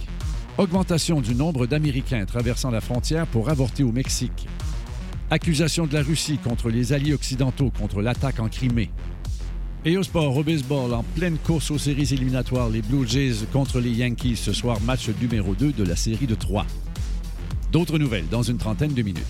Augmentation 0.58 1.20
du 1.20 1.34
nombre 1.34 1.66
d'Américains 1.66 2.26
traversant 2.26 2.70
la 2.70 2.80
frontière 2.80 3.26
pour 3.26 3.48
avorter 3.48 3.82
au 3.82 3.92
Mexique. 3.92 4.46
Accusation 5.32 5.86
de 5.86 5.94
la 5.94 6.02
Russie 6.02 6.38
contre 6.38 6.70
les 6.70 6.92
alliés 6.92 7.14
occidentaux 7.14 7.70
contre 7.70 8.02
l'attaque 8.02 8.40
en 8.40 8.48
Crimée. 8.48 8.90
Et 9.84 9.96
au 9.96 10.02
sport, 10.02 10.36
au 10.36 10.42
baseball, 10.42 10.92
en 10.92 11.04
pleine 11.04 11.38
course 11.38 11.70
aux 11.70 11.78
séries 11.78 12.12
éliminatoires, 12.12 12.68
les 12.68 12.82
Blue 12.82 13.06
Jays 13.06 13.46
contre 13.52 13.78
les 13.78 13.92
Yankees 13.92 14.34
ce 14.34 14.52
soir, 14.52 14.80
match 14.80 15.08
numéro 15.20 15.54
2 15.54 15.70
de 15.70 15.84
la 15.84 15.94
série 15.94 16.26
de 16.26 16.34
3. 16.34 16.66
D'autres 17.70 17.96
nouvelles 17.96 18.28
dans 18.28 18.42
une 18.42 18.58
trentaine 18.58 18.92
de 18.92 19.02
minutes. 19.02 19.24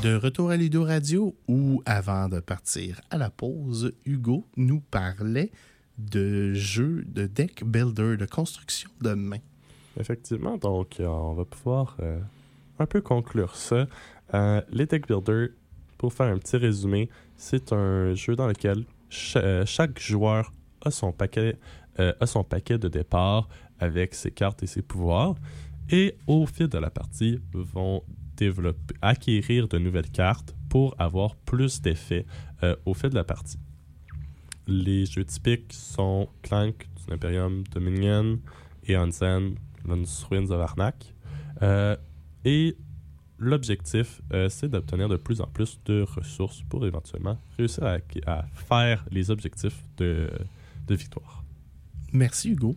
De 0.00 0.14
retour 0.14 0.50
à 0.50 0.56
Lido 0.56 0.84
Radio, 0.84 1.34
où 1.48 1.82
avant 1.86 2.28
de 2.28 2.38
partir 2.38 3.00
à 3.10 3.18
la 3.18 3.30
pause, 3.30 3.92
Hugo 4.04 4.46
nous 4.56 4.80
parlait 4.80 5.50
de 5.98 6.52
jeux 6.54 7.04
de 7.06 7.26
deck 7.26 7.64
builder, 7.64 8.16
de 8.16 8.26
construction 8.26 8.90
de 9.00 9.14
main. 9.14 9.38
Effectivement, 9.98 10.58
donc 10.58 11.00
euh, 11.00 11.06
on 11.06 11.32
va 11.32 11.44
pouvoir 11.44 11.96
euh, 12.00 12.20
un 12.78 12.86
peu 12.86 13.00
conclure 13.00 13.56
ça. 13.56 13.86
Euh, 14.34 14.60
les 14.70 14.86
deck 14.86 15.06
builder, 15.08 15.48
pour 15.96 16.12
faire 16.12 16.26
un 16.26 16.38
petit 16.38 16.58
résumé, 16.58 17.08
c'est 17.36 17.72
un 17.72 18.14
jeu 18.14 18.36
dans 18.36 18.46
lequel 18.46 18.84
cha- 19.08 19.64
chaque 19.64 19.98
joueur 19.98 20.52
a 20.84 20.90
son 20.90 21.12
paquet, 21.12 21.56
a 21.98 22.26
son 22.26 22.44
paquet 22.44 22.78
de 22.78 22.88
départ 22.88 23.48
avec 23.78 24.14
ses 24.14 24.30
cartes 24.30 24.62
et 24.62 24.66
ses 24.66 24.82
pouvoirs. 24.82 25.34
Et 25.88 26.16
au 26.26 26.46
fil 26.46 26.68
de 26.68 26.78
la 26.78 26.90
partie, 26.90 27.40
vont 27.52 28.02
développer, 28.36 28.94
acquérir 29.00 29.68
de 29.68 29.78
nouvelles 29.78 30.10
cartes 30.10 30.54
pour 30.68 30.94
avoir 30.98 31.34
plus 31.36 31.80
d'effets 31.80 32.26
au 32.84 32.92
fil 32.92 33.08
de 33.08 33.14
la 33.14 33.24
partie. 33.24 33.58
Les 34.66 35.06
jeux 35.06 35.24
typiques 35.24 35.72
sont 35.72 36.28
Clank, 36.42 36.88
du 37.06 37.12
Imperium 37.14 37.62
Dominion 37.72 38.38
et 38.86 38.96
Hansen, 38.96 39.54
Ruins 39.84 40.50
of 40.50 40.60
Arnak. 40.60 41.14
Euh, 41.62 41.96
et 42.44 42.76
l'objectif, 43.38 44.20
euh, 44.32 44.48
c'est 44.48 44.68
d'obtenir 44.68 45.08
de 45.08 45.16
plus 45.16 45.40
en 45.40 45.46
plus 45.46 45.78
de 45.86 46.02
ressources 46.02 46.62
pour 46.68 46.84
éventuellement 46.86 47.38
réussir 47.58 47.84
à, 47.84 47.98
à 48.26 48.44
faire 48.54 49.04
les 49.10 49.30
objectifs 49.30 49.82
de, 49.98 50.28
de 50.86 50.94
victoire. 50.94 51.44
Merci 52.12 52.50
Hugo. 52.50 52.74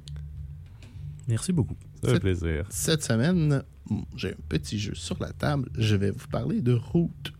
Merci 1.28 1.52
beaucoup. 1.54 1.75
Ça 2.02 2.08
fait 2.10 2.13
C'est- 2.15 2.19
plaisir. 2.19 2.65
Cette 2.69 3.04
semaine, 3.04 3.63
j'ai 4.15 4.30
un 4.32 4.38
petit 4.47 4.78
jeu 4.80 4.93
sur 4.95 5.17
la 5.19 5.32
table. 5.34 5.69
Je 5.78 5.95
vais 5.95 6.12
vous 6.12 6.28
parler 6.28 6.62
de 6.62 6.73
route. 6.73 7.34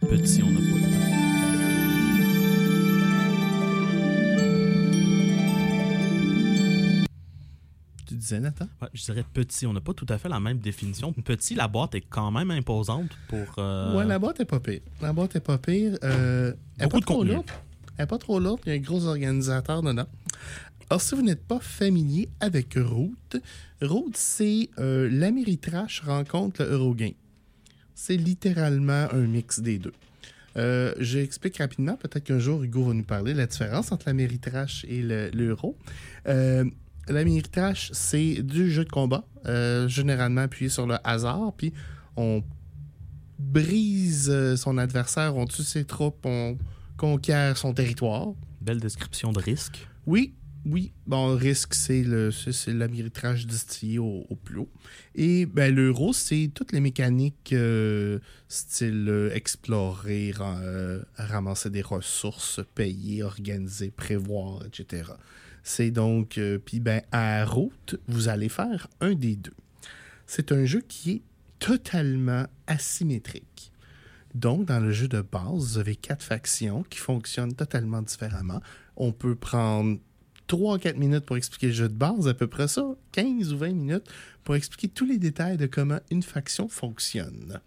Petit, 0.00 0.42
on 0.42 0.50
n'a 0.50 0.60
pas 0.60 0.93
disais, 8.24 8.40
Nathan? 8.40 8.66
Ouais, 8.82 8.88
je 8.92 9.02
dirais 9.04 9.24
petit, 9.32 9.66
on 9.66 9.72
n'a 9.72 9.80
pas 9.80 9.94
tout 9.94 10.06
à 10.08 10.18
fait 10.18 10.28
la 10.28 10.40
même 10.40 10.58
définition. 10.58 11.12
Petit, 11.24 11.54
la 11.54 11.68
boîte 11.68 11.94
est 11.94 12.00
quand 12.08 12.30
même 12.30 12.50
imposante 12.50 13.10
pour. 13.28 13.54
euh, 13.58 13.96
Ouais, 13.96 14.04
la 14.04 14.18
boîte 14.18 14.40
est 14.40 14.44
pas 14.44 14.60
pire. 14.60 14.80
La 15.00 15.12
boîte 15.12 15.36
est 15.36 15.40
pas 15.40 15.58
pire. 15.58 15.96
Euh, 16.02 16.52
elle 16.78 16.84
est 16.86 16.88
Beaucoup 16.88 16.92
pas 16.96 17.00
de 17.00 17.04
trop 17.04 17.14
contenu. 17.18 17.32
lourde. 17.34 17.50
Elle 17.96 18.04
est 18.04 18.06
pas 18.08 18.18
trop 18.18 18.40
lourde. 18.40 18.60
Il 18.66 18.68
y 18.70 18.72
a 18.72 18.78
un 18.78 18.82
gros 18.82 19.04
organisateur 19.06 19.82
dedans. 19.82 20.06
Alors, 20.90 21.00
si 21.00 21.14
vous 21.14 21.22
n'êtes 21.22 21.44
pas 21.46 21.60
familier 21.60 22.28
avec 22.40 22.74
Route, 22.76 23.36
Route, 23.80 24.16
c'est 24.16 24.68
euh, 24.78 25.08
l'Améritrash 25.10 26.00
rencontre 26.04 26.62
le 26.62 26.72
Eurogame. 26.72 27.12
C'est 27.94 28.16
littéralement 28.16 29.06
un 29.12 29.26
mix 29.26 29.60
des 29.60 29.78
deux. 29.78 29.92
Euh, 30.56 30.94
J'explique 31.00 31.56
rapidement, 31.58 31.96
peut-être 31.96 32.24
qu'un 32.24 32.38
jour 32.38 32.62
Hugo 32.62 32.84
va 32.84 32.94
nous 32.94 33.02
parler 33.04 33.32
de 33.32 33.38
la 33.38 33.46
différence 33.46 33.92
entre 33.92 34.04
l'Améritrash 34.08 34.84
et 34.88 35.00
le- 35.02 35.30
l'Euro. 35.32 35.76
Euh, 37.08 37.12
L'Améritrash, 37.12 37.90
c'est 37.92 38.42
du 38.42 38.70
jeu 38.70 38.84
de 38.84 38.90
combat, 38.90 39.24
euh, 39.46 39.88
généralement 39.88 40.42
appuyé 40.42 40.68
sur 40.68 40.86
le 40.86 40.96
hasard, 41.04 41.52
puis 41.56 41.72
on 42.16 42.42
brise 43.38 44.30
euh, 44.30 44.56
son 44.56 44.78
adversaire, 44.78 45.36
on 45.36 45.46
tue 45.46 45.62
ses 45.62 45.84
troupes, 45.84 46.24
on 46.24 46.56
conquiert 46.96 47.56
son 47.56 47.72
territoire. 47.74 48.28
Belle 48.60 48.80
description 48.80 49.32
de 49.32 49.40
risque. 49.40 49.86
Oui, 50.06 50.34
oui. 50.66 50.92
Bon, 51.06 51.36
risque, 51.36 51.74
c'est 51.74 52.02
le 52.02 52.30
c'est- 52.30 52.72
l'améritrage 52.72 53.46
distillé 53.46 53.98
au, 53.98 54.24
au 54.28 54.36
plus 54.36 54.58
haut. 54.58 54.70
Et 55.14 55.46
ben, 55.46 55.74
l'euro, 55.74 56.12
c'est 56.12 56.50
toutes 56.54 56.72
les 56.72 56.80
mécaniques 56.80 57.52
euh, 57.52 58.18
style 58.48 59.06
euh, 59.08 59.30
explorer, 59.34 60.32
euh, 60.40 61.02
ramasser 61.16 61.70
des 61.70 61.82
ressources, 61.82 62.60
payer, 62.74 63.22
organiser, 63.22 63.90
prévoir, 63.90 64.64
etc. 64.66 65.12
C'est 65.62 65.90
donc, 65.90 66.38
puis 66.64 66.80
ben, 66.80 67.02
à 67.12 67.44
route, 67.44 67.96
vous 68.08 68.28
allez 68.28 68.48
faire 68.48 68.86
un 69.00 69.14
des 69.14 69.36
deux. 69.36 69.54
C'est 70.26 70.52
un 70.52 70.64
jeu 70.66 70.82
qui 70.86 71.10
est 71.12 71.22
totalement 71.58 72.46
asymétrique. 72.66 73.72
Donc, 74.34 74.66
dans 74.66 74.80
le 74.80 74.90
jeu 74.90 75.08
de 75.08 75.20
base, 75.22 75.44
vous 75.72 75.78
avez 75.78 75.96
quatre 75.96 76.22
factions 76.22 76.82
qui 76.90 76.98
fonctionnent 76.98 77.54
totalement 77.54 78.02
différemment. 78.02 78.60
On 78.96 79.12
peut 79.12 79.36
prendre 79.36 79.98
3-4 80.54 80.96
minutes 80.96 81.24
pour 81.26 81.36
expliquer 81.36 81.68
le 81.68 81.72
jeu 81.72 81.88
de 81.88 81.94
base, 81.94 82.28
à 82.28 82.34
peu 82.34 82.46
près 82.46 82.68
ça, 82.68 82.84
15 83.12 83.52
ou 83.52 83.58
20 83.58 83.72
minutes 83.72 84.06
pour 84.44 84.54
expliquer 84.54 84.88
tous 84.88 85.06
les 85.06 85.18
détails 85.18 85.56
de 85.56 85.66
comment 85.66 85.98
une 86.10 86.22
faction 86.22 86.68
fonctionne. 86.68 87.60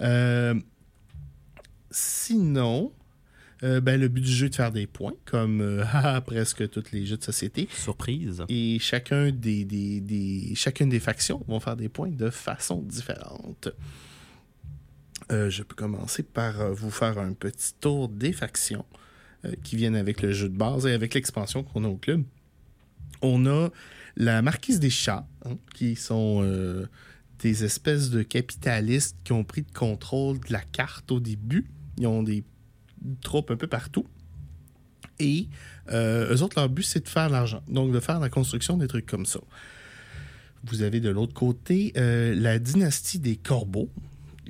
Euh, 0.00 0.54
sinon, 1.90 2.92
euh, 3.62 3.80
ben, 3.80 4.00
le 4.00 4.08
but 4.08 4.20
du 4.20 4.30
jeu 4.32 4.46
est 4.46 4.50
de 4.50 4.54
faire 4.54 4.72
des 4.72 4.86
points, 4.86 5.14
comme 5.24 5.60
euh, 5.60 5.84
à 5.92 6.20
presque 6.20 6.68
tous 6.70 6.84
les 6.92 7.06
jeux 7.06 7.16
de 7.16 7.24
société. 7.24 7.68
Surprise. 7.72 8.44
Et 8.48 8.78
chacun 8.80 9.30
des, 9.30 9.64
des- 9.64 10.00
des- 10.00 10.52
chacune 10.54 10.88
des 10.88 11.00
factions 11.00 11.44
vont 11.48 11.60
faire 11.60 11.76
des 11.76 11.88
points 11.88 12.10
de 12.10 12.30
façon 12.30 12.82
différente. 12.82 13.68
Euh, 15.30 15.50
je 15.50 15.62
peux 15.62 15.74
commencer 15.74 16.22
par 16.22 16.72
vous 16.72 16.90
faire 16.90 17.18
un 17.18 17.32
petit 17.32 17.74
tour 17.80 18.08
des 18.08 18.32
factions 18.32 18.84
euh, 19.44 19.52
qui 19.62 19.76
viennent 19.76 19.96
avec 19.96 20.22
le 20.22 20.32
jeu 20.32 20.48
de 20.48 20.56
base 20.56 20.86
et 20.86 20.92
avec 20.92 21.14
l'expansion 21.14 21.62
qu'on 21.62 21.84
a 21.84 21.88
au 21.88 21.96
club. 21.96 22.24
On 23.22 23.46
a 23.46 23.70
la 24.16 24.42
marquise 24.42 24.80
des 24.80 24.90
chats, 24.90 25.26
hein, 25.44 25.56
qui 25.74 25.96
sont 25.96 26.40
euh, 26.42 26.86
des 27.40 27.64
espèces 27.64 28.10
de 28.10 28.22
capitalistes 28.22 29.16
qui 29.24 29.32
ont 29.32 29.44
pris 29.44 29.64
le 29.66 29.78
contrôle 29.78 30.40
de 30.40 30.52
la 30.52 30.60
carte 30.60 31.10
au 31.12 31.20
début. 31.20 31.66
Ils 31.98 32.06
ont 32.06 32.22
des 32.22 32.44
troupes 33.22 33.50
un 33.50 33.56
peu 33.56 33.66
partout. 33.66 34.06
Et 35.20 35.48
euh, 35.90 36.34
eux 36.34 36.42
autres, 36.42 36.58
leur 36.58 36.68
but, 36.68 36.84
c'est 36.84 37.04
de 37.04 37.08
faire 37.08 37.28
l'argent. 37.28 37.62
Donc, 37.68 37.92
de 37.92 38.00
faire 38.00 38.20
la 38.20 38.28
construction 38.28 38.76
des 38.76 38.86
trucs 38.86 39.06
comme 39.06 39.26
ça. 39.26 39.40
Vous 40.64 40.82
avez 40.82 41.00
de 41.00 41.10
l'autre 41.10 41.34
côté 41.34 41.92
la 41.94 42.58
dynastie 42.58 43.20
des 43.20 43.36
corbeaux, 43.36 43.90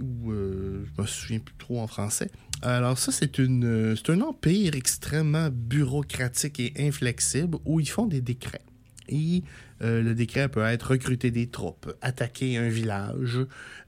ou 0.01 0.30
euh, 0.30 0.84
je 0.97 1.03
me 1.03 1.07
souviens 1.07 1.39
plus 1.39 1.55
trop 1.57 1.80
en 1.80 1.86
français. 1.86 2.30
Alors 2.62 2.98
ça, 2.98 3.12
c'est 3.12 3.38
une, 3.38 3.64
euh, 3.64 3.96
c'est 3.96 4.11
un 4.11 4.20
empire 4.20 4.74
extrêmement 4.74 5.48
bureaucratique 5.52 6.59
et 6.59 6.72
inflexible 6.78 7.59
où 7.64 7.78
ils 7.78 7.88
font 7.88 8.06
des 8.06 8.20
décrets. 8.20 8.62
Et 9.09 9.44
euh, 9.80 10.02
le 10.02 10.14
décret 10.14 10.48
peut 10.48 10.64
être 10.64 10.90
recruter 10.90 11.30
des 11.30 11.46
troupes, 11.46 11.94
attaquer 12.02 12.59
un 12.59 12.68
village, 12.68 13.38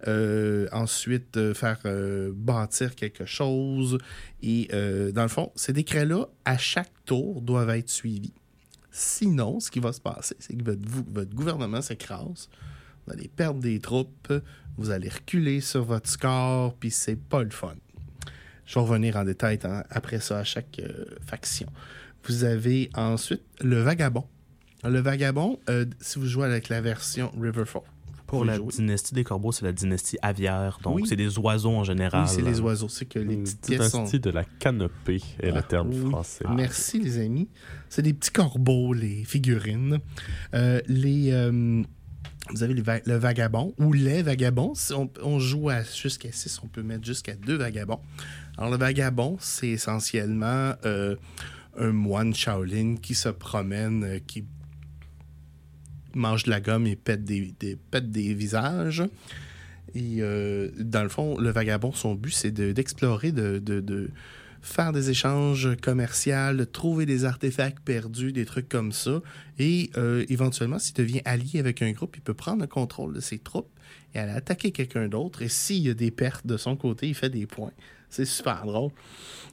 euh, 0.06 0.68
ensuite 0.72 1.52
faire 1.52 1.80
bâtir 2.32 2.94
quelque 2.94 3.26
chose. 3.26 3.98
Et 4.42 4.68
dans 5.12 5.22
le 5.22 5.28
fond, 5.28 5.52
ces 5.56 5.72
décrets-là, 5.72 6.26
à 6.44 6.56
chaque 6.56 6.92
tour, 7.04 7.42
doivent 7.42 7.70
être 7.70 7.90
suivis. 7.90 8.32
Sinon, 8.92 9.60
ce 9.60 9.70
qui 9.70 9.80
va 9.80 9.92
se 9.92 10.00
passer, 10.00 10.36
c'est 10.38 10.54
que 10.54 10.64
votre, 10.64 10.80
votre 11.12 11.34
gouvernement 11.34 11.82
s'écrase, 11.82 12.48
vous 13.06 13.12
allez 13.12 13.28
perdre 13.28 13.60
des 13.60 13.78
troupes, 13.78 14.32
vous 14.78 14.90
allez 14.90 15.08
reculer 15.08 15.60
sur 15.60 15.84
votre 15.84 16.08
score, 16.08 16.74
puis 16.76 16.90
c'est 16.90 17.16
pas 17.16 17.42
le 17.42 17.50
fun. 17.50 17.74
Je 18.70 18.74
vais 18.76 18.80
revenir 18.82 19.16
en 19.16 19.24
détail 19.24 19.58
après 19.90 20.20
ça 20.20 20.38
à 20.38 20.44
chaque 20.44 20.78
euh, 20.78 21.04
faction. 21.26 21.66
Vous 22.28 22.44
avez 22.44 22.88
ensuite 22.94 23.42
le 23.60 23.80
vagabond. 23.82 24.22
Le 24.84 25.00
vagabond, 25.00 25.58
euh, 25.68 25.86
si 26.00 26.20
vous 26.20 26.26
jouez 26.26 26.44
avec 26.46 26.68
la 26.68 26.80
version 26.80 27.32
Riverfall, 27.36 27.82
Pour 28.28 28.44
la 28.44 28.54
jouer. 28.58 28.68
dynastie 28.72 29.12
des 29.12 29.24
corbeaux, 29.24 29.50
c'est 29.50 29.64
la 29.64 29.72
dynastie 29.72 30.18
aviaire. 30.22 30.78
Donc, 30.84 30.94
Oui. 30.98 31.02
c'est 31.08 31.16
des 31.16 31.36
oiseaux 31.36 31.72
en 31.72 31.82
général. 31.82 32.26
Oui, 32.28 32.32
c'est 32.32 32.42
les 32.42 32.60
oiseaux. 32.60 32.88
C'est 32.88 33.06
que 33.06 33.18
les 33.18 33.34
Une 33.34 33.42
petites 33.42 33.60
pièces 33.66 33.90
sont... 33.90 33.98
dynastie 33.98 34.20
de 34.20 34.30
la 34.30 34.44
canopée 34.44 35.20
est 35.42 35.50
Ah, 35.50 35.56
le 35.56 35.62
terme 35.62 35.88
oui. 35.90 36.08
français. 36.08 36.44
Merci, 36.54 37.00
les 37.00 37.18
amis. 37.18 37.48
C'est 37.88 38.02
des 38.02 38.12
petits 38.14 38.30
corbeaux, 38.30 38.92
les 38.94 39.24
figurines. 39.24 39.98
Euh, 40.54 40.80
les, 40.86 41.32
euh, 41.32 41.82
vous 42.52 42.62
avez 42.62 42.80
va- 42.80 43.00
le 43.04 43.16
vagabond 43.16 43.74
ou 43.78 43.92
les 43.92 44.22
vagabonds. 44.22 44.74
Si 44.76 44.92
on, 44.92 45.10
on 45.22 45.38
joue 45.40 45.68
à 45.70 45.82
jusqu'à 45.82 46.30
6, 46.32 46.60
on 46.62 46.68
peut 46.68 46.82
mettre 46.82 47.04
jusqu'à 47.04 47.34
deux 47.34 47.56
vagabonds. 47.56 48.00
Alors, 48.58 48.70
le 48.70 48.76
vagabond, 48.76 49.36
c'est 49.40 49.68
essentiellement 49.68 50.74
euh, 50.84 51.16
un 51.78 51.92
moine 51.92 52.34
Shaolin 52.34 52.96
qui 53.00 53.14
se 53.14 53.28
promène, 53.28 54.04
euh, 54.04 54.18
qui 54.26 54.44
mange 56.14 56.44
de 56.44 56.50
la 56.50 56.60
gomme 56.60 56.86
et 56.86 56.96
pète 56.96 57.24
des, 57.24 57.54
pète 57.90 58.10
des 58.10 58.34
visages. 58.34 59.02
Et 59.94 60.18
euh, 60.20 60.70
dans 60.78 61.02
le 61.02 61.08
fond, 61.08 61.38
le 61.38 61.50
vagabond, 61.50 61.92
son 61.92 62.14
but, 62.14 62.32
c'est 62.32 62.50
de- 62.50 62.72
d'explorer, 62.72 63.32
de, 63.32 64.10
faire 64.62 64.92
des 64.92 65.08
échanges 65.08 65.74
commerciaux, 65.80 66.52
de 66.54 66.64
trouver 66.64 67.06
des 67.06 67.24
artefacts 67.24 67.80
perdus, 67.80 68.32
des 68.32 68.44
trucs 68.44 68.68
comme 68.68 68.92
ça. 68.92 69.22
Et 69.58 69.90
éventuellement, 70.28 70.78
s'il 70.78 70.94
devient 70.94 71.22
allié 71.24 71.60
avec 71.60 71.80
un 71.80 71.92
groupe, 71.92 72.16
il 72.16 72.22
peut 72.22 72.34
prendre 72.34 72.60
le 72.60 72.66
contrôle 72.66 73.14
de 73.14 73.20
ses 73.20 73.38
troupes 73.38 73.70
et 74.14 74.18
aller 74.18 74.32
attaquer 74.32 74.70
quelqu'un 74.70 75.08
d'autre. 75.08 75.40
Et 75.40 75.48
s'il 75.48 75.82
y 75.82 75.88
a 75.88 75.94
des 75.94 76.10
pertes 76.10 76.46
de 76.46 76.58
son 76.58 76.76
côté, 76.76 77.08
il 77.08 77.14
fait 77.14 77.30
des 77.30 77.46
points. 77.46 77.72
C'est 78.10 78.24
super 78.24 78.64
drôle. 78.66 78.90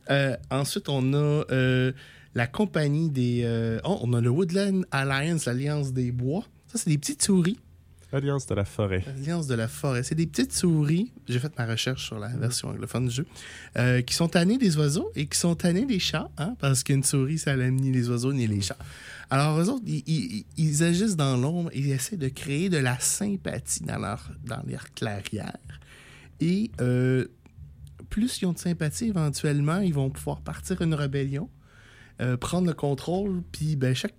Euh, 0.09 0.35
ensuite, 0.51 0.89
on 0.89 1.13
a 1.13 1.17
euh, 1.51 1.91
la 2.35 2.47
compagnie 2.47 3.09
des... 3.09 3.41
euh, 3.45 3.79
oh, 3.83 3.99
on 4.01 4.13
a 4.13 4.21
le 4.21 4.29
Woodland 4.29 4.83
Alliance, 4.91 5.45
l'Alliance 5.45 5.93
des 5.93 6.11
bois. 6.11 6.43
Ça, 6.67 6.77
c'est 6.77 6.89
des 6.89 6.97
petites 6.97 7.21
souris. 7.23 7.59
Alliance 8.13 8.47
de 8.47 8.55
la 8.55 8.63
forêt. 8.63 9.03
Alliance 9.05 9.47
de 9.47 9.55
la 9.55 9.67
forêt. 9.67 10.01
C'est 10.01 10.15
des 10.15 10.27
petites 10.27 10.53
souris. 10.53 11.11
J'ai 11.27 11.39
fait 11.39 11.51
ma 11.57 11.65
recherche 11.65 12.05
sur 12.05 12.17
la 12.17 12.29
version 12.29 12.69
anglophone 12.69 13.07
du 13.09 13.13
jeu. 13.15 13.25
euh, 13.77 14.01
qui 14.01 14.13
sont 14.15 14.29
tannées 14.29 14.57
des 14.57 14.77
oiseaux 14.77 15.11
et 15.15 15.25
qui 15.27 15.37
sont 15.37 15.55
tannées 15.55 15.85
des 15.85 15.99
chats. 15.99 16.29
hein, 16.37 16.55
parce 16.59 16.83
qu'une 16.83 17.03
souris, 17.03 17.37
ça 17.37 17.55
n'aime 17.57 17.75
ni 17.75 17.91
les 17.91 18.09
oiseaux 18.09 18.31
ni 18.31 18.47
les 18.47 18.61
chats. 18.61 18.77
Alors, 19.29 19.59
eux 19.59 19.67
autres, 19.69 19.83
ils, 19.85 20.03
ils- 20.07 20.45
ils 20.55 20.83
agissent 20.83 21.17
dans 21.17 21.35
l'ombre 21.35 21.69
et 21.73 21.79
ils 21.79 21.91
essaient 21.91 22.15
de 22.15 22.29
créer 22.29 22.69
de 22.69 22.77
la 22.77 22.97
sympathie 22.97 23.83
dans 23.83 23.97
leur, 23.99 24.31
dans 24.45 24.63
leur 24.65 24.89
clairière. 24.93 25.57
Et 26.39 26.71
euh, 26.79 27.25
plus 28.09 28.41
ils 28.41 28.45
ont 28.45 28.53
de 28.53 28.57
sympathie, 28.57 29.05
éventuellement, 29.07 29.79
ils 29.79 29.93
vont 29.93 30.09
pouvoir 30.09 30.41
partir 30.41 30.81
une 30.81 30.93
rébellion, 30.93 31.49
euh, 32.21 32.37
prendre 32.37 32.67
le 32.67 32.73
contrôle, 32.73 33.43
puis 33.51 33.75
ben, 33.75 33.93
chaque 33.93 34.15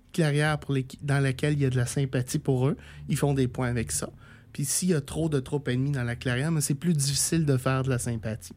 pour 0.61 0.73
les- 0.73 0.87
dans 1.01 1.19
laquelle 1.19 1.53
il 1.53 1.59
y 1.59 1.65
a 1.65 1.69
de 1.69 1.77
la 1.77 1.85
sympathie 1.85 2.39
pour 2.39 2.67
eux, 2.67 2.77
ils 3.07 3.17
font 3.17 3.33
des 3.33 3.47
points 3.47 3.69
avec 3.69 3.91
ça. 3.91 4.09
Puis 4.53 4.65
s'il 4.65 4.89
y 4.89 4.93
a 4.93 5.01
trop 5.01 5.29
de 5.29 5.39
troupes 5.39 5.67
ennemies 5.67 5.91
dans 5.91 6.03
la 6.03 6.15
clairière, 6.15 6.51
mais 6.51 6.61
c'est 6.61 6.73
plus 6.75 6.93
difficile 6.93 7.45
de 7.45 7.57
faire 7.57 7.83
de 7.83 7.89
la 7.89 7.99
sympathie. 7.99 8.53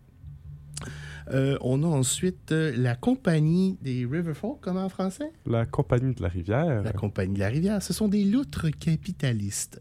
Euh, 1.30 1.56
on 1.60 1.82
a 1.84 1.86
ensuite 1.86 2.50
euh, 2.50 2.74
la 2.76 2.96
compagnie 2.96 3.78
des 3.80 4.06
Riverfall, 4.10 4.54
comment 4.60 4.84
en 4.84 4.88
français? 4.88 5.30
La 5.46 5.66
compagnie 5.66 6.14
de 6.14 6.22
la 6.22 6.28
rivière. 6.28 6.82
La 6.82 6.92
compagnie 6.92 7.34
de 7.34 7.38
la 7.40 7.48
rivière. 7.48 7.82
Ce 7.82 7.92
sont 7.92 8.08
des 8.08 8.24
loutres 8.24 8.70
capitalistes. 8.76 9.80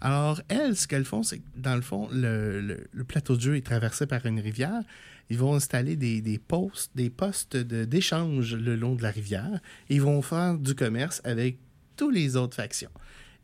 Alors, 0.00 0.40
elles, 0.48 0.76
ce 0.76 0.86
qu'elles 0.86 1.04
font, 1.04 1.22
c'est 1.22 1.38
que, 1.38 1.44
dans 1.56 1.74
le 1.74 1.82
fond, 1.82 2.08
le, 2.12 2.86
plateau 3.06 3.36
de 3.36 3.40
jeu 3.40 3.56
est 3.56 3.66
traversé 3.66 4.06
par 4.06 4.24
une 4.26 4.40
rivière. 4.40 4.82
Ils 5.30 5.38
vont 5.38 5.54
installer 5.54 5.96
des, 5.96 6.20
des 6.20 6.38
postes, 6.38 6.92
des 6.94 7.10
postes 7.10 7.56
d'échange 7.56 8.54
le 8.54 8.76
long 8.76 8.94
de 8.94 9.02
la 9.02 9.10
rivière. 9.10 9.60
Ils 9.88 10.00
vont 10.00 10.22
faire 10.22 10.56
du 10.56 10.74
commerce 10.74 11.20
avec 11.24 11.58
toutes 11.96 12.14
les 12.14 12.36
autres 12.36 12.56
factions. 12.56 12.90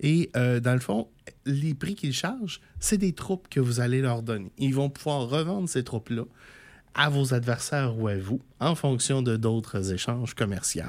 Et 0.01 0.31
euh, 0.37 0.61
dans 0.61 0.75
le 0.75 0.81
fond, 0.81 1.09
les 1.45 1.75
prix 1.75 1.95
qu'ils 1.95 2.13
chargent, 2.13 2.61
c'est 2.81 2.99
des 2.99 3.13
troupes 3.13 3.49
que 3.49 3.61
vous 3.61 3.81
allez 3.81 4.01
leur 4.01 4.23
donner. 4.23 4.53
Ils 4.59 4.75
vont 4.75 4.91
pouvoir 4.91 5.29
revendre 5.29 5.69
ces 5.69 5.85
troupes-là 5.85 6.25
à 6.95 7.09
vos 7.09 7.35
adversaires 7.35 7.99
ou 7.99 8.09
à 8.09 8.17
vous, 8.17 8.41
en 8.61 8.75
fonction 8.75 9.23
de 9.23 9.37
d'autres 9.37 9.93
échanges 9.93 10.35
commerciaux. 10.35 10.85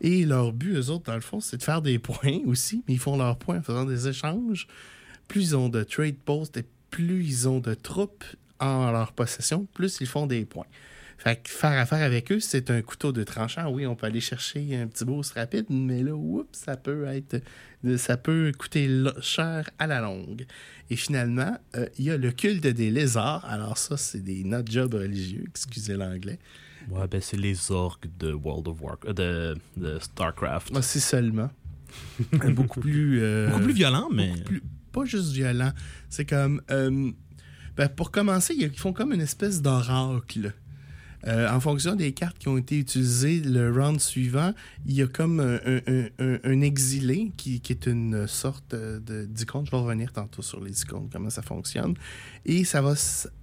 Et 0.00 0.24
leur 0.24 0.52
but, 0.52 0.74
eux 0.76 0.90
autres, 0.90 1.04
dans 1.04 1.14
le 1.14 1.20
fond, 1.20 1.40
c'est 1.40 1.58
de 1.58 1.62
faire 1.62 1.82
des 1.82 1.98
points 1.98 2.40
aussi, 2.46 2.82
mais 2.88 2.94
ils 2.94 3.00
font 3.00 3.16
leurs 3.16 3.36
points 3.36 3.58
en 3.58 3.62
faisant 3.62 3.84
des 3.84 4.08
échanges. 4.08 4.66
Plus 5.28 5.50
ils 5.50 5.56
ont 5.56 5.68
de 5.68 5.82
trade 5.82 6.16
posts 6.24 6.56
et 6.56 6.64
plus 6.90 7.24
ils 7.24 7.48
ont 7.48 7.60
de 7.60 7.74
troupes 7.74 8.24
en 8.60 8.90
leur 8.90 9.12
possession, 9.12 9.66
plus 9.74 9.98
ils 10.00 10.06
font 10.06 10.26
des 10.26 10.44
points. 10.44 10.66
Fait 11.18 11.42
que 11.42 11.48
faire 11.50 11.78
affaire 11.78 12.02
avec 12.04 12.30
eux, 12.30 12.40
c'est 12.40 12.70
un 12.70 12.82
couteau 12.82 13.10
de 13.10 13.24
tranchant. 13.24 13.68
Oui, 13.70 13.86
on 13.86 13.96
peut 13.96 14.06
aller 14.06 14.20
chercher 14.20 14.76
un 14.76 14.86
petit 14.86 15.04
boost 15.04 15.32
rapide, 15.32 15.66
mais 15.70 16.02
là, 16.02 16.14
oups, 16.14 16.46
ça 16.58 16.76
peut 16.76 17.06
être, 17.06 17.40
ça 17.96 18.16
peut 18.16 18.52
coûter 18.56 18.88
cher 19.22 19.68
à 19.78 19.86
la 19.86 20.00
longue. 20.00 20.44
Et 20.90 20.96
finalement, 20.96 21.56
euh, 21.74 21.86
il 21.98 22.04
y 22.04 22.10
a 22.10 22.16
le 22.16 22.30
culte 22.32 22.66
des 22.66 22.90
lézards. 22.90 23.44
Alors 23.46 23.78
ça, 23.78 23.96
c'est 23.96 24.20
des 24.22 24.44
not 24.44 24.62
jobs 24.66 24.94
religieux, 24.94 25.44
excusez 25.48 25.94
l'anglais. 25.94 26.38
Ouais, 26.90 27.08
ben 27.08 27.20
c'est 27.20 27.36
les 27.38 27.72
orques 27.72 28.06
de 28.20 28.32
World 28.32 28.68
of 28.68 28.80
Warcraft, 28.80 29.16
de, 29.16 29.56
de 29.76 29.98
StarCraft. 29.98 30.70
Moi, 30.70 30.82
c'est 30.82 31.00
seulement. 31.00 31.50
beaucoup 32.50 32.80
plus... 32.80 33.20
euh, 33.22 33.48
Beaucoup 33.48 33.64
plus 33.64 33.72
violent, 33.72 34.08
mais. 34.12 34.32
plus- 34.44 34.62
pas 34.92 35.04
juste 35.04 35.32
violent. 35.32 35.72
C'est 36.08 36.24
comme. 36.26 36.60
euh, 36.70 37.10
ben, 37.76 37.88
pour 37.88 38.10
commencer, 38.10 38.54
ils 38.56 38.70
font 38.78 38.92
comme 38.92 39.12
une 39.12 39.20
espèce 39.20 39.60
d'oracle. 39.60 40.52
Euh, 41.26 41.50
en 41.50 41.60
fonction 41.60 41.96
des 41.96 42.12
cartes 42.12 42.38
qui 42.38 42.48
ont 42.48 42.58
été 42.58 42.78
utilisées 42.78 43.40
le 43.40 43.72
round 43.72 44.00
suivant, 44.00 44.52
il 44.86 44.94
y 44.94 45.02
a 45.02 45.06
comme 45.06 45.40
un, 45.40 46.60
exilé 46.60 47.32
qui, 47.36 47.60
est 47.68 47.86
une 47.86 48.26
sorte 48.26 48.74
euh, 48.74 49.26
d'icône. 49.26 49.66
Je 49.66 49.70
vais 49.70 49.76
revenir 49.76 50.12
tantôt 50.12 50.42
sur 50.42 50.62
les 50.62 50.82
icônes, 50.82 51.08
comment 51.12 51.30
ça 51.30 51.42
fonctionne. 51.42 51.94
Et 52.44 52.64
ça 52.64 52.80
va 52.82 52.94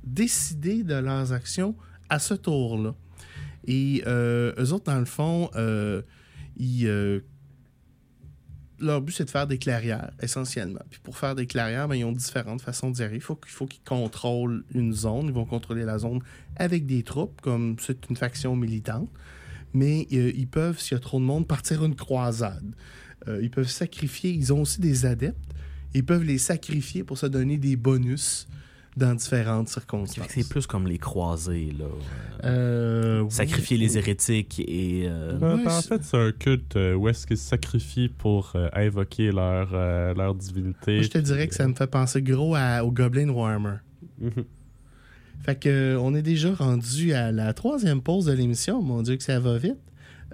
décider 0.04 0.84
de 0.84 0.96
leurs 0.96 1.34
actions 1.34 1.76
à 2.10 2.20
ce 2.20 2.34
tour-là. 2.34 2.94
Et 3.66 4.04
euh, 4.08 4.54
eux 4.58 4.74
autres, 4.74 4.86
dans 4.86 5.00
le 5.00 5.06
fond, 5.06 5.50
euh, 5.56 6.02
ils, 6.58 7.22
leur 8.86 9.02
but, 9.02 9.14
c'est 9.14 9.26
de 9.26 9.30
faire 9.30 9.48
des 9.48 9.58
clairières, 9.58 10.12
essentiellement. 10.22 10.82
Puis 10.90 11.00
pour 11.04 11.18
faire 11.18 11.36
des 11.36 11.48
clairières, 11.48 11.88
ben, 11.88 11.96
ils 11.96 12.06
ont 12.06 12.12
différentes 12.12 12.62
façons 12.62 12.92
d'y 12.92 13.02
arriver. 13.02 13.18
Il 13.18 13.22
faut, 13.22 13.36
qu'il 13.36 13.52
faut 13.52 13.66
qu'ils 13.66 13.84
contrôlent 13.84 14.64
une 14.74 14.94
zone. 14.94 15.28
Ils 15.28 15.34
vont 15.34 15.46
contrôler 15.46 15.84
la 15.84 16.00
zone 16.00 16.20
avec 16.56 16.86
des 16.86 17.04
troupes, 17.04 17.42
comme 17.42 17.76
c'est 17.80 18.10
une 18.10 18.16
faction 18.16 18.56
militante. 18.56 19.10
mais 19.74 20.08
euh, 20.14 20.32
ils 20.36 20.48
peuvent, 20.48 20.80
s'il 20.80 20.96
y 20.96 20.98
a 20.98 21.00
trop 21.00 21.20
de 21.20 21.26
monde, 21.26 21.48
partir 21.48 21.84
une 21.84 21.96
croisade. 21.96 22.76
Euh, 23.28 23.40
ils 23.42 23.50
peuvent 23.50 23.70
sacrifier, 23.70 24.32
ils 24.32 24.52
ont 24.54 24.62
aussi 24.62 24.82
des 24.82 25.06
adeptes, 25.06 25.38
ils 25.94 26.06
peuvent 26.06 26.24
les 26.24 26.38
sacrifier 26.38 27.04
pour 27.04 27.18
se 27.18 27.26
donner 27.26 27.58
des 27.58 27.76
bonus 27.76 28.48
dans 28.96 29.16
différentes 29.16 29.70
circonstances. 29.70 30.28
C'est 30.30 30.48
plus 30.48 30.68
comme 30.68 30.88
les 30.88 30.98
croisés, 30.98 31.74
là. 31.78 31.86
Euh, 32.44 33.22
oui. 33.22 33.32
Sacrifier 33.32 33.78
les 33.78 33.98
hérétiques 33.98 34.60
et. 34.60 35.06
euh, 35.08 35.34
Ouais, 35.34 35.64
ben, 35.64 35.72
en 35.72 35.82
fait, 35.82 36.04
c'est 36.04 36.18
un 36.18 36.32
culte 36.32 36.76
euh, 36.76 36.94
où 36.94 37.08
est-ce 37.08 37.26
qu'ils 37.26 37.38
se 37.38 37.48
sacrifient 37.50 38.10
pour 38.10 38.52
euh, 38.56 38.70
invoquer 38.74 39.32
leur, 39.32 39.70
euh, 39.74 40.14
leur 40.14 40.36
divinité. 40.36 40.96
Moi, 40.96 41.04
je 41.04 41.10
te 41.10 41.18
dirais 41.18 41.48
que 41.48 41.56
ça 41.56 41.68
me 41.68 41.74
fait 41.74 41.88
penser 41.88 42.22
gros 42.22 42.56
à- 42.56 42.84
au 42.84 42.92
Goblin 42.92 43.30
Warhammer. 43.30 43.78
Mhm. 44.20 44.32
Fait 45.46 45.60
que 45.60 45.98
on 46.00 46.14
est 46.16 46.22
déjà 46.22 46.54
rendu 46.54 47.14
à 47.14 47.32
la 47.32 47.54
troisième 47.54 48.02
pause 48.02 48.26
de 48.26 48.32
l'émission. 48.34 48.82
Mon 48.82 49.02
Dieu 49.02 49.18
que 49.18 49.24
ça 49.24 49.40
va 49.40 49.58
vite. 49.58 49.76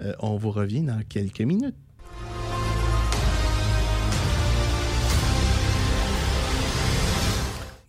Euh, 0.02 0.12
on 0.20 0.36
vous 0.36 0.50
revient 0.50 0.82
dans 0.82 1.00
quelques 1.08 1.40
minutes. 1.40 1.74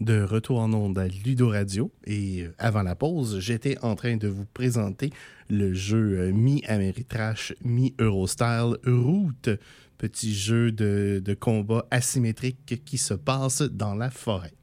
De 0.01 0.23
retour 0.23 0.59
en 0.59 0.73
onde 0.73 0.97
à 0.97 1.07
Ludo 1.07 1.49
Radio. 1.49 1.91
Et 2.07 2.41
euh, 2.41 2.55
avant 2.57 2.81
la 2.81 2.95
pause, 2.95 3.37
j'étais 3.37 3.77
en 3.83 3.93
train 3.93 4.17
de 4.17 4.27
vous 4.27 4.47
présenter 4.51 5.11
le 5.47 5.75
jeu 5.75 6.17
euh, 6.17 6.31
mi-Ameritrash, 6.31 7.53
mi-Eurostyle 7.63 8.77
Route. 8.87 9.51
Petit 9.99 10.33
jeu 10.33 10.71
de, 10.71 11.21
de 11.23 11.33
combat 11.35 11.85
asymétrique 11.91 12.81
qui 12.83 12.97
se 12.97 13.13
passe 13.13 13.61
dans 13.61 13.93
la 13.93 14.09
forêt. 14.09 14.53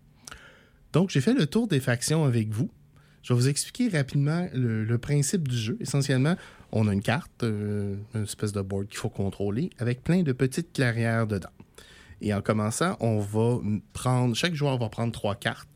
Donc, 0.93 1.11
j'ai 1.11 1.21
fait 1.21 1.35
le 1.35 1.47
tour 1.47 1.69
des 1.69 1.79
factions 1.79 2.25
avec 2.25 2.49
vous. 2.49 2.69
Je 3.23 3.33
vais 3.33 3.39
vous 3.39 3.49
expliquer 3.49 3.97
rapidement 3.97 4.49
le, 4.53 4.83
le 4.83 4.99
principe 4.99 5.47
du 5.47 5.57
jeu. 5.57 5.77
Essentiellement, 5.79 6.35
on 6.73 6.89
a 6.89 6.93
une 6.93 7.01
carte, 7.01 7.45
euh, 7.45 7.95
une 8.17 8.25
espèce 8.25 8.51
de 8.51 8.61
board 8.61 8.89
qu'il 8.89 8.99
faut 8.99 9.09
contrôler, 9.09 9.71
avec 9.79 10.03
plein 10.03 10.25
de 10.25 10.33
petites 10.33 10.73
clairières 10.73 11.29
dedans. 11.29 11.51
Et 12.21 12.35
en 12.35 12.41
commençant, 12.41 12.97
on 13.01 13.21
va 13.21 13.61
prendre, 13.93 14.35
chaque 14.35 14.55
joueur 14.55 14.79
va 14.79 14.89
prendre 14.89 15.13
trois 15.13 15.35
cartes. 15.35 15.69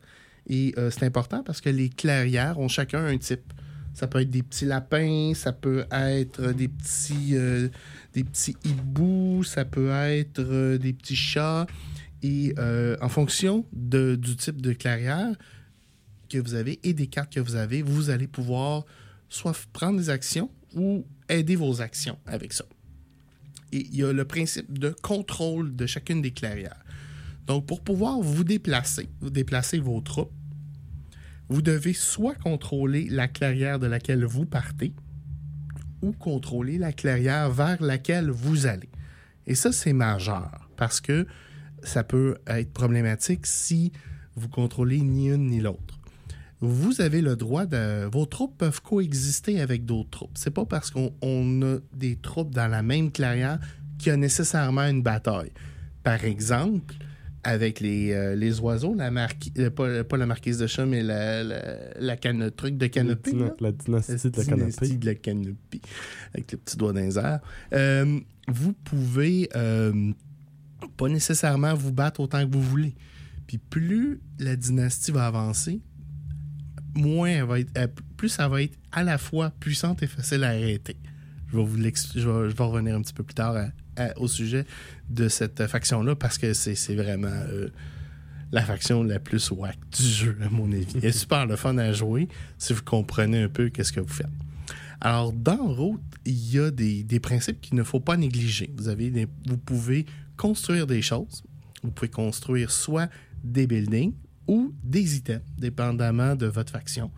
Et 0.47 0.73
euh, 0.77 0.91
c'est 0.91 1.05
important 1.05 1.43
parce 1.43 1.61
que 1.61 1.69
les 1.69 1.89
clairières 1.89 2.59
ont 2.59 2.67
chacun 2.67 3.05
un 3.05 3.17
type. 3.17 3.53
Ça 3.93 4.07
peut 4.07 4.21
être 4.21 4.31
des 4.31 4.41
petits 4.41 4.65
lapins, 4.65 5.33
ça 5.35 5.53
peut 5.53 5.85
être 5.91 6.51
des 6.51 6.67
petits, 6.67 7.35
euh, 7.35 7.69
des 8.13 8.23
petits 8.23 8.55
hiboux, 8.65 9.43
ça 9.43 9.65
peut 9.65 9.91
être 9.91 10.39
euh, 10.39 10.77
des 10.79 10.93
petits 10.93 11.15
chats. 11.15 11.67
Et 12.23 12.55
euh, 12.57 12.97
en 13.01 13.09
fonction 13.09 13.65
du 13.71 14.35
type 14.37 14.61
de 14.61 14.73
clairière 14.73 15.35
que 16.29 16.39
vous 16.39 16.55
avez 16.55 16.79
et 16.83 16.93
des 16.93 17.07
cartes 17.07 17.33
que 17.33 17.39
vous 17.39 17.55
avez, 17.55 17.81
vous 17.81 18.09
allez 18.09 18.27
pouvoir 18.27 18.85
soit 19.29 19.55
prendre 19.73 19.99
des 19.99 20.09
actions 20.09 20.49
ou 20.73 21.05
aider 21.29 21.55
vos 21.55 21.81
actions 21.81 22.17
avec 22.25 22.53
ça. 22.53 22.65
Et 23.73 23.87
il 23.87 23.95
y 23.95 24.03
a 24.03 24.13
le 24.13 24.23
principe 24.23 24.77
de 24.77 24.89
contrôle 25.01 25.75
de 25.75 25.87
chacune 25.87 26.21
des 26.21 26.31
clairières. 26.31 26.83
Donc, 27.47 27.65
pour 27.65 27.81
pouvoir 27.81 28.19
vous 28.21 28.43
déplacer, 28.43 29.09
vous 29.19 29.31
déplacer 29.31 29.79
vos 29.79 29.99
troupes, 29.99 30.31
vous 31.49 31.61
devez 31.61 31.93
soit 31.93 32.35
contrôler 32.35 33.07
la 33.09 33.27
clairière 33.27 33.79
de 33.79 33.87
laquelle 33.87 34.23
vous 34.25 34.45
partez 34.45 34.93
ou 36.03 36.11
contrôler 36.11 36.77
la 36.77 36.93
clairière 36.93 37.49
vers 37.49 37.81
laquelle 37.81 38.29
vous 38.29 38.67
allez. 38.67 38.89
Et 39.47 39.55
ça, 39.55 39.71
c'est 39.71 39.93
majeur 39.93 40.69
parce 40.77 41.01
que 41.01 41.25
ça 41.81 42.03
peut 42.03 42.37
être 42.47 42.71
problématique 42.71 43.47
si 43.47 43.91
vous 44.35 44.49
contrôlez 44.49 45.01
ni 45.01 45.29
une 45.29 45.47
ni 45.47 45.59
l'autre. 45.59 45.99
Vous 46.65 47.01
avez 47.01 47.21
le 47.21 47.35
droit 47.35 47.65
de. 47.65 48.05
Vos 48.05 48.25
troupes 48.25 48.57
peuvent 48.57 48.81
coexister 48.81 49.59
avec 49.59 49.83
d'autres 49.83 50.09
troupes. 50.09 50.37
C'est 50.37 50.53
pas 50.53 50.65
parce 50.65 50.91
qu'on 50.91 51.13
on 51.21 51.61
a 51.61 51.79
des 51.93 52.15
troupes 52.15 52.51
dans 52.55 52.69
la 52.69 52.81
même 52.81 53.11
clairière 53.11 53.59
qu'il 53.99 54.11
y 54.11 54.11
a 54.11 54.17
nécessairement 54.17 54.83
une 54.83 55.03
bataille. 55.03 55.51
Par 56.03 56.23
exemple, 56.23 56.95
avec 57.43 57.81
les, 57.81 58.13
euh, 58.13 58.35
les 58.35 58.61
oiseaux, 58.61 58.95
la 58.95 59.11
marquise, 59.11 59.51
pas, 59.75 60.05
pas 60.05 60.15
la 60.15 60.25
marquise 60.25 60.57
de 60.57 60.67
chat, 60.67 60.85
mais 60.85 61.03
la, 61.03 61.43
la, 61.43 61.99
la 61.99 62.51
truc 62.51 62.77
de 62.77 62.87
canopée. 62.87 63.31
Dina-. 63.31 63.55
La 63.59 63.73
dynastie 63.73 64.29
de 64.29 64.37
la 64.37 64.43
dynastie 64.43 64.79
canopée. 64.79 64.97
de 64.97 65.05
la 65.05 65.15
canopée, 65.15 65.81
avec 66.33 66.51
le 66.53 66.57
petit 66.59 66.77
doigt 66.77 66.93
airs. 66.95 67.39
Euh, 67.73 68.19
vous 68.47 68.71
pouvez 68.71 69.49
euh, 69.57 70.13
pas 70.95 71.09
nécessairement 71.09 71.73
vous 71.73 71.91
battre 71.91 72.21
autant 72.21 72.47
que 72.47 72.53
vous 72.53 72.63
voulez. 72.63 72.95
Puis 73.47 73.57
plus 73.57 74.21
la 74.39 74.55
dynastie 74.55 75.11
va 75.11 75.27
avancer, 75.27 75.81
moins 76.95 77.29
elle 77.29 77.43
va 77.43 77.59
être, 77.59 77.77
euh, 77.77 77.87
plus 78.17 78.29
ça 78.29 78.47
va 78.47 78.61
être 78.61 78.77
à 78.91 79.03
la 79.03 79.17
fois 79.17 79.51
puissante 79.59 80.03
et 80.03 80.07
facile 80.07 80.43
à 80.43 80.49
arrêter. 80.49 80.97
Je 81.51 81.57
vais, 81.57 81.63
vous 81.63 81.77
je 81.77 81.81
vais, 81.81 82.49
je 82.49 82.55
vais 82.55 82.63
revenir 82.63 82.95
un 82.95 83.01
petit 83.01 83.13
peu 83.13 83.23
plus 83.23 83.35
tard 83.35 83.55
au 84.17 84.27
sujet 84.27 84.65
de 85.09 85.27
cette 85.29 85.67
faction-là 85.67 86.15
parce 86.15 86.37
que 86.37 86.53
c'est 86.53 86.95
vraiment 86.95 87.27
euh, 87.27 87.69
la 88.51 88.63
faction 88.63 89.03
la 89.03 89.19
plus 89.19 89.51
whack 89.51 89.77
du 89.91 90.03
jeu, 90.03 90.37
à 90.43 90.49
mon 90.49 90.71
avis. 90.71 90.87
Elle 90.97 91.05
est 91.05 91.11
super 91.11 91.45
le 91.45 91.55
fun 91.55 91.77
à 91.77 91.91
jouer 91.91 92.27
si 92.57 92.73
vous 92.73 92.83
comprenez 92.83 93.43
un 93.43 93.49
peu 93.49 93.69
qu'est-ce 93.69 93.93
que 93.93 93.99
vous 93.99 94.07
faites. 94.07 94.27
Alors, 95.01 95.33
dans 95.33 95.73
Route, 95.73 96.01
il 96.25 96.53
y 96.53 96.59
a 96.59 96.71
des, 96.71 97.03
des 97.03 97.19
principes 97.19 97.59
qu'il 97.59 97.75
ne 97.75 97.83
faut 97.83 97.99
pas 97.99 98.15
négliger. 98.15 98.71
Vous, 98.77 98.87
avez 98.87 99.27
vous 99.45 99.57
pouvez 99.57 100.05
construire 100.37 100.87
des 100.87 101.01
choses. 101.01 101.43
Vous 101.83 101.91
pouvez 101.91 102.09
construire 102.09 102.71
soit 102.71 103.09
des 103.43 103.67
buildings 103.67 104.13
ou 104.47 104.73
des 104.83 105.17
items, 105.17 105.41
dépendamment 105.57 106.35
de 106.35 106.45
votre 106.45 106.71
faction. 106.71 107.11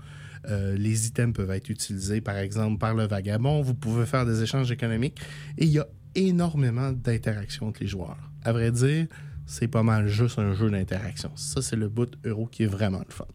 Euh, 0.50 0.76
les 0.76 1.08
items 1.08 1.34
peuvent 1.34 1.52
être 1.52 1.70
utilisés, 1.70 2.22
par 2.22 2.38
exemple, 2.38 2.78
par 2.78 2.94
le 2.94 3.08
vagabond. 3.08 3.62
Vous 3.62 3.74
pouvez 3.74 4.06
faire 4.06 4.26
des 4.26 4.44
échanges 4.44 4.72
économiques. 4.72 5.20
Et 5.58 5.66
il 5.66 5.72
y 5.72 5.80
a 5.80 5.88
énormément 6.14 6.92
d'interactions 6.92 7.68
entre 7.68 7.82
les 7.82 7.88
joueurs. 7.88 8.32
À 8.44 8.52
vrai 8.52 8.72
dire, 8.72 9.08
c'est 9.46 9.68
pas 9.68 9.84
mal 9.84 10.08
juste 10.08 10.40
un 10.40 10.54
jeu 10.54 10.70
d'interaction. 10.70 11.32
Ça, 11.36 11.62
c'est 11.62 11.76
le 11.76 11.90
bout 11.90 12.16
euro 12.24 12.46
qui 12.46 12.64
est 12.64 12.68
vraiment 12.68 13.00
le 13.00 13.14
fun. 13.14 13.26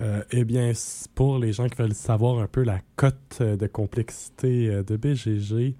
Euh, 0.00 0.22
eh 0.30 0.44
bien, 0.44 0.72
pour 1.14 1.38
les 1.38 1.52
gens 1.52 1.68
qui 1.68 1.76
veulent 1.76 1.94
savoir 1.94 2.38
un 2.38 2.46
peu 2.46 2.62
la 2.62 2.80
cote 2.96 3.38
euh, 3.40 3.56
de 3.56 3.66
complexité 3.66 4.82
de 4.82 4.96
BGG, 4.96 5.74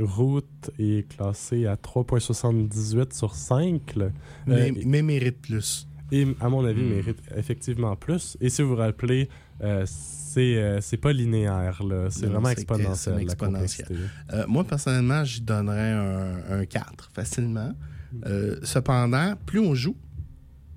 Route 0.00 0.70
est 0.78 1.08
classé 1.08 1.66
à 1.66 1.76
3.78 1.76 3.12
sur 3.14 3.34
5. 3.34 3.96
là. 3.96 4.08
Mais, 4.46 4.70
Euh, 4.70 4.82
mais 4.86 5.02
mérite 5.02 5.40
plus. 5.40 5.86
Et 6.10 6.26
à 6.40 6.48
mon 6.48 6.64
avis, 6.64 6.82
Hmm. 6.82 6.88
mérite 6.94 7.18
effectivement 7.36 7.94
plus. 7.96 8.36
Et 8.40 8.48
si 8.48 8.62
vous 8.62 8.70
vous 8.70 8.76
rappelez, 8.76 9.28
euh, 9.62 9.84
c'est 9.86 10.56
euh, 10.56 10.80
c'est 10.80 10.96
pas 10.96 11.12
linéaire, 11.12 11.82
là. 11.84 12.08
C'est 12.10 12.26
vraiment 12.26 12.48
exponentiel, 12.48 13.26
la. 13.26 13.64
Euh, 14.32 14.44
moi, 14.48 14.64
personnellement, 14.64 15.24
j'y 15.24 15.42
donnerais 15.42 15.92
un, 15.92 16.60
un 16.60 16.64
4 16.64 17.10
facilement. 17.12 17.72
Euh, 18.24 18.58
cependant, 18.62 19.34
plus 19.44 19.58
on 19.60 19.74
joue, 19.74 19.96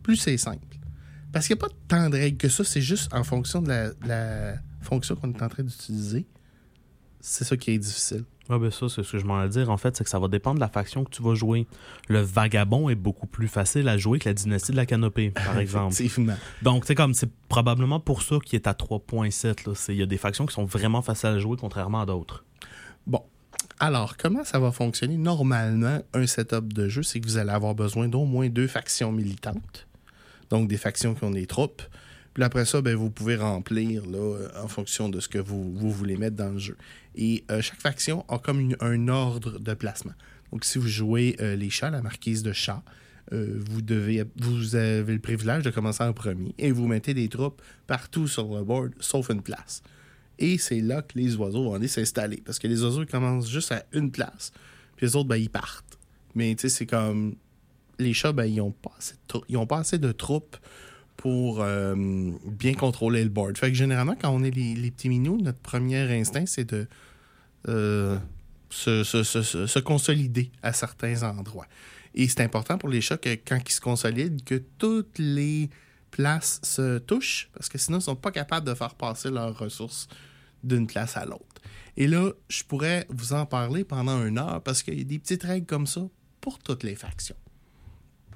plus 0.03 0.17
c'est 0.17 0.36
simple. 0.38 0.65
Parce 1.32 1.47
qu'il 1.47 1.55
n'y 1.55 1.61
a 1.61 1.67
pas 1.67 1.74
tant 1.88 2.09
de 2.09 2.17
règles 2.17 2.38
que 2.38 2.49
ça, 2.49 2.65
c'est 2.65 2.82
juste 2.82 3.13
en 3.13 3.24
fonction 3.24 3.61
de 3.61 3.69
la, 3.69 3.89
de 3.91 4.07
la 4.07 4.55
fonction 4.82 5.15
qu'on 5.15 5.32
est 5.32 5.41
en 5.41 5.47
train 5.47 5.63
d'utiliser. 5.63 6.26
C'est 7.22 7.43
ça 7.43 7.55
qui 7.57 7.72
est 7.72 7.78
difficile. 7.78 8.24
Ah 8.49 8.57
ben 8.57 8.69
ça, 8.72 8.89
c'est 8.89 9.03
ce 9.03 9.11
que 9.13 9.17
je 9.19 9.26
m'en 9.26 9.39
allais 9.39 9.49
dire. 9.49 9.69
En 9.69 9.78
fait, 9.78 9.95
c'est 9.95 10.03
que 10.03 10.09
ça 10.09 10.19
va 10.19 10.28
dépendre 10.28 10.55
de 10.55 10.59
la 10.61 10.67
faction 10.67 11.03
que 11.05 11.09
tu 11.11 11.22
vas 11.24 11.36
jouer. 11.36 11.67
Le 12.09 12.19
vagabond 12.19 12.89
est 12.89 12.95
beaucoup 12.95 13.28
plus 13.28 13.47
facile 13.47 13.88
à 13.88 13.97
jouer 13.97 14.19
que 14.19 14.28
la 14.28 14.34
dynastie 14.34 14.72
de 14.72 14.78
la 14.78 14.86
canopée, 14.86 15.30
par 15.30 15.57
exemple. 15.59 15.93
Effectivement. 15.93 16.36
Donc, 16.61 16.84
c'est 16.86 16.95
comme, 16.95 17.13
c'est 17.13 17.30
probablement 17.47 17.99
pour 17.99 18.24
ça 18.24 18.38
qu'il 18.43 18.57
est 18.57 18.67
à 18.67 18.74
3.7. 18.74 19.67
là. 19.67 19.74
C'est- 19.76 19.93
Il 19.93 19.99
y 19.99 20.03
a 20.03 20.05
des 20.07 20.17
factions 20.17 20.45
qui 20.45 20.53
sont 20.53 20.65
vraiment 20.65 21.01
faciles 21.01 21.30
à 21.30 21.39
jouer, 21.39 21.55
contrairement 21.57 22.01
à 22.01 22.05
d'autres. 22.05 22.43
Bon. 23.07 23.24
Alors, 23.80 24.17
comment 24.17 24.43
ça 24.43 24.59
va 24.59 24.72
fonctionner? 24.72 25.17
Normalement, 25.17 26.01
un 26.13 26.28
setup 26.28 26.74
de 26.74 26.89
jeu, 26.89 27.03
c'est 27.03 27.19
que 27.22 27.28
vous 27.28 27.38
allez 27.38 27.51
avoir 27.51 27.74
besoin 27.76 28.07
d'au 28.07 28.26
moins 28.26 28.49
deux 28.49 28.67
factions 28.67 29.11
militantes. 29.11 29.88
Donc, 30.49 30.67
des 30.67 30.78
factions 30.78 31.13
qui 31.15 31.24
ont 31.24 31.32
des 31.32 31.45
troupes. 31.47 31.82
Puis 32.34 32.43
après 32.43 32.65
ça, 32.65 32.82
ben, 32.82 32.95
vous 32.95 33.09
pouvez 33.09 33.36
remplir 33.36 34.05
là, 34.05 34.17
euh, 34.17 34.49
en 34.63 34.67
fonction 34.67 35.09
de 35.09 35.19
ce 35.19 35.27
que 35.27 35.38
vous, 35.38 35.73
vous 35.73 35.91
voulez 35.91 36.15
mettre 36.15 36.38
dans 36.38 36.51
le 36.51 36.59
jeu. 36.59 36.77
Et 37.15 37.43
euh, 37.51 37.61
chaque 37.61 37.82
faction 37.82 38.25
a 38.29 38.39
comme 38.39 38.75
un 38.79 39.07
ordre 39.07 39.59
de 39.59 39.73
placement. 39.73 40.13
Donc, 40.51 40.65
si 40.65 40.77
vous 40.77 40.88
jouez 40.88 41.36
euh, 41.39 41.55
les 41.55 41.69
chats, 41.69 41.89
la 41.89 42.01
marquise 42.01 42.43
de 42.43 42.53
chat, 42.53 42.84
euh, 43.34 43.57
vous, 43.59 43.82
devez, 43.82 44.23
vous 44.38 44.75
avez 44.75 45.13
le 45.13 45.19
privilège 45.19 45.63
de 45.63 45.69
commencer 45.69 46.03
en 46.03 46.13
premier 46.13 46.53
et 46.57 46.71
vous 46.71 46.88
mettez 46.88 47.13
des 47.13 47.29
troupes 47.29 47.61
partout 47.88 48.27
sur 48.27 48.53
le 48.53 48.63
board, 48.63 48.91
sauf 48.99 49.29
une 49.29 49.41
place. 49.41 49.82
Et 50.39 50.57
c'est 50.57 50.82
là 50.82 51.01
que 51.01 51.17
les 51.17 51.36
oiseaux 51.36 51.63
vont 51.63 51.73
aller 51.75 51.88
s'installer. 51.88 52.41
Parce 52.43 52.59
que 52.59 52.67
les 52.67 52.84
oiseaux 52.84 53.05
commencent 53.05 53.49
juste 53.49 53.71
à 53.71 53.86
une 53.93 54.11
place. 54.11 54.51
Puis 54.95 55.05
les 55.05 55.15
autres, 55.15 55.29
ben, 55.29 55.38
ils 55.38 55.49
partent. 55.49 55.99
Mais 56.36 56.53
tu 56.55 56.61
sais, 56.61 56.69
c'est 56.69 56.86
comme. 56.86 57.36
Les 57.99 58.13
chats, 58.13 58.32
ben, 58.32 58.45
ils 58.45 58.55
n'ont 58.55 58.71
pas, 58.71 58.97
pas 59.67 59.77
assez 59.77 59.99
de 59.99 60.11
troupes 60.11 60.57
pour 61.22 61.61
euh, 61.61 61.93
bien 62.47 62.74
contrôler 62.74 63.24
le 63.24 63.30
board. 63.30 63.55
Fait 63.55 63.69
que 63.69 63.78
généralement, 63.78 64.15
quand 64.19 64.32
on 64.32 64.43
est 64.43 64.49
les, 64.49 64.89
petits 64.89 65.07
minous, 65.07 65.38
notre 65.39 65.59
premier 65.59 65.99
instinct, 66.19 66.47
c'est 66.47 66.65
de 66.74 66.88
euh, 67.67 68.17
se, 68.72 69.03
se- 69.03 69.22
se- 69.22 69.43
se- 69.43 69.67
se 69.67 69.80
consolider 69.80 70.51
à 70.63 70.74
certains 70.74 71.22
endroits. 71.22 71.67
Et 72.15 72.28
c'est 72.28 72.41
important 72.41 72.80
pour 72.80 72.89
les 72.89 73.01
chats 73.01 73.17
que 73.17 73.30
quand 73.36 73.59
ils 73.63 73.72
se 73.72 73.80
consolident, 73.82 74.43
que 74.43 74.55
toutes 74.80 75.19
les 75.19 75.69
places 76.09 76.59
se 76.63 76.97
touchent, 76.97 77.49
parce 77.53 77.69
que 77.69 77.78
sinon, 77.78 77.97
ils 77.99 78.01
ne 78.01 78.05
sont 78.05 78.15
pas 78.15 78.32
capables 78.32 78.65
de 78.67 78.74
faire 78.74 78.95
passer 78.95 79.30
leurs 79.30 79.55
ressources 79.59 80.07
d'une 80.63 80.88
place 80.88 81.15
à 81.17 81.26
l'autre. 81.26 81.45
Et 81.97 82.07
là, 82.07 82.32
je 82.49 82.63
pourrais 82.63 83.05
vous 83.09 83.34
en 83.34 83.45
parler 83.45 83.84
pendant 83.84 84.26
une 84.26 84.39
heure 84.39 84.61
parce 84.63 84.82
qu'il 84.82 84.97
y 84.97 85.01
a 85.01 85.03
des 85.03 85.19
petites 85.19 85.43
règles 85.43 85.67
comme 85.67 85.86
ça 85.86 86.01
pour 86.41 86.57
toutes 86.57 86.82
les 86.84 86.95
factions. 86.95 87.36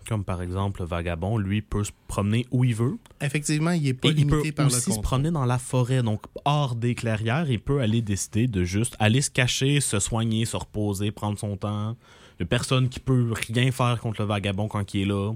Comme 0.08 0.24
par 0.24 0.42
exemple, 0.42 0.82
le 0.82 0.88
vagabond, 0.88 1.38
lui, 1.38 1.62
peut 1.62 1.84
se 1.84 1.92
promener 2.08 2.46
où 2.52 2.64
il 2.64 2.76
veut. 2.76 2.98
Effectivement, 3.22 3.72
il 3.72 3.84
n'est 3.84 3.94
pas 3.94 4.10
Et 4.10 4.12
il 4.12 4.28
peut 4.28 4.36
limité 4.36 4.52
par 4.52 4.68
le 4.68 4.72
aussi 4.72 4.92
se 4.92 5.00
promener 5.00 5.32
dans 5.32 5.46
la 5.46 5.58
forêt, 5.58 6.04
donc 6.04 6.22
hors 6.46 6.76
des 6.76 6.94
clairières. 6.94 7.50
Il 7.50 7.60
peut 7.60 7.82
aller 7.82 8.02
décider 8.02 8.48
de 8.48 8.64
juste 8.64 8.96
aller 9.00 9.22
se 9.22 9.32
cacher, 9.32 9.82
se 9.82 10.00
soigner, 10.00 10.46
se 10.46 10.58
reposer, 10.58 11.12
prendre 11.12 11.40
son 11.40 11.58
temps. 11.58 11.96
Il 12.38 12.44
n'y 12.44 12.44
a 12.44 12.48
personne 12.48 12.90
qui 12.90 13.00
peut 13.00 13.34
rien 13.48 13.72
faire 13.72 14.00
contre 14.00 14.22
le 14.22 14.28
vagabond 14.28 14.68
quand 14.68 14.94
il 14.94 15.02
est 15.02 15.06
là. 15.06 15.34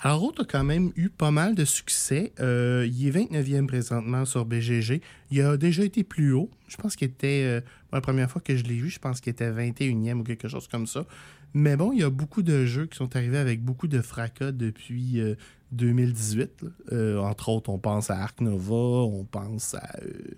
Alors, 0.00 0.20
Roth 0.20 0.40
a 0.40 0.44
quand 0.44 0.64
même 0.64 0.92
eu 0.96 1.08
pas 1.08 1.30
mal 1.30 1.54
de 1.54 1.64
succès. 1.64 2.32
Euh, 2.38 2.86
il 2.92 3.06
est 3.06 3.10
29e 3.10 3.66
présentement 3.66 4.26
sur 4.26 4.44
BGG. 4.44 5.00
Il 5.30 5.40
a 5.40 5.56
déjà 5.56 5.82
été 5.82 6.04
plus 6.04 6.32
haut. 6.32 6.50
Je 6.68 6.76
pense 6.76 6.94
qu'il 6.94 7.08
était, 7.08 7.44
euh, 7.44 7.60
la 7.90 8.02
première 8.02 8.30
fois 8.30 8.42
que 8.42 8.54
je 8.54 8.64
l'ai 8.64 8.74
vu, 8.74 8.90
je 8.90 8.98
pense 8.98 9.22
qu'il 9.22 9.30
était 9.30 9.50
21e 9.50 10.20
ou 10.20 10.22
quelque 10.22 10.46
chose 10.46 10.68
comme 10.68 10.86
ça. 10.86 11.06
Mais 11.54 11.76
bon, 11.76 11.92
il 11.92 12.00
y 12.00 12.02
a 12.02 12.10
beaucoup 12.10 12.42
de 12.42 12.66
jeux 12.66 12.86
qui 12.86 12.96
sont 12.96 13.14
arrivés 13.16 13.38
avec 13.38 13.62
beaucoup 13.62 13.86
de 13.88 14.00
fracas 14.00 14.50
depuis 14.52 15.20
euh, 15.20 15.34
2018. 15.72 16.50
là. 16.62 16.68
Euh, 16.92 17.18
entre 17.18 17.48
autres, 17.48 17.70
on 17.70 17.78
pense 17.78 18.10
à 18.10 18.18
Ark 18.18 18.40
Nova, 18.40 18.74
on 18.74 19.24
pense 19.24 19.74
à. 19.74 19.88
euh, 20.02 20.34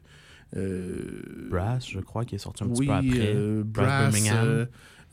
euh, 0.57 1.49
Brass, 1.51 1.89
je 1.89 2.01
crois, 2.01 2.25
qui 2.25 2.35
est 2.37 2.39
sorti 2.39 2.65
un 2.65 2.69
petit 2.69 2.87
peu 2.87 2.93
après. 2.93 3.35
euh, 3.35 3.63
Brass. 3.65 4.13
Birmingham. 4.13 4.45
euh, 4.47 4.67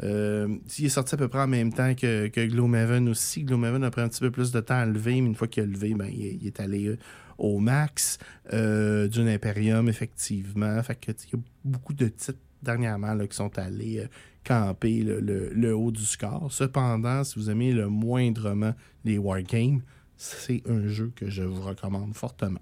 euh, 0.04 0.56
il 0.80 0.86
est 0.86 0.90
sorti 0.90 1.16
à 1.16 1.18
peu 1.18 1.28
près 1.28 1.42
en 1.42 1.48
même 1.48 1.72
temps 1.74 1.94
que, 1.96 2.28
que 2.28 2.46
Gloomhaven 2.46 3.08
aussi. 3.10 3.44
Gloomhaven 3.44 3.84
a 3.84 3.92
pris 3.92 4.02
un 4.02 4.10
petit 4.10 4.20
peu 4.22 4.32
plus 4.32 4.52
de 4.52 4.60
temps 4.60 4.76
à 4.80 4.86
lever, 4.86 5.22
mais 5.22 5.28
une 5.28 5.36
fois 5.36 5.48
qu'il 5.48 5.64
a 5.64 5.66
levé, 5.66 5.94
ben, 5.94 6.08
il, 6.12 6.26
est- 6.26 6.38
il 6.42 6.48
est 6.48 6.60
allé 6.60 6.88
euh, 6.88 6.98
au 7.38 7.60
max. 7.60 8.18
Euh, 8.54 9.08
Dune 9.08 9.28
Imperium, 9.28 9.88
effectivement. 9.90 10.82
Fait 10.84 10.96
que, 10.96 11.12
il 11.12 11.34
y 11.34 11.40
a 11.40 11.44
beaucoup 11.64 11.94
de 11.94 12.08
titres 12.08 12.40
dernièrement 12.62 13.14
là, 13.14 13.28
qui 13.28 13.36
sont 13.36 13.58
allés 13.60 14.00
euh, 14.00 14.08
camper 14.44 15.04
le, 15.04 15.20
le- 15.20 15.50
le 15.54 15.76
haut 15.76 15.92
du 15.92 16.04
score. 16.06 16.52
Cependant, 16.52 17.24
si 17.24 17.40
vous 17.40 17.50
aimez 17.50 17.72
le 17.74 17.88
moindrement 17.90 18.74
les 19.06 19.18
wargames, 19.18 19.82
c'est 20.18 20.62
un 20.70 20.88
jeu 20.88 21.12
que 21.16 21.30
je 21.30 21.44
vous 21.44 21.62
recommande 21.62 22.14
fortement. 22.16 22.60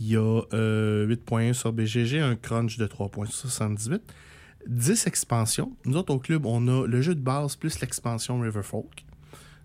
Il 0.00 0.08
y 0.08 0.16
a 0.16 0.42
euh, 0.52 1.06
8.1 1.06 1.52
sur 1.52 1.72
BGG, 1.72 2.18
un 2.18 2.34
crunch 2.36 2.76
de 2.78 2.86
3.78. 2.86 4.00
10 4.68 5.06
expansions. 5.06 5.76
Nous 5.84 5.96
autres, 5.96 6.14
au 6.14 6.18
club, 6.18 6.46
on 6.46 6.66
a 6.68 6.86
le 6.86 7.02
jeu 7.02 7.14
de 7.14 7.20
base 7.20 7.56
plus 7.56 7.80
l'expansion 7.80 8.40
Riverfolk. 8.40 9.04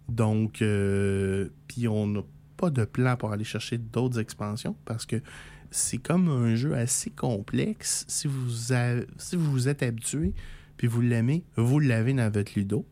Donc, 0.09 0.61
euh, 0.61 1.49
puis 1.67 1.87
on 1.87 2.07
n'a 2.07 2.21
pas 2.55 2.69
de 2.69 2.83
plan 2.85 3.15
pour 3.17 3.31
aller 3.31 3.43
chercher 3.43 3.77
d'autres 3.77 4.19
expansions 4.19 4.75
parce 4.85 5.05
que 5.05 5.17
c'est 5.69 5.97
comme 5.97 6.29
un 6.29 6.55
jeu 6.55 6.73
assez 6.75 7.09
complexe. 7.11 8.05
Si 8.07 8.27
vous, 8.27 8.71
avez- 8.71 9.05
si 9.17 9.35
vous 9.35 9.51
vous 9.51 9.67
êtes 9.67 9.83
habitué 9.83 10.33
puis 10.77 10.87
vous 10.87 11.01
l'aimez, 11.01 11.43
vous 11.55 11.79
l'avez 11.79 12.13
dans 12.13 12.31
votre 12.31 12.53
ludo. 12.55 12.85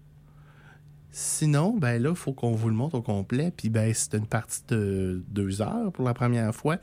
Sinon, 1.11 1.77
ben 1.77 2.01
là, 2.01 2.09
il 2.09 2.15
faut 2.15 2.33
qu'on 2.33 2.51
vous 2.51 2.67
le 2.67 2.75
montre 2.75 2.95
au 2.95 3.01
complet. 3.01 3.53
Puis 3.55 3.69
ben, 3.69 3.93
c'est 3.93 4.15
une 4.15 4.27
partie 4.27 4.63
de 4.67 5.23
deux 5.29 5.61
heures 5.61 5.93
pour 5.93 6.03
la 6.03 6.13
première 6.13 6.53
fois. 6.53 6.77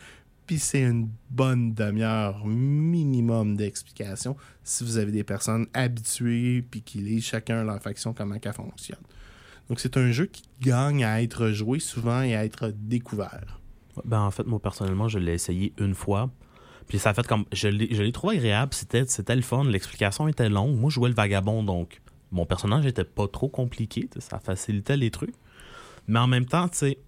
Puis 0.46 0.58
c'est 0.58 0.80
une 0.80 1.10
bonne 1.30 1.74
demi-heure 1.74 2.46
minimum 2.46 3.56
d'explication 3.56 4.36
si 4.64 4.84
vous 4.84 4.96
avez 4.96 5.12
des 5.12 5.22
personnes 5.22 5.66
habituées 5.74 6.62
puis 6.62 6.82
qui 6.82 6.98
lisent 6.98 7.24
chacun 7.24 7.62
leur 7.62 7.80
faction 7.82 8.14
comment 8.14 8.36
ça 8.42 8.52
fonctionne. 8.52 9.02
Donc 9.68 9.80
c'est 9.80 9.96
un 9.96 10.10
jeu 10.10 10.26
qui 10.26 10.42
gagne 10.60 11.04
à 11.04 11.22
être 11.22 11.50
joué 11.50 11.78
souvent 11.78 12.22
et 12.22 12.34
à 12.34 12.44
être 12.44 12.72
découvert. 12.74 13.60
Ben, 14.04 14.20
en 14.20 14.30
fait, 14.30 14.46
moi, 14.46 14.60
personnellement, 14.60 15.08
je 15.08 15.18
l'ai 15.18 15.34
essayé 15.34 15.74
une 15.78 15.94
fois. 15.94 16.30
Puis 16.88 16.98
ça 16.98 17.10
a 17.10 17.14
fait 17.14 17.26
comme. 17.26 17.44
Je 17.52 17.68
l'ai 17.68 18.12
trouvé 18.12 18.36
agréable. 18.36 18.72
C'était 18.74 19.36
le 19.36 19.42
fun. 19.42 19.64
L'explication 19.64 20.28
était 20.28 20.48
longue. 20.48 20.76
Moi, 20.76 20.90
je 20.90 20.94
jouais 20.96 21.08
le 21.08 21.14
vagabond, 21.14 21.62
donc 21.62 22.00
mon 22.30 22.46
personnage 22.46 22.86
était 22.86 23.04
pas 23.04 23.28
trop 23.28 23.48
compliqué. 23.48 24.08
Ça 24.18 24.38
facilitait 24.38 24.96
les 24.96 25.10
trucs. 25.10 25.34
Mais 26.08 26.18
en 26.18 26.26
même 26.26 26.46
temps, 26.46 26.68
tu 26.68 26.78
sais, 26.78 26.98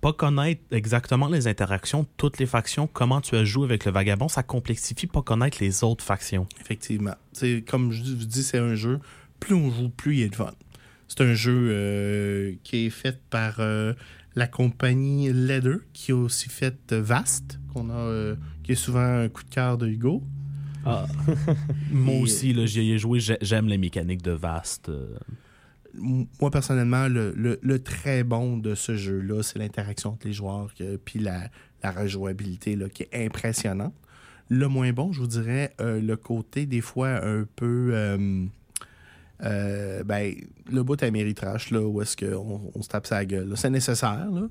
pas 0.00 0.12
connaître 0.12 0.62
exactement 0.70 1.28
les 1.28 1.48
interactions 1.48 2.06
toutes 2.16 2.38
les 2.38 2.46
factions, 2.46 2.86
comment 2.86 3.20
tu 3.20 3.36
as 3.36 3.44
joué 3.44 3.64
avec 3.64 3.84
le 3.84 3.92
vagabond, 3.92 4.28
ça 4.28 4.42
complexifie 4.42 5.06
pas 5.06 5.22
connaître 5.22 5.58
les 5.60 5.84
autres 5.84 6.04
factions. 6.04 6.46
Effectivement. 6.60 7.14
C'est 7.32 7.62
comme 7.62 7.92
je 7.92 8.02
vous 8.02 8.24
dis, 8.24 8.42
c'est 8.42 8.58
un 8.58 8.74
jeu. 8.74 9.00
Plus 9.40 9.54
on 9.54 9.70
joue, 9.70 9.88
plus 9.88 10.16
il 10.16 10.22
est 10.22 10.28
de 10.30 10.36
fun. 10.36 10.52
C'est 11.06 11.22
un 11.22 11.34
jeu 11.34 11.68
euh, 11.70 12.54
qui 12.64 12.86
est 12.86 12.90
fait 12.90 13.20
par 13.30 13.56
euh, 13.60 13.94
la 14.34 14.46
compagnie 14.46 15.32
Leather, 15.32 15.78
qui 15.92 16.12
a 16.12 16.16
aussi 16.16 16.48
fait 16.48 16.92
euh, 16.92 17.00
Vast, 17.00 17.58
qu'on 17.72 17.90
a, 17.90 18.34
qui 18.68 18.72
est 18.72 18.76
souvent 18.76 19.00
un 19.22 19.30
coup 19.30 19.42
de 19.44 19.48
cœur 19.48 19.78
de 19.78 19.86
Hugo. 19.86 20.22
Moi 21.90 22.14
Et- 22.16 22.22
aussi, 22.22 22.52
là, 22.52 22.66
j'y 22.66 22.92
ai 22.92 22.98
joué, 22.98 23.18
j'ai- 23.18 23.38
j'aime 23.40 23.66
les 23.66 23.78
mécaniques 23.78 24.20
de 24.22 24.32
Vast. 24.32 24.90
euh. 24.90 25.16
Moi, 25.94 26.50
personnellement, 26.50 27.08
le, 27.08 27.32
le- 27.34 27.58
le 27.62 27.78
très 27.82 28.24
bon 28.24 28.58
de 28.58 28.74
ce 28.74 28.94
jeu-là, 28.94 29.42
c'est 29.42 29.58
l'interaction 29.58 30.10
entre 30.10 30.26
les 30.26 30.34
joueurs, 30.34 30.72
que- 30.74 30.96
puis 30.96 31.18
la, 31.18 31.48
la 31.82 31.90
rejouabilité 31.92 32.76
là, 32.76 32.90
qui 32.90 33.04
est 33.04 33.24
impressionnante. 33.26 33.94
Le 34.50 34.68
moins 34.68 34.92
bon, 34.92 35.12
je 35.12 35.20
vous 35.20 35.26
dirais, 35.26 35.72
euh, 35.80 35.98
le 36.00 36.16
côté 36.16 36.66
des 36.66 36.82
fois 36.82 37.24
un 37.24 37.44
peu. 37.56 37.90
euh, 37.94 38.44
euh, 39.44 40.04
ben, 40.04 40.34
le 40.70 40.82
bout 40.82 41.02
à 41.02 41.10
méritrache, 41.10 41.70
là, 41.70 41.80
où 41.80 42.02
est-ce 42.02 42.16
qu'on 42.18 42.70
on 42.74 42.82
se 42.82 42.88
tape 42.88 43.06
sa 43.06 43.24
gueule. 43.24 43.48
là. 43.48 43.56
C'est 43.56 43.70
nécessaire, 43.70 44.30
là, 44.30 44.48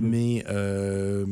mais 0.00 0.44
euh, 0.48 1.24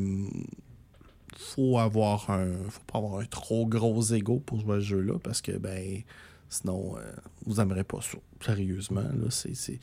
faut 1.36 1.78
avoir 1.78 2.30
un. 2.30 2.52
faut 2.68 2.80
pas 2.86 2.98
avoir 2.98 3.20
un 3.20 3.24
trop 3.24 3.66
gros 3.66 4.02
ego 4.12 4.40
pour 4.44 4.60
jouer 4.60 4.76
à 4.76 4.80
ce 4.80 4.84
jeu-là, 4.86 5.18
parce 5.22 5.40
que, 5.42 5.52
ben, 5.52 6.02
sinon, 6.48 6.96
euh, 6.98 7.12
vous 7.46 7.56
n'aimerez 7.56 7.84
pas 7.84 8.00
ça. 8.00 8.18
Sérieusement, 8.44 9.00
là, 9.02 9.30
c'est, 9.30 9.78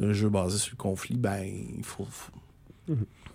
un 0.00 0.12
jeu 0.12 0.28
basé 0.28 0.58
sur 0.58 0.72
le 0.72 0.76
conflit, 0.78 1.16
ben, 1.16 1.44
il 1.44 1.84
faut. 1.84 2.04
faut- 2.04 2.32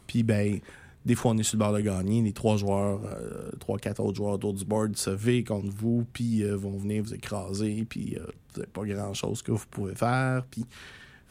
Puis, 0.07 0.23
ben, 0.23 0.59
des 1.05 1.15
fois, 1.15 1.31
on 1.31 1.37
est 1.37 1.43
sur 1.43 1.57
le 1.57 1.59
bord 1.63 1.73
de 1.73 1.79
gagner. 1.79 2.21
Les 2.21 2.33
trois 2.33 2.57
joueurs, 2.57 2.99
euh, 3.05 3.51
trois, 3.59 3.77
quatre 3.77 4.01
autres 4.01 4.17
joueurs 4.17 4.33
autour 4.33 4.53
du 4.53 4.65
board 4.65 4.95
se 4.97 5.09
V 5.09 5.43
contre 5.43 5.69
vous, 5.73 6.05
puis 6.11 6.43
euh, 6.43 6.55
vont 6.57 6.77
venir 6.77 7.03
vous 7.03 7.13
écraser, 7.13 7.85
puis 7.87 8.17
euh, 8.17 8.25
vous 8.53 8.59
n'avez 8.61 8.71
pas 8.71 8.83
grand-chose 8.85 9.41
que 9.41 9.51
vous 9.51 9.65
pouvez 9.71 9.95
faire. 9.95 10.43
Puis, 10.51 10.65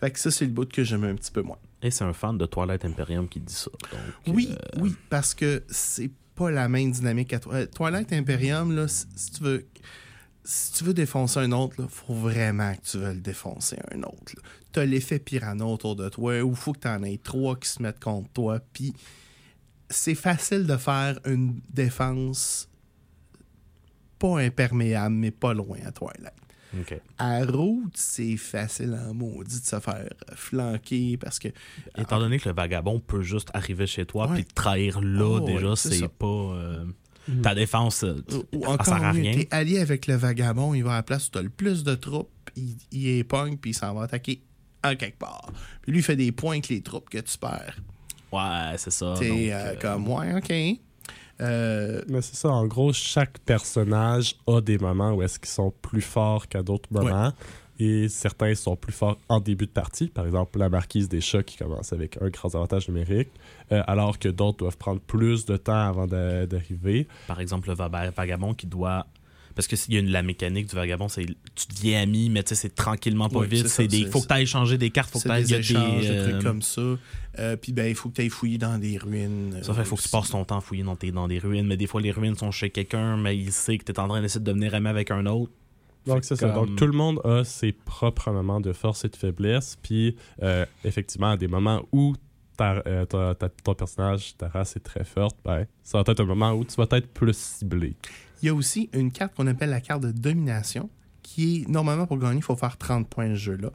fait 0.00 0.10
que 0.10 0.18
ça, 0.18 0.30
c'est 0.30 0.46
le 0.46 0.52
bout 0.52 0.70
que 0.70 0.82
j'aime 0.84 1.04
un 1.04 1.14
petit 1.14 1.30
peu 1.30 1.42
moins. 1.42 1.58
Et 1.82 1.90
c'est 1.90 2.04
un 2.04 2.12
fan 2.14 2.38
de 2.38 2.46
Twilight 2.46 2.84
Imperium 2.86 3.28
qui 3.28 3.38
dit 3.40 3.52
ça. 3.52 3.70
donc, 3.92 4.34
Oui, 4.34 4.54
oui, 4.80 4.94
parce 5.10 5.34
que 5.34 5.62
c'est 5.68 6.10
pas 6.36 6.50
la 6.50 6.68
même 6.68 6.92
dynamique 6.92 7.32
à 7.32 7.40
toi. 7.40 7.66
Twilight 7.66 8.12
Imperium, 8.12 8.74
là, 8.76 8.86
si 8.86 9.06
si 9.16 9.30
tu 9.32 9.42
veux. 9.42 9.66
Si 10.48 10.72
tu 10.74 10.84
veux 10.84 10.94
défoncer 10.94 11.40
un 11.40 11.50
autre, 11.50 11.74
il 11.80 11.88
faut 11.88 12.14
vraiment 12.14 12.72
que 12.72 12.88
tu 12.88 12.98
veux 12.98 13.12
le 13.12 13.20
défoncer 13.20 13.78
un 13.90 14.04
autre. 14.04 14.36
Tu 14.72 14.78
as 14.78 14.86
l'effet 14.86 15.18
piranha 15.18 15.64
autour 15.64 15.96
de 15.96 16.08
toi, 16.08 16.40
ou 16.42 16.54
faut 16.54 16.72
que 16.72 16.78
tu 16.78 16.88
en 16.88 17.02
aies 17.02 17.18
trois 17.18 17.56
qui 17.56 17.68
se 17.68 17.82
mettent 17.82 17.98
contre 17.98 18.30
toi. 18.30 18.60
Puis 18.72 18.94
c'est 19.90 20.14
facile 20.14 20.64
de 20.64 20.76
faire 20.76 21.18
une 21.24 21.60
défense 21.70 22.68
pas 24.20 24.38
imperméable, 24.38 25.16
mais 25.16 25.32
pas 25.32 25.52
loin 25.52 25.78
à 25.84 25.90
Twilight. 25.90 26.32
À 27.18 27.44
Route, 27.44 27.96
c'est 27.96 28.36
facile 28.36 28.98
en 29.08 29.14
maudit 29.14 29.60
de 29.60 29.64
se 29.66 29.80
faire 29.80 30.08
flanquer 30.34 31.16
parce 31.16 31.38
que 31.38 31.48
Étant 31.98 32.18
donné 32.18 32.38
que 32.38 32.48
le 32.48 32.54
vagabond 32.54 33.00
peut 33.00 33.22
juste 33.22 33.48
arriver 33.54 33.86
chez 33.86 34.06
toi 34.06 34.28
puis 34.32 34.44
te 34.44 34.54
trahir 34.54 35.00
là, 35.00 35.38
Oh, 35.40 35.40
déjà, 35.40 35.74
c'est 35.76 35.90
c'est 35.90 35.98
ça. 36.00 36.08
pas. 36.08 36.26
euh, 36.26 36.84
Ta 37.42 37.54
défense, 37.56 38.04
euh, 38.04 38.22
Ou 38.52 38.62
ça 38.62 38.70
encore 38.70 38.86
sert 38.86 39.02
à 39.04 39.10
rien. 39.10 39.32
t'es 39.34 39.48
allié 39.50 39.80
avec 39.80 40.06
le 40.06 40.14
vagabond, 40.14 40.74
il 40.74 40.84
va 40.84 40.92
à 40.92 40.96
la 40.96 41.02
place 41.02 41.26
où 41.26 41.30
t'as 41.32 41.42
le 41.42 41.48
plus 41.48 41.82
de 41.82 41.94
troupes, 41.96 42.30
il, 42.54 42.76
il 42.92 43.24
puis 43.24 43.70
il 43.70 43.74
s'en 43.74 43.92
va 43.94 44.02
attaquer 44.04 44.40
en 44.84 44.94
quelque 44.94 45.18
part. 45.18 45.50
Puis 45.82 45.90
lui, 45.92 45.98
il 45.98 46.02
fait 46.04 46.14
des 46.14 46.30
points 46.30 46.52
avec 46.54 46.68
les 46.68 46.82
troupes 46.82 47.10
que 47.10 47.18
tu 47.18 47.36
perds. 47.38 47.78
Ouais, 48.32 48.76
c'est 48.76 48.92
ça. 48.92 49.14
T'es 49.18 49.52
euh, 49.52 49.56
euh, 49.72 49.74
comme, 49.80 50.08
ouais, 50.08 50.34
ok. 50.34 50.78
Euh, 51.40 52.02
Mais 52.08 52.22
c'est 52.22 52.36
ça, 52.36 52.50
en 52.50 52.66
gros, 52.66 52.92
chaque 52.92 53.38
personnage 53.40 54.36
a 54.46 54.60
des 54.60 54.78
moments 54.78 55.12
où 55.12 55.22
est-ce 55.22 55.38
qu'ils 55.38 55.48
sont 55.48 55.72
plus 55.82 56.00
forts 56.00 56.48
qu'à 56.48 56.62
d'autres 56.62 56.88
moments. 56.90 57.32
Et 57.78 58.08
certains 58.08 58.54
sont 58.54 58.74
plus 58.74 58.94
forts 58.94 59.18
en 59.28 59.38
début 59.38 59.66
de 59.66 59.70
partie. 59.70 60.06
Par 60.08 60.24
exemple, 60.24 60.58
la 60.58 60.70
marquise 60.70 61.10
des 61.10 61.20
chats 61.20 61.42
qui 61.42 61.58
commence 61.58 61.92
avec 61.92 62.16
un 62.22 62.30
grand 62.30 62.54
avantage 62.54 62.88
numérique, 62.88 63.28
euh, 63.70 63.82
alors 63.86 64.18
que 64.18 64.30
d'autres 64.30 64.56
doivent 64.56 64.78
prendre 64.78 65.00
plus 65.00 65.44
de 65.44 65.58
temps 65.58 65.86
avant 65.88 66.06
d'arriver. 66.06 67.06
Par 67.26 67.38
exemple, 67.38 67.68
le 67.68 67.74
va- 67.74 67.88
vagabond 68.10 68.54
qui 68.54 68.66
doit. 68.66 69.06
Parce 69.56 69.66
que 69.66 69.74
s'il 69.74 69.94
y 69.94 69.96
a 69.96 70.00
une- 70.00 70.10
la 70.10 70.22
mécanique 70.22 70.68
du 70.68 70.76
vagabond, 70.76 71.08
c'est 71.08 71.24
tu 71.26 71.66
deviens 71.74 72.02
ami, 72.02 72.30
mais 72.30 72.42
tu 72.44 72.50
sais, 72.50 72.54
c'est 72.54 72.74
tranquillement 72.74 73.28
pas 73.28 73.40
Oui, 73.40 73.48
vite. 73.48 73.66
c'est 73.68 73.88
des, 73.88 74.04
faut 74.06 74.20
que 74.20 74.28
tu 74.28 74.34
ailles 74.34 74.46
changer 74.46 74.78
des 74.78 74.90
cartes, 74.90 75.10
faut 75.10 75.18
que 75.18 75.24
tu 75.24 75.30
ailles. 75.30 75.44
des 75.44 75.54
échanges, 75.54 76.02
des, 76.02 76.10
euh, 76.10 76.30
trucs 76.30 76.44
comme 76.44 76.62
ça. 76.62 76.82
Euh, 77.38 77.56
puis 77.56 77.72
ben, 77.72 77.88
il 77.88 77.94
faut 77.94 78.10
que 78.10 78.14
tu 78.16 78.20
ailles 78.20 78.28
fouiller 78.28 78.58
dans 78.58 78.78
des 78.78 78.96
ruines. 78.98 79.58
Ça 79.62 79.74
fait 79.74 79.84
faut 79.84 79.96
que 79.96 80.02
tu 80.02 80.08
passes 80.10 80.30
ton 80.30 80.44
temps 80.44 80.58
à 80.58 80.60
fouiller 80.60 80.82
dans, 80.84 80.94
tes- 80.94 81.10
dans 81.10 81.26
des 81.26 81.38
ruines, 81.38 81.66
mais 81.66 81.76
des 81.76 81.86
fois 81.86 82.00
les 82.00 82.12
ruines 82.12 82.36
sont 82.36 82.50
chez 82.52 82.70
quelqu'un, 82.70 83.16
mais 83.16 83.36
il 83.36 83.50
sait 83.50 83.78
que 83.78 83.84
tu 83.84 83.92
es 83.92 83.98
en 83.98 84.06
train 84.08 84.20
d'essayer 84.20 84.40
de 84.40 84.44
devenir 84.44 84.74
ami 84.74 84.88
avec 84.88 85.10
un 85.10 85.26
autre. 85.26 85.50
Donc, 86.06 86.22
c'est 86.24 86.36
ça. 86.36 86.50
Donc, 86.50 86.76
tout 86.76 86.86
le 86.86 86.92
monde 86.92 87.20
a 87.24 87.42
ses 87.42 87.72
propres 87.72 88.30
moments 88.30 88.60
de 88.60 88.72
force 88.72 89.04
et 89.04 89.08
de 89.08 89.16
faiblesse. 89.16 89.76
Puis, 89.82 90.14
euh, 90.42 90.64
effectivement, 90.84 91.30
à 91.30 91.36
des 91.36 91.48
moments 91.48 91.82
où 91.92 92.14
ta, 92.56 92.82
euh, 92.86 93.04
ta- 93.06 93.34
ta- 93.34 93.48
ton 93.48 93.74
personnage, 93.74 94.36
ta 94.36 94.48
race 94.48 94.76
est 94.76 94.80
très 94.84 95.02
forte, 95.04 95.36
ben, 95.44 95.66
ça 95.82 95.98
va 96.00 96.04
être 96.12 96.20
un 96.20 96.24
moment 96.26 96.52
où 96.52 96.64
tu 96.64 96.76
vas 96.76 96.86
être 96.92 97.08
plus 97.12 97.36
ciblé. 97.36 97.94
Il 98.42 98.46
y 98.46 98.48
a 98.48 98.54
aussi 98.54 98.90
une 98.92 99.10
carte 99.12 99.34
qu'on 99.34 99.46
appelle 99.46 99.70
la 99.70 99.80
carte 99.80 100.02
de 100.02 100.12
domination, 100.12 100.90
qui 101.22 101.62
est 101.62 101.68
normalement 101.68 102.06
pour 102.06 102.18
gagner, 102.18 102.38
il 102.38 102.42
faut 102.42 102.56
faire 102.56 102.76
30 102.76 103.08
points 103.08 103.30
ce 103.30 103.34
jeu-là. 103.40 103.70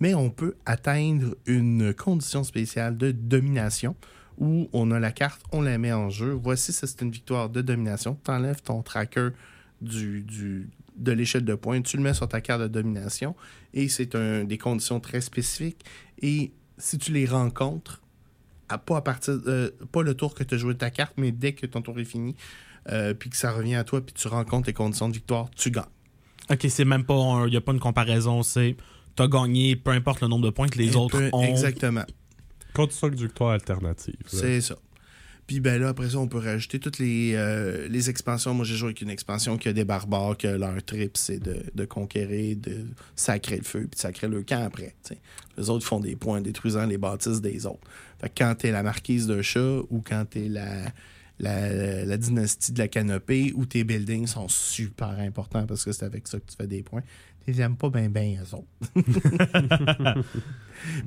Mais 0.00 0.14
on 0.14 0.30
peut 0.30 0.54
atteindre 0.66 1.36
une 1.46 1.92
condition 1.94 2.42
spéciale 2.44 2.96
de 2.96 3.10
domination 3.12 3.94
où 4.38 4.68
on 4.72 4.90
a 4.90 4.98
la 4.98 5.12
carte, 5.12 5.42
on 5.52 5.60
la 5.60 5.76
met 5.78 5.92
en 5.92 6.08
jeu. 6.10 6.30
Voici, 6.32 6.72
ça 6.72 6.86
c'est 6.86 7.02
une 7.02 7.10
victoire 7.10 7.50
de 7.50 7.60
domination. 7.60 8.18
Tu 8.24 8.30
enlèves 8.30 8.62
ton 8.62 8.82
tracker 8.82 9.28
du, 9.82 10.24
de 10.96 11.12
l'échelle 11.12 11.44
de 11.44 11.54
points, 11.54 11.80
tu 11.82 11.96
le 11.96 12.02
mets 12.02 12.14
sur 12.14 12.28
ta 12.28 12.40
carte 12.40 12.62
de 12.62 12.68
domination 12.68 13.34
et 13.74 13.88
c'est 13.88 14.14
un- 14.14 14.44
des 14.44 14.58
conditions 14.58 15.00
très 15.00 15.20
spécifiques. 15.20 15.84
Et 16.22 16.52
si 16.78 16.98
tu 16.98 17.12
les 17.12 17.26
rencontres, 17.26 18.00
pas, 18.86 18.96
à 18.98 19.00
partir, 19.02 19.38
euh, 19.46 19.70
pas 19.92 20.02
le 20.02 20.14
tour 20.14 20.34
que 20.34 20.44
tu 20.44 20.54
as 20.54 20.58
joué 20.58 20.74
ta 20.76 20.90
carte, 20.90 21.14
mais 21.16 21.32
dès 21.32 21.52
que 21.54 21.66
ton 21.66 21.82
tour 21.82 21.98
est 21.98 22.04
fini, 22.04 22.36
euh, 22.88 23.14
puis 23.14 23.30
que 23.30 23.36
ça 23.36 23.52
revient 23.52 23.74
à 23.76 23.84
toi, 23.84 24.00
puis 24.04 24.14
tu 24.14 24.28
rencontres 24.28 24.66
les 24.68 24.72
conditions 24.72 25.08
de 25.08 25.14
victoire, 25.14 25.50
tu 25.56 25.70
gagnes. 25.70 25.84
Ok, 26.50 26.66
c'est 26.68 26.84
même 26.84 27.04
pas. 27.04 27.42
Il 27.46 27.50
n'y 27.50 27.56
a 27.56 27.60
pas 27.60 27.72
une 27.72 27.80
comparaison. 27.80 28.42
C'est. 28.42 28.76
T'as 29.16 29.28
gagné, 29.28 29.76
peu 29.76 29.90
importe 29.90 30.20
le 30.22 30.28
nombre 30.28 30.44
de 30.46 30.50
points 30.50 30.68
que 30.68 30.78
les 30.78 30.96
Un 30.96 31.00
autres 31.00 31.18
peu- 31.18 31.30
ont. 31.32 31.42
Exactement. 31.42 32.04
Condition 32.74 33.08
de 33.08 33.16
victoire 33.16 33.50
alternative. 33.50 34.14
C'est 34.26 34.60
ça. 34.60 34.76
Puis 35.46 35.58
ben 35.58 35.80
là, 35.80 35.88
après 35.88 36.10
ça, 36.10 36.18
on 36.18 36.28
peut 36.28 36.38
rajouter 36.38 36.78
toutes 36.78 37.00
les, 37.00 37.32
euh, 37.34 37.88
les 37.88 38.08
expansions. 38.08 38.54
Moi, 38.54 38.64
j'ai 38.64 38.76
joué 38.76 38.86
avec 38.90 39.00
une 39.00 39.10
expansion 39.10 39.58
qui 39.58 39.68
a 39.68 39.72
des 39.72 39.84
barbares, 39.84 40.36
que 40.38 40.46
leur 40.46 40.80
trip, 40.84 41.16
c'est 41.16 41.40
de, 41.40 41.64
de 41.74 41.84
conquérir, 41.84 42.56
de 42.56 42.86
sacrer 43.16 43.56
le 43.56 43.64
feu, 43.64 43.80
puis 43.80 43.96
de 43.96 44.00
sacrer 44.00 44.28
le 44.28 44.44
camp 44.44 44.62
après. 44.64 44.94
Les 45.58 45.68
autres 45.68 45.84
font 45.84 45.98
des 45.98 46.14
points 46.14 46.38
en 46.38 46.40
détruisant 46.40 46.86
les 46.86 46.98
bâtisses 46.98 47.40
des 47.40 47.66
autres. 47.66 47.80
Fait 48.20 48.28
que 48.28 48.34
quand 48.38 48.54
t'es 48.58 48.70
la 48.70 48.84
marquise 48.84 49.26
de 49.26 49.42
chat 49.42 49.80
ou 49.90 50.00
quand 50.08 50.24
t'es 50.30 50.48
la, 50.48 50.84
la, 51.40 52.04
la 52.04 52.16
dynastie 52.16 52.72
de 52.72 52.78
la 52.78 52.88
canopée 52.88 53.52
où 53.54 53.66
tes 53.66 53.82
buildings 53.84 54.26
sont 54.26 54.48
super 54.48 55.18
importants 55.18 55.66
parce 55.66 55.84
que 55.84 55.92
c'est 55.92 56.04
avec 56.04 56.28
ça 56.28 56.38
que 56.38 56.44
tu 56.46 56.56
fais 56.56 56.66
des 56.66 56.82
points, 56.82 57.02
tu 57.44 57.50
les 57.50 57.60
aimes 57.60 57.76
pas 57.76 57.90
bien, 57.90 58.08
bien, 58.08 58.36
eux 58.42 58.54
autres. 58.54 58.66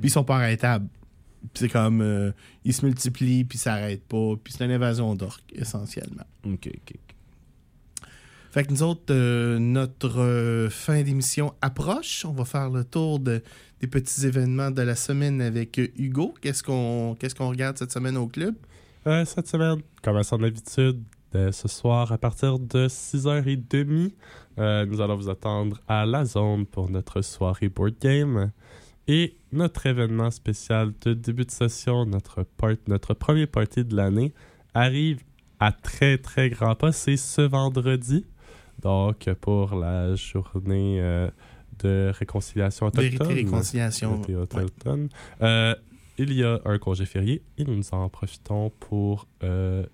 ils 0.02 0.10
sont 0.10 0.24
pas 0.24 0.36
arrêtables. 0.36 0.88
Puis 1.52 1.64
c'est 1.64 1.68
comme, 1.68 2.00
euh, 2.00 2.32
ils 2.64 2.72
se 2.72 2.86
multiplient, 2.86 3.44
puis 3.44 3.58
ça 3.58 3.74
arrête 3.74 4.02
pas. 4.04 4.34
Puis 4.42 4.54
c'est 4.54 4.64
une 4.64 4.70
invasion 4.70 5.14
d'orques, 5.14 5.52
essentiellement. 5.54 6.24
Ok, 6.46 6.68
ok. 6.68 6.94
Fait 8.50 8.64
que 8.64 8.70
nous 8.70 8.82
autres, 8.82 9.02
euh, 9.10 9.58
notre 9.58 10.20
euh, 10.20 10.70
fin 10.70 11.02
d'émission 11.02 11.52
approche. 11.60 12.24
On 12.24 12.32
va 12.32 12.44
faire 12.44 12.70
le 12.70 12.84
tour 12.84 13.18
de, 13.18 13.42
des 13.80 13.88
petits 13.88 14.26
événements 14.26 14.70
de 14.70 14.80
la 14.80 14.94
semaine 14.94 15.42
avec 15.42 15.76
Hugo. 15.98 16.34
Qu'est-ce 16.40 16.62
qu'on 16.62 17.16
qu'est-ce 17.18 17.34
qu'on 17.34 17.48
regarde 17.48 17.76
cette 17.76 17.92
semaine 17.92 18.16
au 18.16 18.28
club? 18.28 18.54
Euh, 19.06 19.24
cette 19.24 19.48
semaine, 19.48 19.80
comme 20.02 20.16
à 20.16 20.22
son 20.22 20.42
habitude, 20.42 21.02
euh, 21.34 21.52
ce 21.52 21.68
soir 21.68 22.10
à 22.12 22.18
partir 22.18 22.58
de 22.58 22.88
6h30, 22.88 24.12
euh, 24.58 24.86
nous 24.86 25.00
allons 25.00 25.16
vous 25.16 25.28
attendre 25.28 25.80
à 25.88 26.06
la 26.06 26.24
zone 26.24 26.64
pour 26.64 26.90
notre 26.90 27.20
soirée 27.22 27.68
board 27.68 27.94
game. 28.00 28.50
Et 29.06 29.36
notre 29.52 29.84
événement 29.86 30.30
spécial 30.30 30.92
de 31.02 31.12
début 31.12 31.44
de 31.44 31.50
session, 31.50 32.06
notre, 32.06 32.42
part- 32.56 32.70
notre 32.88 33.12
premier 33.12 33.46
party 33.46 33.84
de 33.84 33.94
l'année, 33.94 34.32
arrive 34.72 35.20
à 35.60 35.72
très 35.72 36.16
très 36.16 36.48
grand 36.48 36.74
pas. 36.74 36.92
C'est 36.92 37.18
ce 37.18 37.42
vendredi. 37.42 38.24
Donc, 38.80 39.28
pour 39.42 39.74
la 39.74 40.14
journée 40.14 41.00
euh, 41.02 41.28
de 41.82 42.10
réconciliation 42.14 42.86
autochtone. 42.86 43.10
Vérité 43.10 43.34
réconciliation. 43.44 44.12
Vérité 44.14 44.36
autochtone. 44.36 45.08
Euh, 45.42 45.74
il 46.18 46.32
y 46.32 46.42
a 46.44 46.60
un 46.64 46.78
congé 46.78 47.06
férié 47.06 47.42
et 47.58 47.64
nous 47.64 47.82
en 47.92 48.08
profitons 48.08 48.70
pour 48.80 49.26
euh, 49.42 49.84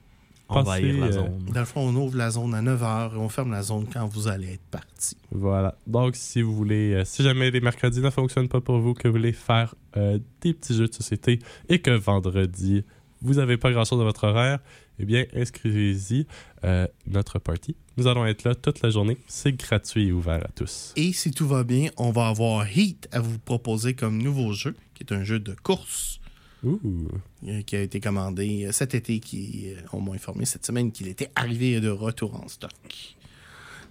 Envahir 0.48 0.94
la 1.00 1.06
Passer, 1.06 1.18
euh, 1.18 1.22
zone. 1.22 1.44
Dans 1.52 1.60
le 1.60 1.66
fond, 1.66 1.80
on 1.80 1.94
ouvre 1.94 2.16
la 2.16 2.30
zone 2.30 2.54
à 2.54 2.62
9h 2.62 3.14
et 3.14 3.18
on 3.18 3.28
ferme 3.28 3.52
la 3.52 3.62
zone 3.62 3.86
quand 3.92 4.06
vous 4.08 4.26
allez 4.28 4.54
être 4.54 4.66
parti. 4.70 5.16
Voilà. 5.30 5.76
Donc, 5.86 6.16
si 6.16 6.42
vous 6.42 6.54
voulez, 6.54 6.94
euh, 6.94 7.04
si 7.04 7.22
jamais 7.22 7.50
les 7.50 7.60
mercredis 7.60 8.00
ne 8.00 8.10
fonctionnent 8.10 8.48
pas 8.48 8.60
pour 8.60 8.78
vous, 8.78 8.94
que 8.94 9.06
vous 9.08 9.14
voulez 9.14 9.32
faire 9.32 9.74
euh, 9.96 10.18
des 10.40 10.52
petits 10.54 10.74
jeux 10.74 10.88
de 10.88 10.94
société 10.94 11.38
et 11.68 11.78
que 11.80 11.92
vendredi, 11.92 12.84
vous 13.22 13.34
n'avez 13.34 13.58
pas 13.58 13.70
grand-chose 13.70 13.98
dans 13.98 14.04
votre 14.04 14.24
horaire, 14.24 14.58
eh 14.98 15.04
bien, 15.04 15.24
inscrivez-y. 15.34 16.26
euh, 16.64 16.86
notre 17.06 17.38
party. 17.38 17.76
Nous 17.96 18.06
allons 18.06 18.26
être 18.26 18.44
là 18.44 18.54
toute 18.54 18.82
la 18.82 18.90
journée. 18.90 19.18
C'est 19.28 19.52
gratuit 19.52 20.08
et 20.08 20.12
ouvert 20.12 20.44
à 20.44 20.48
tous. 20.54 20.92
Et 20.96 21.12
si 21.12 21.30
tout 21.30 21.46
va 21.46 21.64
bien, 21.64 21.90
on 21.96 22.10
va 22.10 22.28
avoir 22.28 22.66
Heat 22.66 23.08
à 23.12 23.20
vous 23.20 23.38
proposer 23.38 23.94
comme 23.94 24.22
nouveau 24.22 24.52
jeu, 24.52 24.74
qui 25.00 25.14
est 25.14 25.16
un 25.16 25.24
jeu 25.24 25.38
de 25.38 25.54
course 25.54 26.20
euh, 26.64 27.62
qui 27.62 27.76
a 27.76 27.80
été 27.80 28.00
commandé 28.00 28.66
euh, 28.66 28.72
cet 28.72 28.94
été, 28.94 29.18
qui 29.18 29.72
euh, 29.72 29.80
on 29.92 30.00
m'a 30.00 30.12
informé 30.12 30.44
cette 30.44 30.66
semaine 30.66 30.92
qu'il 30.92 31.08
était 31.08 31.30
arrivé 31.34 31.80
de 31.80 31.88
retour 31.88 32.34
en 32.34 32.48
stock. 32.48 32.70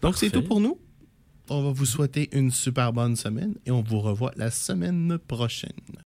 Donc 0.01 0.17
c'est 0.17 0.29
tout 0.29 0.43
pour 0.43 0.59
nous. 0.59 0.77
On 1.49 1.63
va 1.63 1.71
vous 1.71 1.85
souhaiter 1.85 2.29
une 2.31 2.51
super 2.51 2.93
bonne 2.93 3.15
semaine 3.15 3.55
et 3.65 3.71
on 3.71 3.81
vous 3.81 3.99
revoit 3.99 4.31
la 4.35 4.51
semaine 4.51 5.17
prochaine. 5.17 5.71